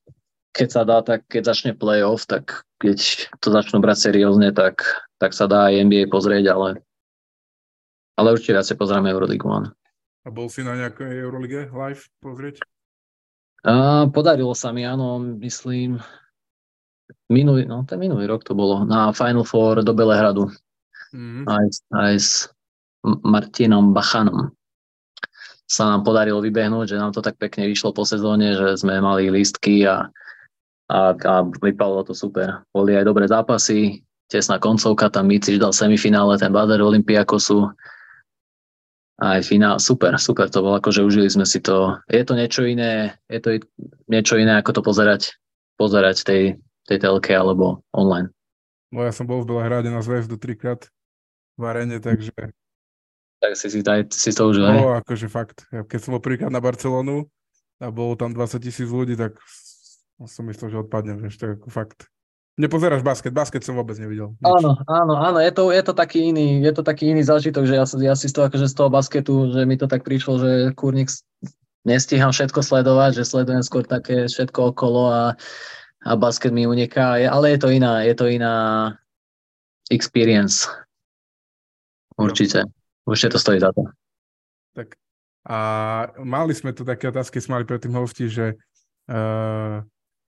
keď 0.54 0.68
sa 0.70 0.82
dá, 0.86 1.02
tak 1.02 1.26
keď 1.26 1.54
začne 1.54 1.72
playoff, 1.74 2.26
tak 2.26 2.66
keď 2.78 3.28
to 3.42 3.48
začnú 3.50 3.82
brať 3.82 4.10
seriózne, 4.10 4.54
tak, 4.54 4.82
tak 5.18 5.34
sa 5.34 5.50
dá 5.50 5.68
aj 5.70 5.86
NBA 5.90 6.08
pozrieť, 6.08 6.54
ale 6.54 6.68
ale 8.20 8.36
určite 8.36 8.60
viacej 8.60 8.76
pozrieme 8.76 9.08
Euroligu, 9.08 9.48
áno. 9.48 9.72
A 10.20 10.28
bol 10.28 10.52
si 10.52 10.60
na 10.60 10.76
nejakej 10.76 11.24
Eurolige 11.24 11.72
live 11.72 12.04
pozrieť? 12.20 12.60
A, 13.64 14.04
podarilo 14.12 14.52
sa 14.52 14.68
mi, 14.76 14.84
áno, 14.84 15.16
myslím, 15.40 15.96
minulý, 17.32 17.64
no 17.64 17.88
ten 17.88 17.96
minulý 17.96 18.28
rok 18.28 18.44
to 18.44 18.52
bolo, 18.52 18.84
na 18.84 19.16
Final 19.16 19.48
Four 19.48 19.80
do 19.80 19.96
Belehradu. 19.96 20.52
Mm-hmm. 21.16 21.44
Aj, 21.48 21.66
aj 22.04 22.14
s 22.20 22.30
Martinom 23.02 23.96
Bachanom 23.96 24.52
sa 25.70 25.86
nám 25.86 26.02
podarilo 26.02 26.42
vybehnúť, 26.42 26.92
že 26.92 27.00
nám 27.00 27.14
to 27.14 27.22
tak 27.22 27.38
pekne 27.38 27.70
vyšlo 27.70 27.94
po 27.94 28.02
sezóne, 28.02 28.58
že 28.58 28.74
sme 28.74 28.98
mali 28.98 29.30
lístky 29.30 29.86
a, 29.86 30.10
a, 30.90 31.14
a 31.14 31.34
vypadalo 31.46 32.02
to 32.02 32.12
super. 32.12 32.66
Boli 32.74 32.98
aj 32.98 33.06
dobré 33.06 33.30
zápasy, 33.30 34.02
tesná 34.26 34.58
koncovka, 34.58 35.06
tam 35.14 35.30
Micič 35.30 35.62
dal 35.62 35.70
semifinále, 35.70 36.42
ten 36.42 36.50
Bader 36.50 36.82
Olympiakosu, 36.82 37.70
aj 39.20 39.44
finál, 39.44 39.76
super, 39.76 40.16
super 40.16 40.48
to 40.48 40.64
bolo, 40.64 40.80
akože 40.80 41.04
užili 41.04 41.28
sme 41.28 41.44
si 41.44 41.60
to. 41.60 42.00
Je 42.08 42.24
to 42.24 42.32
niečo 42.32 42.64
iné, 42.64 43.20
je 43.28 43.38
to 43.38 43.60
niečo 44.08 44.40
iné, 44.40 44.56
ako 44.56 44.80
to 44.80 44.82
pozerať, 44.82 45.36
pozerať 45.76 46.24
tej, 46.24 46.42
tej 46.88 46.98
telke 46.98 47.36
alebo 47.36 47.84
online. 47.92 48.32
No 48.90 49.04
ja 49.04 49.12
som 49.12 49.28
bol 49.28 49.44
v 49.44 49.54
Belehrade 49.54 49.92
na 49.92 50.00
zväzdu 50.00 50.40
trikrát 50.40 50.88
v 51.54 51.62
arene, 51.68 52.00
takže... 52.00 52.32
Tak 53.40 53.56
si, 53.56 53.72
si, 53.72 53.80
aj, 53.80 54.12
si 54.12 54.32
to 54.36 54.52
užil, 54.52 54.68
No, 54.68 54.96
akože 55.00 55.28
fakt. 55.28 55.64
Keď 55.72 55.98
som 56.00 56.12
bol 56.16 56.20
prvýkrát 56.20 56.52
na 56.52 56.60
Barcelonu 56.60 57.28
a 57.80 57.88
bolo 57.88 58.12
tam 58.12 58.36
20 58.36 58.60
tisíc 58.60 58.88
ľudí, 58.88 59.16
tak 59.16 59.40
som 60.28 60.44
myslel, 60.44 60.68
že 60.68 60.82
odpadnem, 60.84 61.16
vieš, 61.16 61.40
to 61.40 61.44
je 61.48 61.52
ako 61.56 61.68
fakt. 61.72 62.04
Nepozeráš 62.60 63.00
basket, 63.00 63.32
basket 63.32 63.64
som 63.64 63.72
vôbec 63.72 63.96
nevidel. 63.96 64.36
Nič. 64.36 64.44
Áno, 64.44 64.76
áno, 64.84 65.14
áno, 65.16 65.38
je 65.40 65.48
to, 65.48 65.72
je 65.72 65.80
to 65.80 65.96
taký 65.96 66.28
iný, 66.28 66.60
je 66.60 66.72
to 66.76 66.84
taký 66.84 67.16
iný 67.16 67.24
zážitok, 67.24 67.64
že 67.64 67.74
ja, 67.80 67.84
ja 68.04 68.12
si 68.12 68.28
z 68.28 68.36
toho, 68.36 68.52
akože 68.52 68.68
z 68.68 68.76
toho 68.76 68.92
basketu, 68.92 69.48
že 69.56 69.64
mi 69.64 69.80
to 69.80 69.88
tak 69.88 70.04
prišlo, 70.04 70.36
že 70.36 70.50
kurník 70.76 71.08
nestíham 71.88 72.28
všetko 72.36 72.60
sledovať, 72.60 73.16
že 73.16 73.24
sledujem 73.24 73.64
skôr 73.64 73.88
také 73.88 74.28
všetko 74.28 74.76
okolo 74.76 75.08
a, 75.08 75.22
a 76.04 76.10
basket 76.20 76.52
mi 76.52 76.68
uniká, 76.68 77.16
ale 77.32 77.56
je 77.56 77.58
to 77.64 77.68
iná, 77.72 78.04
je 78.04 78.12
to 78.12 78.28
iná, 78.28 78.54
experience. 79.88 80.68
Určite. 82.20 82.68
Určite 83.08 83.32
to 83.34 83.38
stojí 83.40 83.58
za 83.58 83.72
to. 83.72 83.88
Tak 84.76 85.00
a 85.48 85.58
mali 86.20 86.52
sme 86.52 86.76
tu 86.76 86.84
také 86.84 87.08
otázky, 87.08 87.40
sme 87.40 87.58
mali 87.58 87.64
predtým 87.64 87.96
hosti, 87.96 88.28
že 88.28 88.60
uh, 89.08 89.80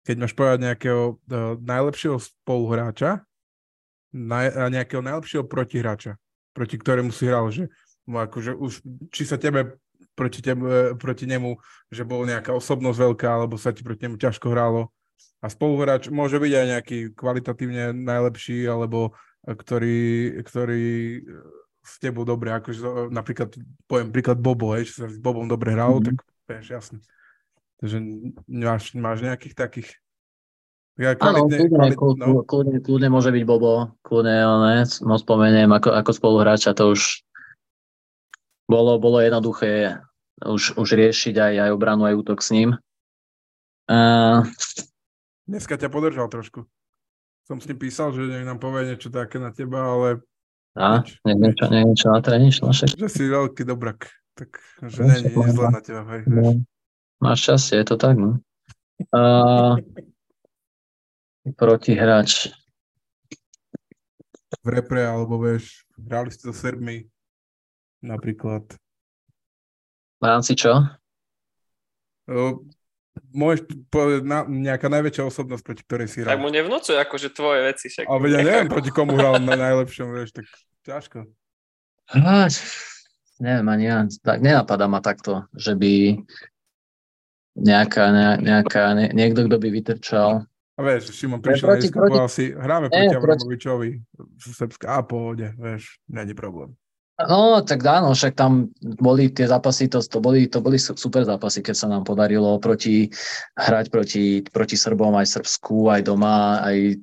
keď 0.02 0.16
máš 0.18 0.34
povedať 0.34 0.58
nejakého 0.66 1.02
uh, 1.16 1.54
najlepšieho 1.62 2.18
spoluhráča 2.18 3.22
naj, 4.12 4.46
a 4.52 4.64
nejakého 4.68 5.00
najlepšieho 5.00 5.44
protihráča, 5.46 6.18
proti 6.52 6.76
ktorému 6.76 7.10
si 7.10 7.24
hral, 7.26 7.48
že 7.48 7.72
akože 8.06 8.58
už, 8.58 8.82
či 9.14 9.22
sa 9.24 9.38
tebe 9.38 9.78
proti, 10.12 10.44
tebe, 10.44 10.94
proti 10.98 11.24
nemu, 11.24 11.56
že 11.88 12.04
bol 12.04 12.26
nejaká 12.28 12.52
osobnosť 12.52 12.98
veľká, 12.98 13.28
alebo 13.28 13.56
sa 13.56 13.72
ti 13.72 13.80
proti 13.80 14.04
nemu 14.06 14.20
ťažko 14.20 14.52
hralo. 14.52 14.92
A 15.42 15.50
spoluhráč 15.50 16.06
môže 16.12 16.38
byť 16.38 16.52
aj 16.54 16.66
nejaký 16.78 16.98
kvalitatívne 17.14 17.94
najlepší, 17.96 18.66
alebo 18.68 19.16
ktorý, 19.42 20.38
ktorý 20.46 21.18
s 21.82 21.98
tebou 21.98 22.22
dobre, 22.22 22.54
akože 22.54 23.10
napríklad, 23.10 23.58
poviem 23.90 24.14
príklad 24.14 24.38
Bobo, 24.38 24.70
hej, 24.78 24.86
že 24.86 25.02
sa 25.02 25.06
s 25.10 25.18
Bobom 25.18 25.50
dobre 25.50 25.74
hral, 25.74 25.98
mm-hmm. 25.98 26.06
tak 26.14 26.16
vieš, 26.46 26.66
jasne. 26.70 26.98
Takže 27.82 27.98
máš, 28.46 28.94
máš 28.94 29.18
nejakých 29.26 29.54
takých 29.58 29.90
Áno, 31.00 31.48
kľudne, 31.48 31.96
no. 32.20 32.44
kľudne, 32.44 32.78
kľudne 32.84 33.08
môže 33.08 33.32
byť 33.32 33.44
Bobo, 33.48 33.96
kľudne, 34.04 34.44
ne, 34.44 34.84
no 34.84 35.14
spomeniem, 35.16 35.72
ako, 35.72 35.88
ako 35.88 36.10
spoluhráča 36.12 36.76
to 36.76 36.92
už 36.92 37.24
bolo, 38.68 39.00
bolo 39.00 39.16
jednoduché 39.24 40.04
už, 40.44 40.76
už 40.76 40.88
riešiť 40.92 41.34
aj, 41.40 41.54
aj 41.64 41.70
obranu, 41.72 42.04
aj 42.04 42.14
útok 42.20 42.44
s 42.44 42.52
ním. 42.52 42.76
Uh, 43.88 44.44
Dneska 45.48 45.80
ťa 45.80 45.88
podržal 45.88 46.28
trošku. 46.28 46.68
Som 47.48 47.58
s 47.58 47.66
ním 47.66 47.80
písal, 47.80 48.12
že 48.12 48.28
nám 48.44 48.60
povie 48.60 48.92
niečo 48.92 49.08
také 49.08 49.40
na 49.40 49.50
teba, 49.50 49.96
ale 49.96 50.08
a, 50.76 51.04
nie, 51.24 51.34
niečo, 51.36 51.72
nie, 51.72 51.88
niečo 51.88 52.12
na 52.12 52.20
tréniš, 52.20 52.64
no 52.64 52.72
však. 52.72 53.00
Že 53.00 53.08
si 53.08 53.24
veľký 53.28 53.62
dobrak, 53.64 54.12
tak 54.36 54.60
že 54.80 55.08
nie, 55.08 55.18
nie 55.28 55.36
je 55.36 55.52
zle 55.56 55.68
na 55.72 55.80
teba, 55.80 56.04
hej. 56.16 56.22
No, 56.28 56.60
máš 57.22 57.46
šťastie, 57.46 57.78
je 57.78 57.86
to 57.86 57.96
tak, 57.96 58.18
no. 58.18 58.42
Uh, 59.14 59.78
protihráč. 61.54 62.50
V 64.62 64.68
repre, 64.68 65.06
alebo 65.06 65.38
vieš, 65.38 65.86
hrali 65.94 66.34
ste 66.34 66.50
so 66.50 66.54
Serbmi, 66.54 67.06
napríklad. 68.02 68.66
V 70.18 70.24
rámci 70.26 70.58
čo? 70.58 70.82
Uh, 72.26 72.58
môžeš 73.34 73.66
povedať 73.90 74.22
na, 74.22 74.46
nejaká 74.46 74.86
najväčšia 74.86 75.24
osobnosť, 75.26 75.62
proti 75.62 75.82
ktorej 75.82 76.08
si 76.10 76.18
hral. 76.22 76.36
Tak 76.36 76.42
mu 76.42 76.50
nevnúcuj 76.50 76.98
akože 77.00 77.28
tvoje 77.34 77.60
veci. 77.66 77.86
Však. 77.90 78.06
Ale 78.06 78.26
ja 78.30 78.40
neviem, 78.42 78.68
proti 78.70 78.90
komu 78.94 79.18
hral 79.18 79.42
na 79.42 79.58
najlepšom, 79.58 80.14
vieš, 80.14 80.34
tak 80.36 80.46
ťažko. 80.86 81.26
A, 82.12 82.46
neviem, 83.42 83.66
ani 83.66 83.84
ja, 83.88 83.98
tak 84.22 84.44
nenapadá 84.44 84.86
ma 84.86 85.02
takto, 85.02 85.48
že 85.56 85.74
by 85.74 86.22
nejaká, 87.56 88.04
ne, 88.12 88.28
nejaká 88.40 88.96
ne, 88.96 89.06
niekto, 89.12 89.44
kto 89.46 89.56
by 89.60 89.68
vytrčal. 89.68 90.30
A 90.72 90.80
vieš, 90.80 91.12
Šimon 91.12 91.44
prišiel 91.44 91.68
proti, 91.68 91.88
proti, 91.92 92.18
si 92.32 92.44
hráme 92.56 92.88
proti 92.88 93.12
Avramovičovi 93.12 93.90
z 94.40 94.46
Srbska, 94.56 94.86
a 94.88 95.04
pohode, 95.04 95.52
vieš, 95.60 96.00
není 96.08 96.32
problém. 96.32 96.72
No, 97.22 97.60
tak 97.60 97.84
áno, 97.84 98.16
však 98.16 98.34
tam 98.34 98.72
boli 98.80 99.28
tie 99.30 99.44
zápasy, 99.44 99.86
to, 99.86 100.00
to, 100.00 100.18
boli, 100.18 100.48
to 100.48 100.64
boli 100.64 100.80
super 100.80 101.22
zápasy, 101.22 101.60
keď 101.60 101.76
sa 101.76 101.86
nám 101.92 102.08
podarilo 102.08 102.56
proti, 102.56 103.12
hrať 103.60 103.86
proti, 103.92 104.24
proti 104.48 104.76
Srbom, 104.80 105.12
aj 105.20 105.38
Srbsku, 105.38 105.92
aj 105.92 106.08
doma, 106.08 106.64
aj 106.64 106.98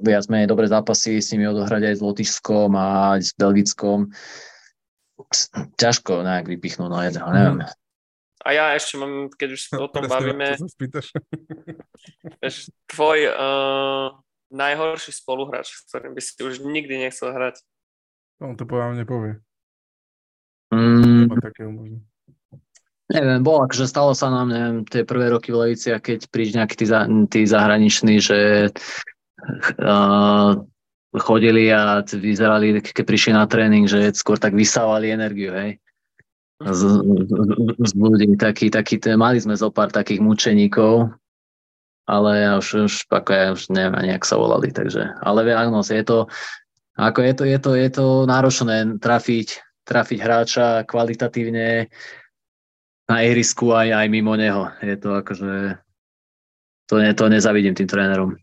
viac 0.00 0.24
menej 0.32 0.48
dobré 0.48 0.70
zápasy 0.70 1.20
s 1.20 1.34
nimi 1.34 1.50
odohrať 1.50 1.92
aj 1.92 1.94
s 1.98 2.04
Lotyšskom 2.04 2.72
a 2.72 3.18
aj 3.18 3.20
s 3.20 3.30
Belgickom. 3.36 4.08
Ťažko 5.76 6.24
nejak 6.24 6.48
vypichnúť 6.48 6.88
na 6.88 7.00
jedného, 7.10 7.28
neviem. 7.34 7.58
A 8.40 8.56
ja 8.56 8.72
ešte 8.72 8.96
mám, 8.96 9.28
keď 9.28 9.48
už 9.52 9.62
o 9.76 9.88
tom 9.92 10.08
bavíme, 10.08 10.56
tvoj 12.92 13.18
uh, 13.28 14.16
najhorší 14.48 15.12
spoluhráč, 15.12 15.76
s 15.76 15.92
ktorým 15.92 16.16
by 16.16 16.20
si 16.24 16.40
už 16.40 16.64
nikdy 16.64 17.04
nechcel 17.04 17.36
hrať. 17.36 17.60
On 18.40 18.56
to 18.56 18.64
povedal 18.64 18.96
nepovie. 18.96 19.44
Mm. 20.72 21.28
Takého 21.36 21.68
možno. 21.68 22.00
Neviem, 23.10 23.42
bolo, 23.42 23.66
akože 23.66 23.90
stalo 23.90 24.14
sa 24.14 24.30
nám, 24.30 24.54
neviem, 24.54 24.86
tie 24.86 25.02
prvé 25.02 25.34
roky 25.34 25.50
v 25.50 25.66
Levici, 25.66 25.90
a 25.90 25.98
keď 25.98 26.30
príď 26.30 26.62
nejakí 26.62 26.78
tí, 26.78 26.86
za, 26.86 27.10
tí 27.26 27.42
zahraniční, 27.42 28.22
že 28.22 28.70
uh, 29.82 30.54
chodili 31.18 31.74
a 31.74 32.06
vyzerali, 32.06 32.78
keď 32.78 33.02
prišli 33.02 33.34
na 33.34 33.50
tréning, 33.50 33.90
že 33.90 34.14
skôr 34.14 34.38
tak 34.38 34.54
vysávali 34.54 35.10
energiu, 35.10 35.50
hej. 35.50 35.82
Z, 36.60 36.82
z, 37.80 37.92
ľudí, 37.96 38.36
taký, 38.36 38.68
taký, 38.68 39.00
mali 39.16 39.40
sme 39.40 39.56
zo 39.56 39.72
pár 39.72 39.88
takých 39.88 40.20
mučeníkov, 40.20 41.08
ale 42.04 42.30
ja 42.44 42.60
už, 42.60 42.84
už, 42.84 42.94
ako 43.08 43.30
ja 43.32 43.46
už 43.56 43.72
neviem 43.72 43.96
ani, 43.96 44.10
jak 44.12 44.28
sa 44.28 44.36
volali, 44.36 44.68
takže, 44.68 45.08
ale 45.24 45.48
áno, 45.56 45.80
je 45.80 46.04
to, 46.04 46.28
ako 47.00 47.20
je 47.24 47.32
to, 47.32 47.44
je 47.48 47.58
to, 47.58 47.70
je 47.72 47.88
to 47.88 48.06
náročné 48.28 49.00
trafiť, 49.00 49.48
trafiť 49.88 50.18
hráča 50.20 50.66
kvalitatívne 50.84 51.88
na 53.08 53.16
ihrisku 53.24 53.72
aj, 53.72 53.96
aj 53.96 54.06
mimo 54.12 54.36
neho. 54.36 54.68
Je 54.84 55.00
to 55.00 55.16
akože, 55.16 55.80
to, 56.86 56.94
ne, 57.00 57.10
to 57.16 57.24
nezavidím 57.32 57.72
tým 57.72 57.88
trénerom. 57.88 58.36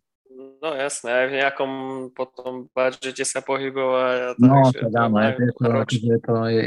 No 0.57 0.73
jasné, 0.73 1.13
aj 1.13 1.25
v 1.29 1.37
nejakom 1.37 1.71
potom 2.17 2.65
budžete 2.73 3.21
sa 3.29 3.45
pohybovať. 3.45 4.17
A 4.17 4.29
tak, 4.33 4.41
no, 4.41 4.73
to 4.73 4.89
dáme, 4.89 5.21
je, 5.21 5.31
je, 5.37 5.51
to, 5.53 5.65
akože 5.69 6.01
je, 6.01 6.17
to, 6.17 6.35
je, 6.49 6.63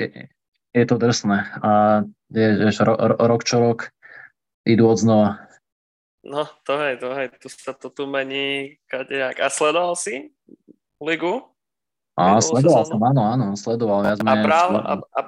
je 0.71 0.85
to 0.87 0.97
drsné. 0.99 1.39
A 1.63 1.71
je, 2.31 2.49
je, 2.67 2.71
ro, 2.83 2.95
ro, 2.95 3.17
rok 3.19 3.43
čo 3.43 3.59
rok 3.59 3.91
idú 4.67 4.91
od 4.91 4.99
znova. 4.99 5.31
No, 6.21 6.45
to 6.69 6.77
hej, 6.77 7.01
to 7.01 7.09
hej, 7.17 7.33
tu 7.41 7.49
sa 7.49 7.73
to 7.73 7.89
tu 7.89 8.05
mení 8.05 8.77
kadejak. 8.87 9.41
A 9.41 9.49
sledoval 9.49 9.97
si 9.97 10.31
ligu? 11.01 11.49
A 12.21 12.37
sledoval 12.45 12.85
som, 12.85 13.01
áno, 13.01 13.23
áno, 13.25 13.47
sledoval. 13.57 14.05
Ja 14.05 14.15
a, 14.21 14.35
bral, 14.45 14.69
a, 14.77 14.95
a, 15.01 15.21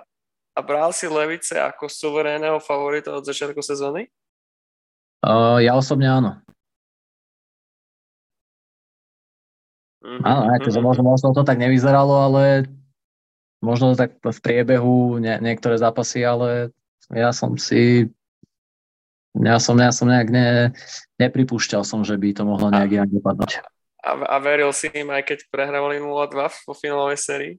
a 0.53 0.61
bral 0.61 0.93
si 0.93 1.09
Levice 1.09 1.57
ako 1.57 1.89
suverénneho 1.89 2.61
favorita 2.61 3.17
od 3.17 3.25
začiatku 3.25 3.65
sezóny? 3.65 4.13
Uh, 5.25 5.65
ja 5.65 5.73
osobne 5.73 6.13
áno. 6.13 6.31
Mm-hmm. 10.03 10.27
Áno, 10.27 10.41
akože 10.61 10.81
možno, 10.83 11.03
možno 11.07 11.33
to 11.33 11.47
tak 11.47 11.57
nevyzeralo, 11.63 12.13
ale 12.29 12.69
možno 13.63 13.95
tak 13.95 14.19
v 14.19 14.39
priebehu 14.43 15.23
nie, 15.23 15.39
niektoré 15.39 15.79
zápasy, 15.79 16.27
ale 16.27 16.75
ja 17.15 17.31
som 17.31 17.55
si 17.57 18.11
ja 19.33 19.57
som, 19.57 19.81
ja 19.81 19.89
som 19.89 20.13
nejak 20.13 20.29
ne, 20.29 20.77
nepripúšťal 21.17 21.89
som, 21.89 22.05
že 22.05 22.21
by 22.21 22.37
to 22.37 22.45
mohlo 22.45 22.69
nejak 22.69 23.01
inak 23.01 23.11
dopadnúť 23.17 23.65
a, 24.03 24.11
a 24.19 24.37
veril 24.43 24.75
si 24.75 24.91
im, 24.91 25.15
aj 25.15 25.23
keď 25.23 25.39
prehrávali 25.49 26.03
0-2 26.03 26.35
vo 26.67 26.75
finálovej 26.75 27.19
sérii. 27.23 27.55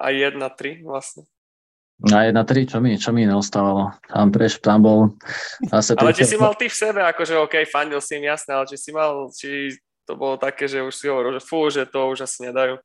A 0.00 0.08
1-3 0.14 0.80
vlastne. 0.82 1.28
A 2.08 2.30
1-3, 2.30 2.70
čo 2.70 2.78
mi, 2.78 2.94
čo 2.96 3.10
mi 3.12 3.26
neostávalo. 3.28 3.92
Tam, 4.06 4.30
preš, 4.32 4.62
tam 4.62 4.80
bol 4.80 4.98
zase... 5.68 5.98
Ale 5.98 6.16
či 6.16 6.24
si 6.24 6.38
mal 6.40 6.54
ty 6.56 6.70
v 6.70 6.78
sebe, 6.78 7.02
akože 7.04 7.34
OK, 7.36 7.54
fandil 7.68 8.00
si 8.00 8.16
im 8.16 8.30
jasné, 8.30 8.54
ale 8.54 8.70
či 8.70 8.76
si 8.78 8.90
mal, 8.94 9.28
či 9.34 9.74
to 10.06 10.14
bolo 10.16 10.38
také, 10.40 10.70
že 10.70 10.80
už 10.80 10.94
si 10.94 11.10
hovoril, 11.10 11.36
že 11.36 11.42
fú, 11.42 11.68
že 11.68 11.84
to 11.84 12.14
už 12.14 12.24
asi 12.24 12.48
nedajú. 12.48 12.78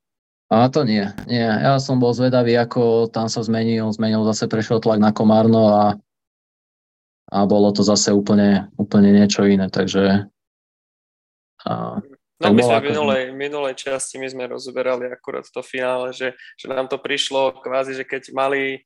A 0.54 0.70
to 0.70 0.86
nie, 0.86 1.10
nie. 1.26 1.42
Ja 1.42 1.82
som 1.82 1.98
bol 1.98 2.14
zvedavý, 2.14 2.54
ako 2.54 3.10
tam 3.10 3.26
sa 3.26 3.42
zmenil, 3.42 3.90
zmenil 3.90 4.22
zase 4.30 4.46
prešiel 4.46 4.78
tlak 4.78 5.02
na 5.02 5.10
Komárno 5.10 5.66
a, 5.74 5.84
a 7.34 7.38
bolo 7.50 7.74
to 7.74 7.82
zase 7.82 8.14
úplne, 8.14 8.70
úplne 8.78 9.10
niečo 9.10 9.50
iné, 9.50 9.74
takže 9.74 10.30
a, 11.66 11.98
No 12.44 12.52
my 12.52 12.60
sme 12.60 12.84
v 12.84 12.88
minulej, 12.92 13.22
minulej 13.32 13.76
časti 13.80 14.20
my 14.20 14.28
sme 14.28 14.52
rozoberali 14.52 15.08
akurát 15.08 15.48
to 15.48 15.64
finále, 15.64 16.12
že, 16.12 16.36
že 16.60 16.68
nám 16.68 16.92
to 16.92 17.00
prišlo 17.00 17.64
kvázi, 17.64 17.96
že 17.96 18.04
keď 18.04 18.36
mali 18.36 18.84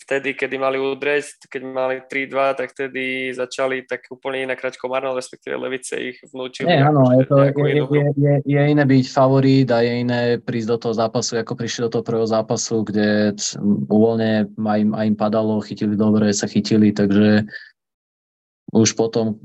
vtedy, 0.00 0.32
kedy 0.32 0.56
mali 0.56 0.80
udrieť, 0.80 1.46
keď 1.46 1.62
mali 1.68 1.96
3-2, 2.08 2.58
tak 2.58 2.72
vtedy 2.72 3.30
začali 3.36 3.84
tak 3.84 4.08
úplne 4.08 4.48
inak 4.48 4.58
hrať 4.58 4.80
Komárno, 4.80 5.12
respektíve 5.12 5.60
Levice 5.60 6.00
ich 6.00 6.18
vnúčili. 6.32 6.72
Nie, 6.72 6.88
áno, 6.88 7.04
je, 7.12 7.24
to, 7.28 7.36
je, 7.44 7.52
je, 7.84 8.06
je, 8.16 8.34
je 8.48 8.60
iné 8.60 8.84
byť 8.84 9.04
favorit 9.12 9.68
a 9.68 9.84
je 9.84 9.92
iné 10.00 10.20
prísť 10.40 10.68
do 10.72 10.78
toho 10.88 10.94
zápasu, 10.96 11.38
ako 11.38 11.52
prišli 11.52 11.80
do 11.86 11.92
toho 11.92 12.04
prvého 12.04 12.28
zápasu, 12.28 12.82
kde 12.82 13.36
uvoľne 13.86 14.48
aj 14.56 14.78
im, 14.80 14.90
aj 14.96 15.04
im 15.06 15.16
padalo, 15.16 15.60
chytili 15.60 15.94
dobre, 15.94 16.32
sa 16.32 16.48
chytili, 16.48 16.96
takže 16.96 17.44
už 18.72 18.96
potom, 18.96 19.36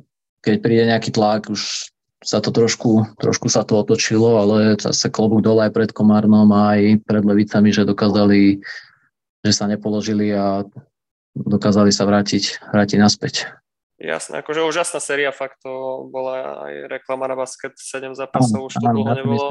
keď 0.41 0.55
príde 0.63 0.83
nejaký 0.87 1.11
tlak, 1.11 1.51
už 1.51 1.91
sa 2.25 2.41
to 2.41 2.49
trošku, 2.49 3.05
trošku 3.21 3.53
sa 3.53 3.61
to 3.61 3.77
otočilo, 3.77 4.41
ale 4.41 4.79
zase 4.81 5.13
klobúk 5.13 5.45
dole 5.45 5.69
aj 5.69 5.73
pred 5.77 5.91
Komárnom 5.93 6.49
aj 6.49 7.05
pred 7.05 7.21
Levicami, 7.21 7.69
že 7.69 7.85
dokázali, 7.85 8.65
že 9.45 9.53
sa 9.53 9.69
nepoložili 9.69 10.33
a 10.33 10.65
dokázali 11.37 11.93
sa 11.93 12.09
vrátiť, 12.09 12.65
vrátiť 12.73 12.97
naspäť. 12.97 13.45
Jasné, 13.95 14.43
akože 14.43 14.65
úžasná 14.65 14.99
séria, 14.99 15.31
fakt 15.31 15.63
to 15.63 16.03
bola 16.11 16.67
aj 16.67 16.73
reklama 16.91 17.31
na 17.31 17.35
basket, 17.39 17.77
7 17.79 18.11
zápasov, 18.17 18.67
už 18.67 18.75
to 18.75 18.83
dlho 18.83 19.13
nebolo. 19.15 19.47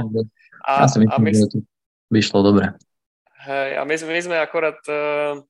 A, 0.66 0.84
ja 0.84 0.90
myslím, 0.90 1.08
a, 1.08 1.16
mysl, 1.16 1.46
vyšlo 2.12 2.44
dobre. 2.44 2.76
Hej, 3.48 3.80
a 3.80 3.82
my, 3.88 3.94
my 3.96 4.20
sme 4.20 4.36
akorát 4.36 4.76
uh, 4.84 5.40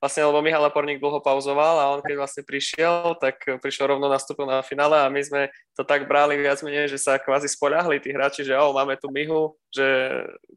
vlastne, 0.00 0.24
lebo 0.24 0.40
Michal 0.40 0.64
Laporník 0.64 0.96
dlho 0.96 1.20
pauzoval 1.20 1.76
a 1.76 1.92
on 1.92 2.00
keď 2.00 2.16
vlastne 2.16 2.42
prišiel, 2.48 3.20
tak 3.20 3.44
prišiel 3.60 3.92
rovno 3.92 4.08
nastúpil 4.08 4.48
na 4.48 4.64
finále 4.64 4.96
a 4.96 5.12
my 5.12 5.20
sme 5.20 5.52
to 5.76 5.84
tak 5.84 6.08
brali 6.08 6.40
viac 6.40 6.64
menej, 6.64 6.88
že 6.88 6.96
sa 6.96 7.20
kvázi 7.20 7.52
spoľahli 7.52 8.00
tí 8.00 8.08
hráči, 8.08 8.40
že 8.40 8.56
oh, 8.56 8.72
máme 8.72 8.96
tu 8.96 9.12
Mihu, 9.12 9.52
že 9.68 9.84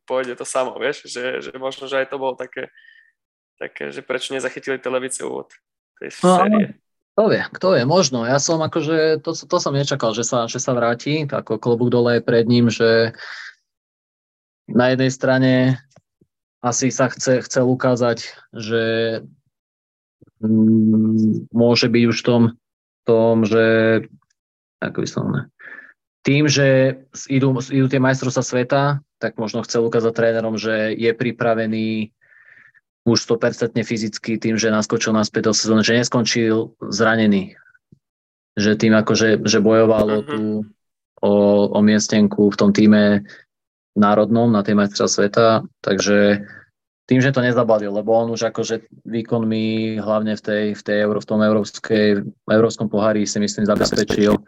pôjde 0.07 0.39
to 0.39 0.47
samo, 0.47 0.79
vieš, 0.79 1.03
že, 1.11 1.43
že 1.43 1.51
možno, 1.59 1.91
že 1.91 1.99
aj 1.99 2.07
to 2.07 2.15
bolo 2.15 2.39
také, 2.39 2.71
také 3.59 3.93
že 3.93 4.01
prečo 4.01 4.33
nezachytili 4.33 4.81
televíciu 4.81 5.29
úvod 5.29 5.53
tej 6.01 6.09
no, 6.23 6.37
série. 6.41 6.67
Kto 7.13 7.29
vie, 7.29 7.43
kto 7.45 7.67
vie, 7.77 7.83
možno. 7.85 8.25
Ja 8.25 8.41
som 8.41 8.57
akože, 8.57 9.21
to, 9.21 9.37
to 9.37 9.57
som 9.61 9.77
nečakal, 9.77 10.17
že 10.17 10.25
sa, 10.25 10.49
že 10.49 10.57
sa 10.57 10.73
vráti, 10.73 11.29
ako 11.29 11.61
klobúk 11.61 11.93
dole 11.93 12.25
pred 12.25 12.49
ním, 12.49 12.73
že 12.73 13.13
na 14.65 14.89
jednej 14.89 15.13
strane 15.13 15.53
asi 16.65 16.89
sa 16.89 17.13
chce, 17.13 17.45
chcel 17.45 17.69
ukázať, 17.69 18.33
že 18.49 18.83
mm, 20.41 21.53
môže 21.53 21.85
byť 21.85 22.03
už 22.09 22.17
v 22.17 22.25
tom, 22.25 22.43
tom, 23.05 23.45
že 23.45 23.65
ako 24.81 24.97
by 25.03 25.07
som 25.07 25.25
ne, 25.29 25.43
tým, 26.23 26.47
že 26.47 26.97
idú, 27.27 27.59
idú 27.59 27.87
tie 27.91 27.99
majstrovstvá 27.99 28.43
sveta, 28.43 28.83
tak 29.19 29.35
možno 29.35 29.61
chcel 29.67 29.83
ukázať 29.83 30.15
trénerom, 30.15 30.55
že 30.55 30.95
je 30.95 31.11
pripravený 31.11 32.15
už 33.03 33.17
100% 33.27 33.75
fyzicky 33.83 34.39
tým, 34.39 34.55
že 34.55 34.71
naskočil 34.71 35.11
naspäť 35.11 35.51
do 35.51 35.53
sezóny, 35.53 35.83
že 35.83 35.99
neskončil 35.99 36.71
zranený. 36.79 37.59
Že 38.55 38.71
tým 38.79 38.93
akože, 38.95 39.43
že 39.43 39.59
bojovalo 39.59 40.23
mm-hmm. 40.23 40.29
tu 40.29 40.41
o, 41.19 41.33
o 41.73 41.79
miestenku 41.83 42.47
v 42.47 42.59
tom 42.59 42.71
týme 42.71 43.27
národnom 43.93 44.49
na 44.49 44.63
tej 44.63 44.79
majstra 44.79 45.05
sveta, 45.05 45.67
takže 45.83 46.47
tým, 47.03 47.19
že 47.19 47.35
to 47.35 47.43
nezabalil, 47.43 47.91
lebo 47.91 48.15
on 48.15 48.31
už 48.31 48.49
akože 48.49 48.87
výkonmi 49.03 49.99
hlavne 49.99 50.39
v, 50.39 50.41
tej, 50.41 50.63
v, 50.73 50.81
tej 50.81 50.99
v 51.11 51.27
tom 51.27 51.43
európskej, 51.43 52.23
európskom 52.47 52.87
pohári 52.87 53.27
si 53.27 53.37
myslím 53.43 53.67
zabezpečil 53.67 54.39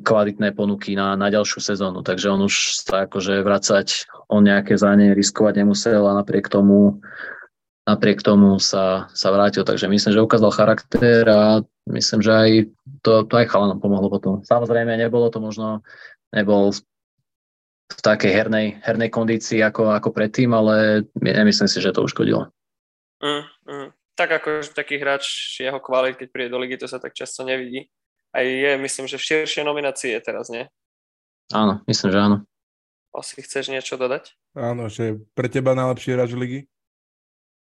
kvalitné 0.00 0.52
ponuky 0.52 0.96
na, 0.96 1.14
na 1.14 1.28
ďalšiu 1.28 1.60
sezónu, 1.60 2.00
takže 2.02 2.32
on 2.32 2.44
už 2.44 2.82
sa 2.82 3.08
akože 3.08 3.44
vracať, 3.44 3.86
on 4.32 4.44
nejaké 4.44 4.74
zranie 4.74 5.14
riskovať 5.14 5.62
nemusel 5.62 6.02
a 6.04 6.16
napriek 6.16 6.50
tomu 6.50 7.00
napriek 7.86 8.18
tomu 8.18 8.58
sa, 8.58 9.06
sa 9.14 9.30
vrátil, 9.30 9.62
takže 9.62 9.86
myslím, 9.86 10.12
že 10.12 10.26
ukázal 10.26 10.50
charakter 10.50 11.22
a 11.30 11.62
myslím, 11.86 12.18
že 12.18 12.32
aj 12.34 12.50
to, 13.06 13.22
to 13.30 13.34
aj 13.38 13.46
chalanom 13.46 13.78
pomohlo 13.78 14.10
potom. 14.10 14.42
Samozrejme, 14.42 14.98
nebolo 14.98 15.30
to 15.30 15.38
možno, 15.38 15.86
nebol 16.34 16.74
v 17.86 18.00
takej 18.02 18.32
hernej, 18.34 18.82
hernej 18.82 19.10
kondícii 19.14 19.62
ako, 19.62 19.94
ako 19.94 20.10
predtým, 20.10 20.50
ale 20.50 21.06
nemyslím 21.14 21.70
si, 21.70 21.78
že 21.78 21.94
to 21.94 22.02
uškodilo. 22.02 22.50
Mm, 23.22 23.46
mm. 23.70 23.88
Tak 24.18 24.42
ako 24.42 24.66
taký 24.74 24.98
hráč 24.98 25.54
jeho 25.62 25.78
kvalit, 25.78 26.18
keď 26.18 26.28
príde 26.34 26.50
do 26.50 26.58
ligy, 26.58 26.74
to 26.74 26.90
sa 26.90 26.98
tak 26.98 27.14
často 27.14 27.46
nevidí. 27.46 27.86
Aj 28.36 28.44
je, 28.44 28.76
myslím, 28.76 29.08
že 29.08 29.16
v 29.16 29.26
širšej 29.32 29.64
nominácii 29.64 30.12
je 30.12 30.20
teraz, 30.20 30.52
nie? 30.52 30.68
Áno, 31.56 31.80
myslím, 31.88 32.12
že 32.12 32.18
áno. 32.20 32.36
Asi 33.16 33.40
chceš 33.40 33.72
niečo 33.72 33.96
dodať? 33.96 34.36
Áno, 34.52 34.92
že 34.92 35.16
pre 35.32 35.48
teba 35.48 35.72
najlepší 35.72 36.12
hráč 36.12 36.36
ligy? 36.36 36.68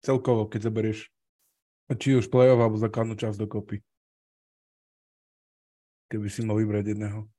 Celkovo, 0.02 0.50
keď 0.50 0.66
zoberieš 0.66 1.14
či 1.94 2.18
už 2.18 2.26
play-off 2.26 2.58
alebo 2.58 2.74
základnú 2.74 3.14
časť 3.14 3.38
dokopy. 3.38 3.78
Keby 6.10 6.26
si 6.26 6.42
mal 6.42 6.58
vybrať 6.58 6.90
jedného. 6.90 7.30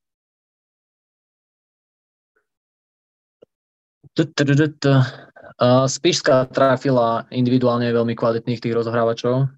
Spišská 5.92 6.48
trafila 6.56 7.28
individuálne 7.36 7.92
veľmi 7.92 8.16
kvalitných 8.16 8.64
tých 8.64 8.76
rozhrávačov. 8.80 9.52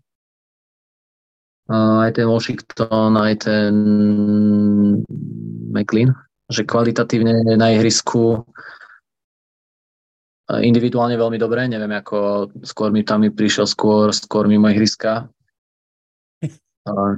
Aj 1.68 2.12
ten 2.16 2.28
Washington, 2.28 3.20
aj 3.20 3.34
ten 3.44 3.72
McLean, 5.68 6.16
že 6.48 6.64
kvalitatívne 6.64 7.60
na 7.60 7.76
ihrisku 7.76 8.48
individuálne 10.48 11.20
veľmi 11.20 11.36
dobré, 11.36 11.68
neviem 11.68 11.92
ako 11.92 12.48
skôr 12.64 12.88
mi 12.96 13.04
tam 13.04 13.28
prišiel 13.28 13.68
skôr, 13.68 14.16
skôr 14.16 14.48
mimo 14.48 14.72
ihriska 14.72 15.28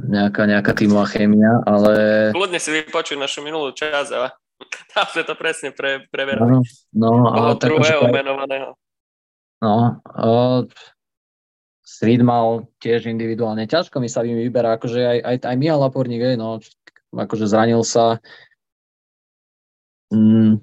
nejaká, 0.10 0.50
nejaká 0.50 0.72
tímová 0.74 1.06
chémia, 1.10 1.62
ale... 1.66 1.94
Kľudne 2.34 2.58
si 2.58 2.70
vypočuj 2.74 3.18
našu 3.20 3.46
minulú 3.46 3.70
časť 3.74 4.12
a 4.18 4.34
tam 4.94 5.06
sme 5.14 5.24
to 5.26 5.34
presne 5.38 5.70
pre, 5.72 6.06
preverali. 6.10 6.64
No, 6.94 7.10
no 7.30 7.54
tak, 7.56 7.70
druhého 7.70 8.10
že... 8.10 8.14
menovaného. 8.14 8.70
No, 9.60 10.00
uh, 10.16 10.64
Street 11.90 12.22
mal 12.22 12.70
tiež 12.78 13.10
individuálne. 13.10 13.66
Ťažko 13.66 13.98
mi 13.98 14.06
sa 14.06 14.22
vyberá, 14.22 14.78
akože 14.78 15.02
aj, 15.02 15.20
aj, 15.26 15.36
aj 15.50 15.56
Michal 15.58 15.82
Laporník, 15.82 16.38
no, 16.38 16.62
akože 17.10 17.50
zranil 17.50 17.82
sa. 17.82 18.22
Mm, 20.14 20.62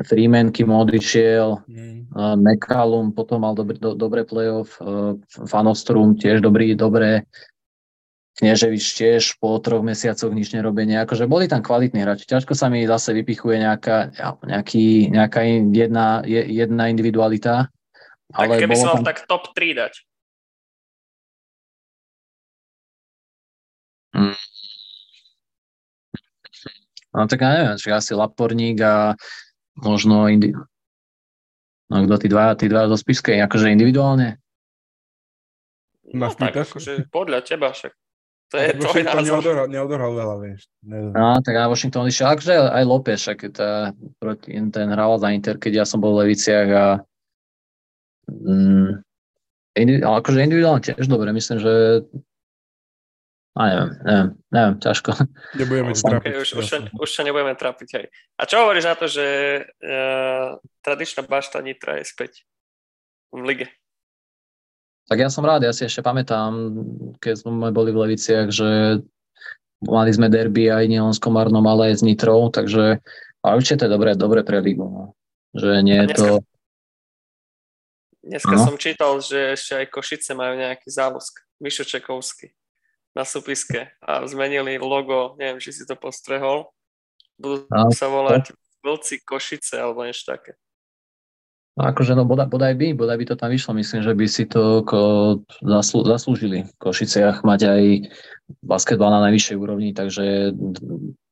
Freeman, 0.00 0.48
kým 0.48 0.72
odišiel, 0.72 1.68
mm. 1.68 2.16
uh, 2.16 2.36
McCallum 2.40 3.12
potom 3.12 3.44
mal 3.44 3.52
dobrý, 3.52 3.76
do, 3.76 3.92
dobré 3.92 4.24
playoff, 4.24 4.80
uh, 4.80 5.12
Fanostrum 5.28 6.16
tiež 6.16 6.40
dobrý, 6.40 6.72
dobré 6.72 7.28
Kneževič 8.40 8.96
tiež 8.96 9.36
po 9.36 9.60
troch 9.60 9.84
mesiacoch 9.84 10.32
nič 10.32 10.56
nerobenia. 10.56 11.04
Akože 11.04 11.28
boli 11.28 11.44
tam 11.52 11.60
kvalitní 11.60 12.00
hráči. 12.00 12.24
Ťažko 12.24 12.56
sa 12.56 12.72
mi 12.72 12.88
zase 12.88 13.12
vypichuje 13.12 13.60
nejaká, 13.60 14.16
nejaký, 14.48 15.12
nejaká 15.12 15.44
jedna, 15.68 16.24
jedna 16.24 16.88
individualita. 16.88 17.68
Tak 18.32 18.48
ale 18.48 18.64
keby 18.64 18.74
som 18.80 19.04
tam... 19.04 19.04
tak 19.04 19.28
top 19.28 19.52
3 19.52 19.76
dať. 19.76 19.92
Hmm. 24.12 24.36
No 27.12 27.28
tak 27.28 27.44
ja 27.44 27.48
neviem, 27.52 27.76
že 27.76 27.92
asi 27.92 28.12
Laporník 28.16 28.80
a 28.80 29.16
možno 29.76 30.28
indi... 30.32 30.56
No 31.92 32.08
kto 32.08 32.24
tí 32.24 32.28
dva, 32.32 32.56
tí 32.56 32.72
dva 32.72 32.88
zo 32.88 32.96
Spiskej, 32.96 33.44
akože 33.44 33.68
individuálne? 33.68 34.40
No, 36.12 36.32
tak, 36.32 36.56
akože 36.56 37.08
podľa 37.12 37.44
teba 37.44 37.72
však. 37.72 37.92
To 38.52 38.60
je 38.60 38.68
to 38.76 38.84
Washington 38.84 39.24
neodohral, 39.24 39.66
neodohral 39.68 40.12
veľa, 40.12 40.36
vieš. 40.44 40.68
No, 40.84 41.40
tak 41.40 41.56
aj 41.56 41.72
Washington 41.72 42.04
išiel, 42.04 42.36
akože 42.36 42.52
aj 42.52 42.84
López, 42.84 43.16
však 43.24 43.38
tá, 43.56 43.96
proti, 44.20 44.52
ten 44.68 44.88
hral 44.92 45.16
za 45.16 45.32
Inter, 45.32 45.56
keď 45.56 45.72
ja 45.80 45.84
som 45.88 46.04
bol 46.04 46.12
v 46.16 46.28
Leviciach 46.28 46.68
a 46.68 46.86
mm, 48.28 48.88
indi, 49.80 49.94
ale 50.04 50.16
akože 50.20 50.44
individuálne 50.44 50.84
tiež 50.84 51.08
dobre, 51.08 51.32
myslím, 51.32 51.58
že 51.64 51.72
a 53.52 53.60
neviem, 53.68 53.90
neviem, 54.00 54.28
neviem, 54.48 54.76
ťažko. 54.80 55.10
Nebudeme 55.60 55.92
no, 55.92 55.96
trápiť. 56.00 56.32
Už, 56.40 56.48
už, 56.56 56.68
už 56.96 57.08
sa 57.12 57.20
nebudeme 57.20 57.52
trápiť, 57.52 57.88
hej. 58.00 58.06
A 58.40 58.48
čo 58.48 58.64
hovoríš 58.64 58.88
na 58.88 58.96
to, 58.96 59.04
že 59.04 59.26
uh, 59.68 60.56
tradičná 60.80 61.28
bašta 61.28 61.60
Nitra 61.60 62.00
je 62.00 62.08
späť 62.08 62.48
v 63.28 63.44
lige? 63.44 63.66
Tak 65.12 65.20
ja 65.20 65.28
som 65.28 65.44
rád, 65.44 65.68
ja 65.68 65.76
si 65.76 65.84
ešte 65.84 66.00
pamätám, 66.00 66.72
keď 67.20 67.44
sme 67.44 67.68
boli 67.76 67.92
v 67.92 68.00
Leviciach, 68.08 68.48
že 68.48 69.04
mali 69.84 70.10
sme 70.14 70.32
derby 70.32 70.72
aj 70.72 70.88
nielen 70.88 71.12
s 71.12 71.20
Komárnom, 71.20 71.64
ale 71.68 71.92
aj 71.92 72.00
s 72.00 72.06
Nitrou, 72.06 72.48
takže 72.48 73.04
a 73.44 73.46
určite 73.52 73.84
to 73.84 73.86
je 73.90 73.92
dobré, 73.92 74.16
dobré 74.16 74.40
pre 74.46 74.64
ligu. 74.64 74.88
No. 74.88 75.04
Že 75.52 75.84
nie 75.84 75.98
je 76.06 76.08
to... 76.16 76.26
Dneska 78.22 78.54
no. 78.54 78.64
som 78.64 78.76
čítal, 78.80 79.18
že 79.20 79.58
ešte 79.58 79.82
aj 79.82 79.86
Košice 79.92 80.32
majú 80.32 80.56
nejaký 80.56 80.88
závosk, 80.88 81.42
Mišo 81.60 81.84
Čekovský 81.84 82.54
na 83.12 83.24
súpiske 83.28 83.92
a 84.00 84.24
zmenili 84.24 84.80
logo, 84.80 85.36
neviem, 85.36 85.60
či 85.60 85.72
si 85.72 85.84
to 85.84 85.96
postrehol. 85.96 86.72
Budú 87.36 87.68
sa 87.92 88.08
volať 88.08 88.52
to... 88.52 88.60
Vlci 88.82 89.22
Košice 89.22 89.78
alebo 89.78 90.02
niečo 90.02 90.26
také. 90.26 90.58
No 91.72 91.88
akože 91.88 92.12
no 92.12 92.28
bodaj, 92.28 92.52
bodaj 92.52 92.76
by, 92.76 92.92
bodaj 92.92 93.16
by 93.16 93.24
to 93.32 93.36
tam 93.38 93.48
vyšlo. 93.48 93.72
Myslím, 93.72 94.04
že 94.04 94.12
by 94.12 94.26
si 94.28 94.44
to 94.44 94.84
ko, 94.84 95.00
zaslú, 95.64 96.04
zaslúžili 96.04 96.68
v 96.68 96.72
Košiciach 96.76 97.46
mať 97.48 97.60
aj 97.64 97.82
basketbal 98.60 99.08
na 99.08 99.24
najvyššej 99.30 99.56
úrovni, 99.56 99.96
takže 99.96 100.52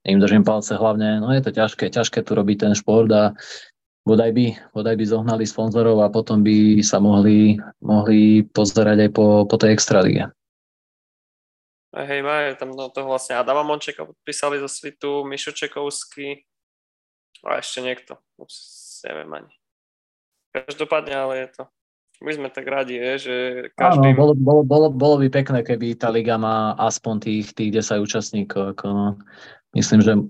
im 0.09 0.19
držím 0.23 0.47
palce 0.47 0.73
hlavne. 0.81 1.21
No 1.21 1.29
je 1.37 1.45
to 1.45 1.53
ťažké, 1.53 1.93
ťažké 1.93 2.25
tu 2.25 2.33
robiť 2.33 2.57
ten 2.57 2.73
šport 2.73 3.13
a 3.13 3.37
bodaj 4.09 4.33
by, 4.33 4.47
bodaj 4.73 4.97
by 4.97 5.05
zohnali 5.05 5.45
sponzorov 5.45 6.01
a 6.01 6.09
potom 6.09 6.41
by 6.41 6.81
sa 6.81 6.97
mohli, 7.05 7.61
mohli 7.85 8.41
pozerať 8.49 8.97
aj 8.97 9.11
po, 9.13 9.45
po 9.45 9.57
tej 9.61 9.77
extralige. 9.77 10.25
Hej, 11.91 12.23
majú 12.23 12.55
tam 12.55 12.71
no, 12.71 12.87
toho 12.87 13.11
vlastne 13.11 13.35
Adama 13.35 13.67
Mončeka 13.67 14.07
podpísali 14.07 14.63
zo 14.63 14.71
svitu, 14.71 15.27
Mišo 15.27 15.51
Čekovský 15.51 16.47
a 17.43 17.59
ešte 17.59 17.83
niekto. 17.83 18.15
Neviem 19.03 19.31
ani. 19.43 19.53
Každopádne, 20.55 21.15
ale 21.19 21.35
je 21.43 21.49
to. 21.59 21.65
My 22.21 22.31
sme 22.37 22.49
tak 22.53 22.69
radi, 22.69 23.01
je, 23.01 23.13
že 23.19 23.37
každý... 23.75 24.13
Áno, 24.13 24.19
bolo, 24.19 24.33
bolo, 24.37 24.63
bolo, 24.63 24.87
bolo 24.93 25.17
by 25.25 25.33
pekné, 25.33 25.65
keby 25.65 25.97
tá 25.97 26.13
liga 26.13 26.37
má 26.37 26.77
aspoň 26.77 27.27
tých, 27.27 27.57
tých 27.57 27.73
10 27.81 28.05
účastníkov. 28.05 28.77
Ako, 28.77 28.85
no, 28.93 29.07
myslím, 29.73 30.05
že 30.05 30.21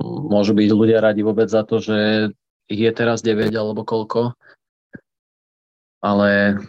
môžu 0.00 0.54
byť 0.54 0.70
ľudia 0.70 1.02
radi 1.02 1.26
vôbec 1.26 1.50
za 1.50 1.66
to, 1.66 1.82
že 1.82 2.30
ich 2.70 2.80
je 2.80 2.92
teraz 2.94 3.26
9 3.26 3.52
alebo 3.52 3.82
koľko. 3.82 4.38
Ale 5.98 6.62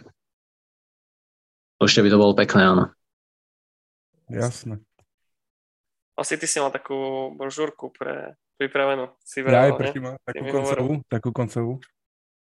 určite 1.78 2.02
by 2.02 2.10
to 2.10 2.18
bolo 2.18 2.34
pekné, 2.34 2.62
áno. 2.66 2.84
Jasné. 4.28 4.80
Asi 6.18 6.34
ty 6.36 6.46
si 6.50 6.58
mal 6.58 6.74
takú 6.74 7.30
brožúrku 7.38 7.94
pre 7.94 8.34
pripravenú. 8.58 9.14
Si 9.22 9.40
Ja 9.40 9.70
vravel, 9.70 9.78
aj 9.78 9.94
ne? 9.94 10.00
má 10.02 10.12
Ty 10.18 10.26
takú 10.26 10.42
mi 10.42 10.50
koncovú, 10.50 10.92
takú 11.06 11.30
koncovú. 11.30 11.72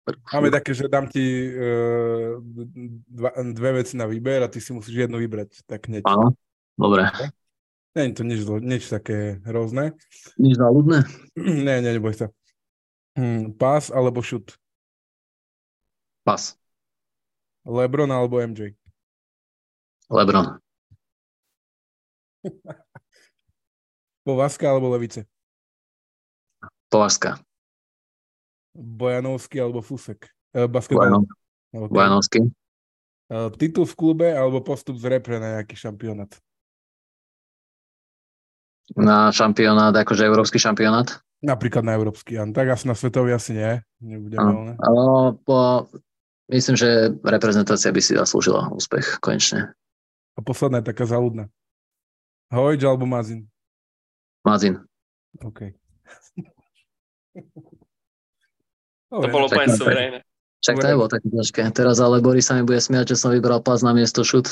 Máme 0.05 0.53
také, 0.53 0.77
že 0.77 0.85
dám 0.85 1.09
ti 1.09 1.49
uh, 1.49 2.37
dva, 3.09 3.33
dve 3.41 3.81
veci 3.81 3.97
na 3.97 4.05
výber 4.05 4.45
a 4.45 4.51
ty 4.51 4.61
si 4.61 4.69
musíš 4.69 5.09
jednu 5.09 5.17
vybrať. 5.17 5.65
Tak 5.65 5.89
hneď. 5.89 6.05
Áno, 6.05 6.37
dobre. 6.77 7.09
Nie 7.97 8.11
je 8.11 8.13
to 8.13 8.23
nič, 8.27 8.45
nič 8.61 8.83
také 8.85 9.41
hrozné. 9.49 9.97
Nič 10.37 10.61
záľudné? 10.61 11.09
nie, 11.65 11.77
nie, 11.81 11.91
neboj 11.97 12.13
sa. 12.13 12.27
Hm, 13.17 13.57
pás 13.57 13.89
alebo 13.89 14.21
šut? 14.21 14.53
Pas. 16.21 16.53
Lebron 17.65 18.11
alebo 18.13 18.37
MJ? 18.37 18.77
Lebron. 20.05 20.61
Povaska 24.25 24.65
alebo 24.65 24.89
Levice? 24.89 25.29
Považská. 26.89 27.37
Bojanovský 28.75 29.61
alebo 29.61 29.85
Fusek? 29.85 30.33
Uh, 30.51 30.65
basketbal. 30.65 31.21
Bojanov. 31.71 31.89
Bojanovský. 31.93 32.41
Uh, 33.29 33.49
titul 33.57 33.85
v 33.89 33.97
klube 33.97 34.27
alebo 34.29 34.61
postup 34.61 34.97
z 34.97 35.05
repre 35.09 35.37
na 35.37 35.61
nejaký 35.61 35.77
šampionát? 35.77 36.29
Na 38.93 39.33
šampionát, 39.33 39.93
akože 39.97 40.29
európsky 40.29 40.61
šampionát. 40.61 41.25
Napríklad 41.41 41.85
na 41.85 41.97
európsky, 41.97 42.37
áno. 42.37 42.53
Tak 42.53 42.69
asi 42.69 42.85
na 42.85 42.93
svetový 42.97 43.33
asi 43.33 43.57
nie. 43.57 43.81
Nebudeme. 44.01 44.77
Ale 44.77 45.33
po, 45.41 45.89
myslím, 46.53 46.77
že 46.77 47.13
reprezentácia 47.21 47.89
by 47.89 48.01
si 48.01 48.13
zaslúžila 48.13 48.69
úspech 48.73 49.21
konečne. 49.21 49.73
A 50.37 50.39
posledná 50.41 50.81
je 50.81 50.89
taká 50.89 51.05
záľudná. 51.09 51.49
Hojč 52.55 52.81
alebo 52.87 53.03
Mazin? 53.03 53.43
Mazin. 54.47 54.79
OK. 55.43 55.75
To 59.15 59.27
bolo 59.31 59.47
úplne 59.47 59.69
suverénne. 59.71 60.19
Však 60.59 60.75
to 60.81 60.87
nebolo 60.91 61.07
také 61.07 61.27
ťažké. 61.29 61.61
Teraz 61.71 62.01
ale 62.01 62.19
Boris 62.19 62.49
sa 62.49 62.57
mi 62.57 62.65
bude 62.65 62.81
smiať, 62.81 63.13
že 63.13 63.21
som 63.21 63.29
vybral 63.31 63.61
pas 63.61 63.79
na 63.85 63.93
miesto 63.93 64.25
šut, 64.25 64.49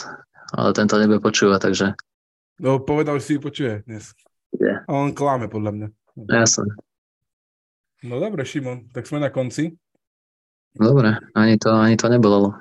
ale 0.54 0.72
tento 0.78 0.96
nebude 0.96 1.20
počúvať, 1.20 1.60
takže 1.60 1.88
No, 2.62 2.78
povedal, 2.78 3.18
že 3.18 3.26
si 3.26 3.32
ju 3.36 3.42
počuje 3.42 3.82
dnes. 3.90 4.14
Je. 4.54 4.70
A 4.70 4.92
on 4.94 5.10
klame, 5.12 5.50
podľa 5.50 5.72
mňa. 5.74 5.88
jasné. 6.30 6.70
No 8.06 8.22
dobre, 8.22 8.46
Šimon, 8.46 8.94
tak 8.94 9.10
sme 9.10 9.18
na 9.18 9.34
konci. 9.34 9.74
Dobre, 10.78 11.18
ani 11.34 11.58
to, 11.58 11.74
ani 11.74 11.98
to 11.98 12.08
nebolo. 12.14 12.54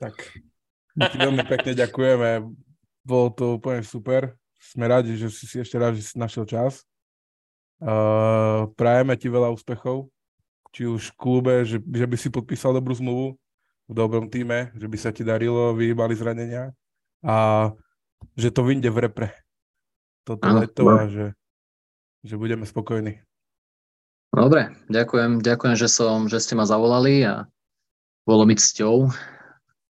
Tak, 0.00 0.16
my 0.96 1.12
ti 1.12 1.16
veľmi 1.20 1.44
pekne 1.44 1.76
ďakujeme. 1.76 2.30
Bolo 3.04 3.28
to 3.36 3.60
úplne 3.60 3.84
super. 3.84 4.32
Sme 4.62 4.86
radi, 4.86 5.18
že 5.18 5.26
si 5.34 5.50
si 5.50 5.58
ešte 5.58 5.74
raz, 5.74 5.98
že 5.98 6.06
si 6.06 6.14
našiel 6.14 6.46
čas. 6.46 6.86
Uh, 7.82 8.70
prajeme 8.78 9.18
ti 9.18 9.26
veľa 9.26 9.50
úspechov, 9.50 10.06
či 10.70 10.86
už 10.86 11.10
v 11.12 11.18
klube, 11.18 11.54
že, 11.66 11.82
že 11.82 12.06
by 12.06 12.14
si 12.14 12.30
podpísal 12.30 12.70
dobrú 12.70 12.94
zmluvu 12.94 13.34
v 13.90 13.92
dobrom 13.92 14.30
týme, 14.30 14.70
že 14.78 14.86
by 14.86 14.96
sa 14.96 15.10
ti 15.10 15.26
darilo, 15.26 15.74
vyhýbali 15.74 16.14
zranenia 16.14 16.70
a 17.26 17.68
že 18.38 18.54
to 18.54 18.62
vyjde 18.62 18.88
v 18.94 18.98
repre. 19.02 19.28
Toto 20.22 20.46
Áno, 20.46 20.62
leto 20.62 20.86
a 20.86 21.10
že, 21.10 21.34
že 22.22 22.38
budeme 22.38 22.62
spokojní. 22.62 23.18
Dobre, 24.32 24.72
ďakujem, 24.88 25.44
ďakujem, 25.44 25.74
že, 25.76 25.88
som, 25.90 26.30
že 26.30 26.40
ste 26.40 26.56
ma 26.56 26.64
zavolali 26.64 27.26
a 27.26 27.50
bolo 28.24 28.46
mi 28.46 28.56
cťou. 28.56 29.10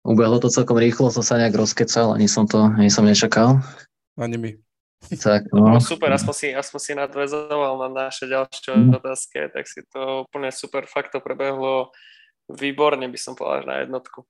Ubehlo 0.03 0.39
to 0.41 0.49
celkom 0.49 0.81
rýchlo, 0.81 1.13
som 1.13 1.27
sa 1.27 1.37
nejak 1.37 1.59
rozkecal, 1.59 2.15
ani 2.17 2.31
som 2.31 2.49
to 2.49 2.71
ani 2.79 2.89
som 2.89 3.05
nečakal. 3.05 3.61
Ani 4.17 4.37
my. 4.37 4.51
Tak, 5.03 5.51
No 5.51 5.67
no, 5.67 5.81
super, 5.83 6.15
aspoň 6.15 6.35
si, 6.35 6.47
aspoň 6.55 6.79
si 6.79 6.93
nadvezoval 6.95 7.75
na 7.75 8.07
naše 8.07 8.31
ďalšie 8.31 8.71
Mm. 8.71 8.95
otázky, 9.03 9.51
tak 9.51 9.67
si 9.67 9.83
to 9.91 10.23
úplne 10.25 10.55
super, 10.55 10.87
fakt 10.87 11.11
to 11.11 11.19
prebehlo 11.19 11.91
výborne, 12.47 13.03
by 13.03 13.19
som 13.19 13.35
povedal, 13.35 13.67
na 13.67 13.77
jednotku. 13.83 14.23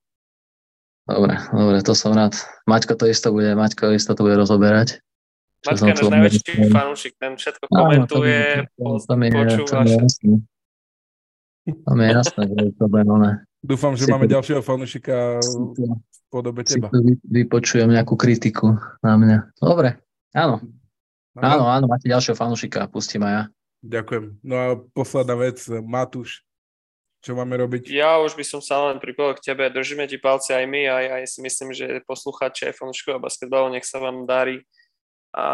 dobre, 1.05 1.35
dobre, 1.53 1.76
to 1.85 1.93
som 1.93 2.14
rád. 2.14 2.39
Maťko 2.64 2.95
to 2.97 3.05
isto 3.05 3.28
bude, 3.35 3.53
Maťko 3.53 3.93
isto 3.93 4.14
to 4.16 4.22
bude 4.22 4.39
rozoberať. 4.39 5.03
Som 5.62 5.93
je 5.93 5.95
náš 5.95 6.09
najväčší 6.09 6.53
fanúšik, 6.70 7.14
ten 7.20 7.37
všetko 7.37 7.64
komentuje, 7.68 8.66
to- 8.74 8.99
to 9.03 9.14
mi 9.14 9.26
je- 9.28 9.33
to 9.35 9.39
počúva 9.62 9.83
mi 9.83 9.91
je 9.93 9.99
jasné. 9.99 10.35
To 11.62 11.91
mi 11.95 12.03
je 12.03 12.11
jasné, 12.16 12.43
že 12.49 12.64
to 12.74 12.85
oné. 12.89 13.33
Dúfam, 13.62 13.93
že 13.95 14.05
Si 14.07 14.11
máme 14.11 14.26
to- 14.26 14.33
ďalšieho 14.35 14.62
fanúšika 14.64 15.39
podobe 16.33 16.64
teba. 16.64 16.89
vypočujem 17.28 17.93
nejakú 17.93 18.16
kritiku 18.16 18.80
na 19.05 19.20
mňa. 19.20 19.39
Dobre, 19.61 20.01
áno, 20.33 20.64
áno, 21.37 21.68
áno, 21.68 21.85
máte 21.85 22.09
ďalšieho 22.09 22.33
fanúšika, 22.33 22.89
pustím 22.89 23.28
aj 23.28 23.33
ja. 23.37 23.45
Ďakujem. 23.83 24.24
No 24.41 24.55
a 24.57 24.66
posledná 24.97 25.37
vec, 25.37 25.61
Matúš, 25.68 26.41
čo 27.20 27.37
máme 27.37 27.55
robiť? 27.61 27.93
Ja 27.93 28.18
už 28.18 28.35
by 28.35 28.45
som 28.49 28.64
sa 28.64 28.80
len 28.89 28.97
pripojil 28.97 29.37
k 29.37 29.53
tebe, 29.53 29.68
držíme 29.68 30.09
ti 30.09 30.16
palce 30.16 30.57
aj 30.57 30.64
my, 30.64 30.89
aj, 30.89 31.05
aj 31.20 31.24
si 31.28 31.39
myslím, 31.45 31.70
že 31.76 32.01
poslucháči 32.09 32.72
aj 32.72 32.78
fanúšikov 32.80 33.20
basketbalu, 33.20 33.76
nech 33.76 33.85
sa 33.85 34.01
vám 34.01 34.24
darí 34.24 34.64
a 35.30 35.47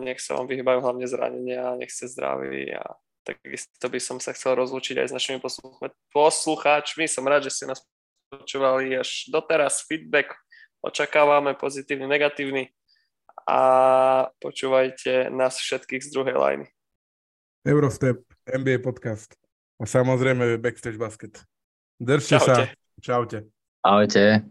nech 0.00 0.18
sa 0.22 0.38
vám 0.38 0.46
vyhýbajú 0.46 0.78
hlavne 0.80 1.06
zranenia, 1.10 1.76
nech 1.76 1.92
ste 1.92 2.08
zdraví 2.08 2.72
a 2.72 2.82
takisto 3.22 3.86
by 3.86 4.00
som 4.00 4.16
sa 4.16 4.32
chcel 4.32 4.56
rozlúčiť 4.56 5.04
aj 5.04 5.06
s 5.12 5.16
našimi 5.16 5.38
posluch- 5.38 5.78
poslucháčmi. 6.10 7.04
Som 7.04 7.28
rád, 7.28 7.46
že 7.46 7.52
ste 7.52 7.64
nás 7.68 7.84
počúvali 8.30 8.94
až 8.94 9.26
doteraz. 9.28 9.82
Feedback 9.82 10.38
očakávame, 10.80 11.58
pozitívny, 11.58 12.06
negatívny 12.06 12.70
a 13.44 13.60
počúvajte 14.38 15.28
nás 15.34 15.58
všetkých 15.58 16.02
z 16.06 16.10
druhej 16.14 16.36
lajny. 16.38 16.66
Eurostep, 17.66 18.22
NBA 18.48 18.80
podcast 18.80 19.36
a 19.76 19.84
samozrejme 19.84 20.56
Backstage 20.62 20.96
Basket. 20.96 21.44
Držte 22.00 22.40
sa. 22.40 22.54
Čaute. 22.54 22.64
Čaute. 23.00 23.38
Ahojte. 23.84 24.48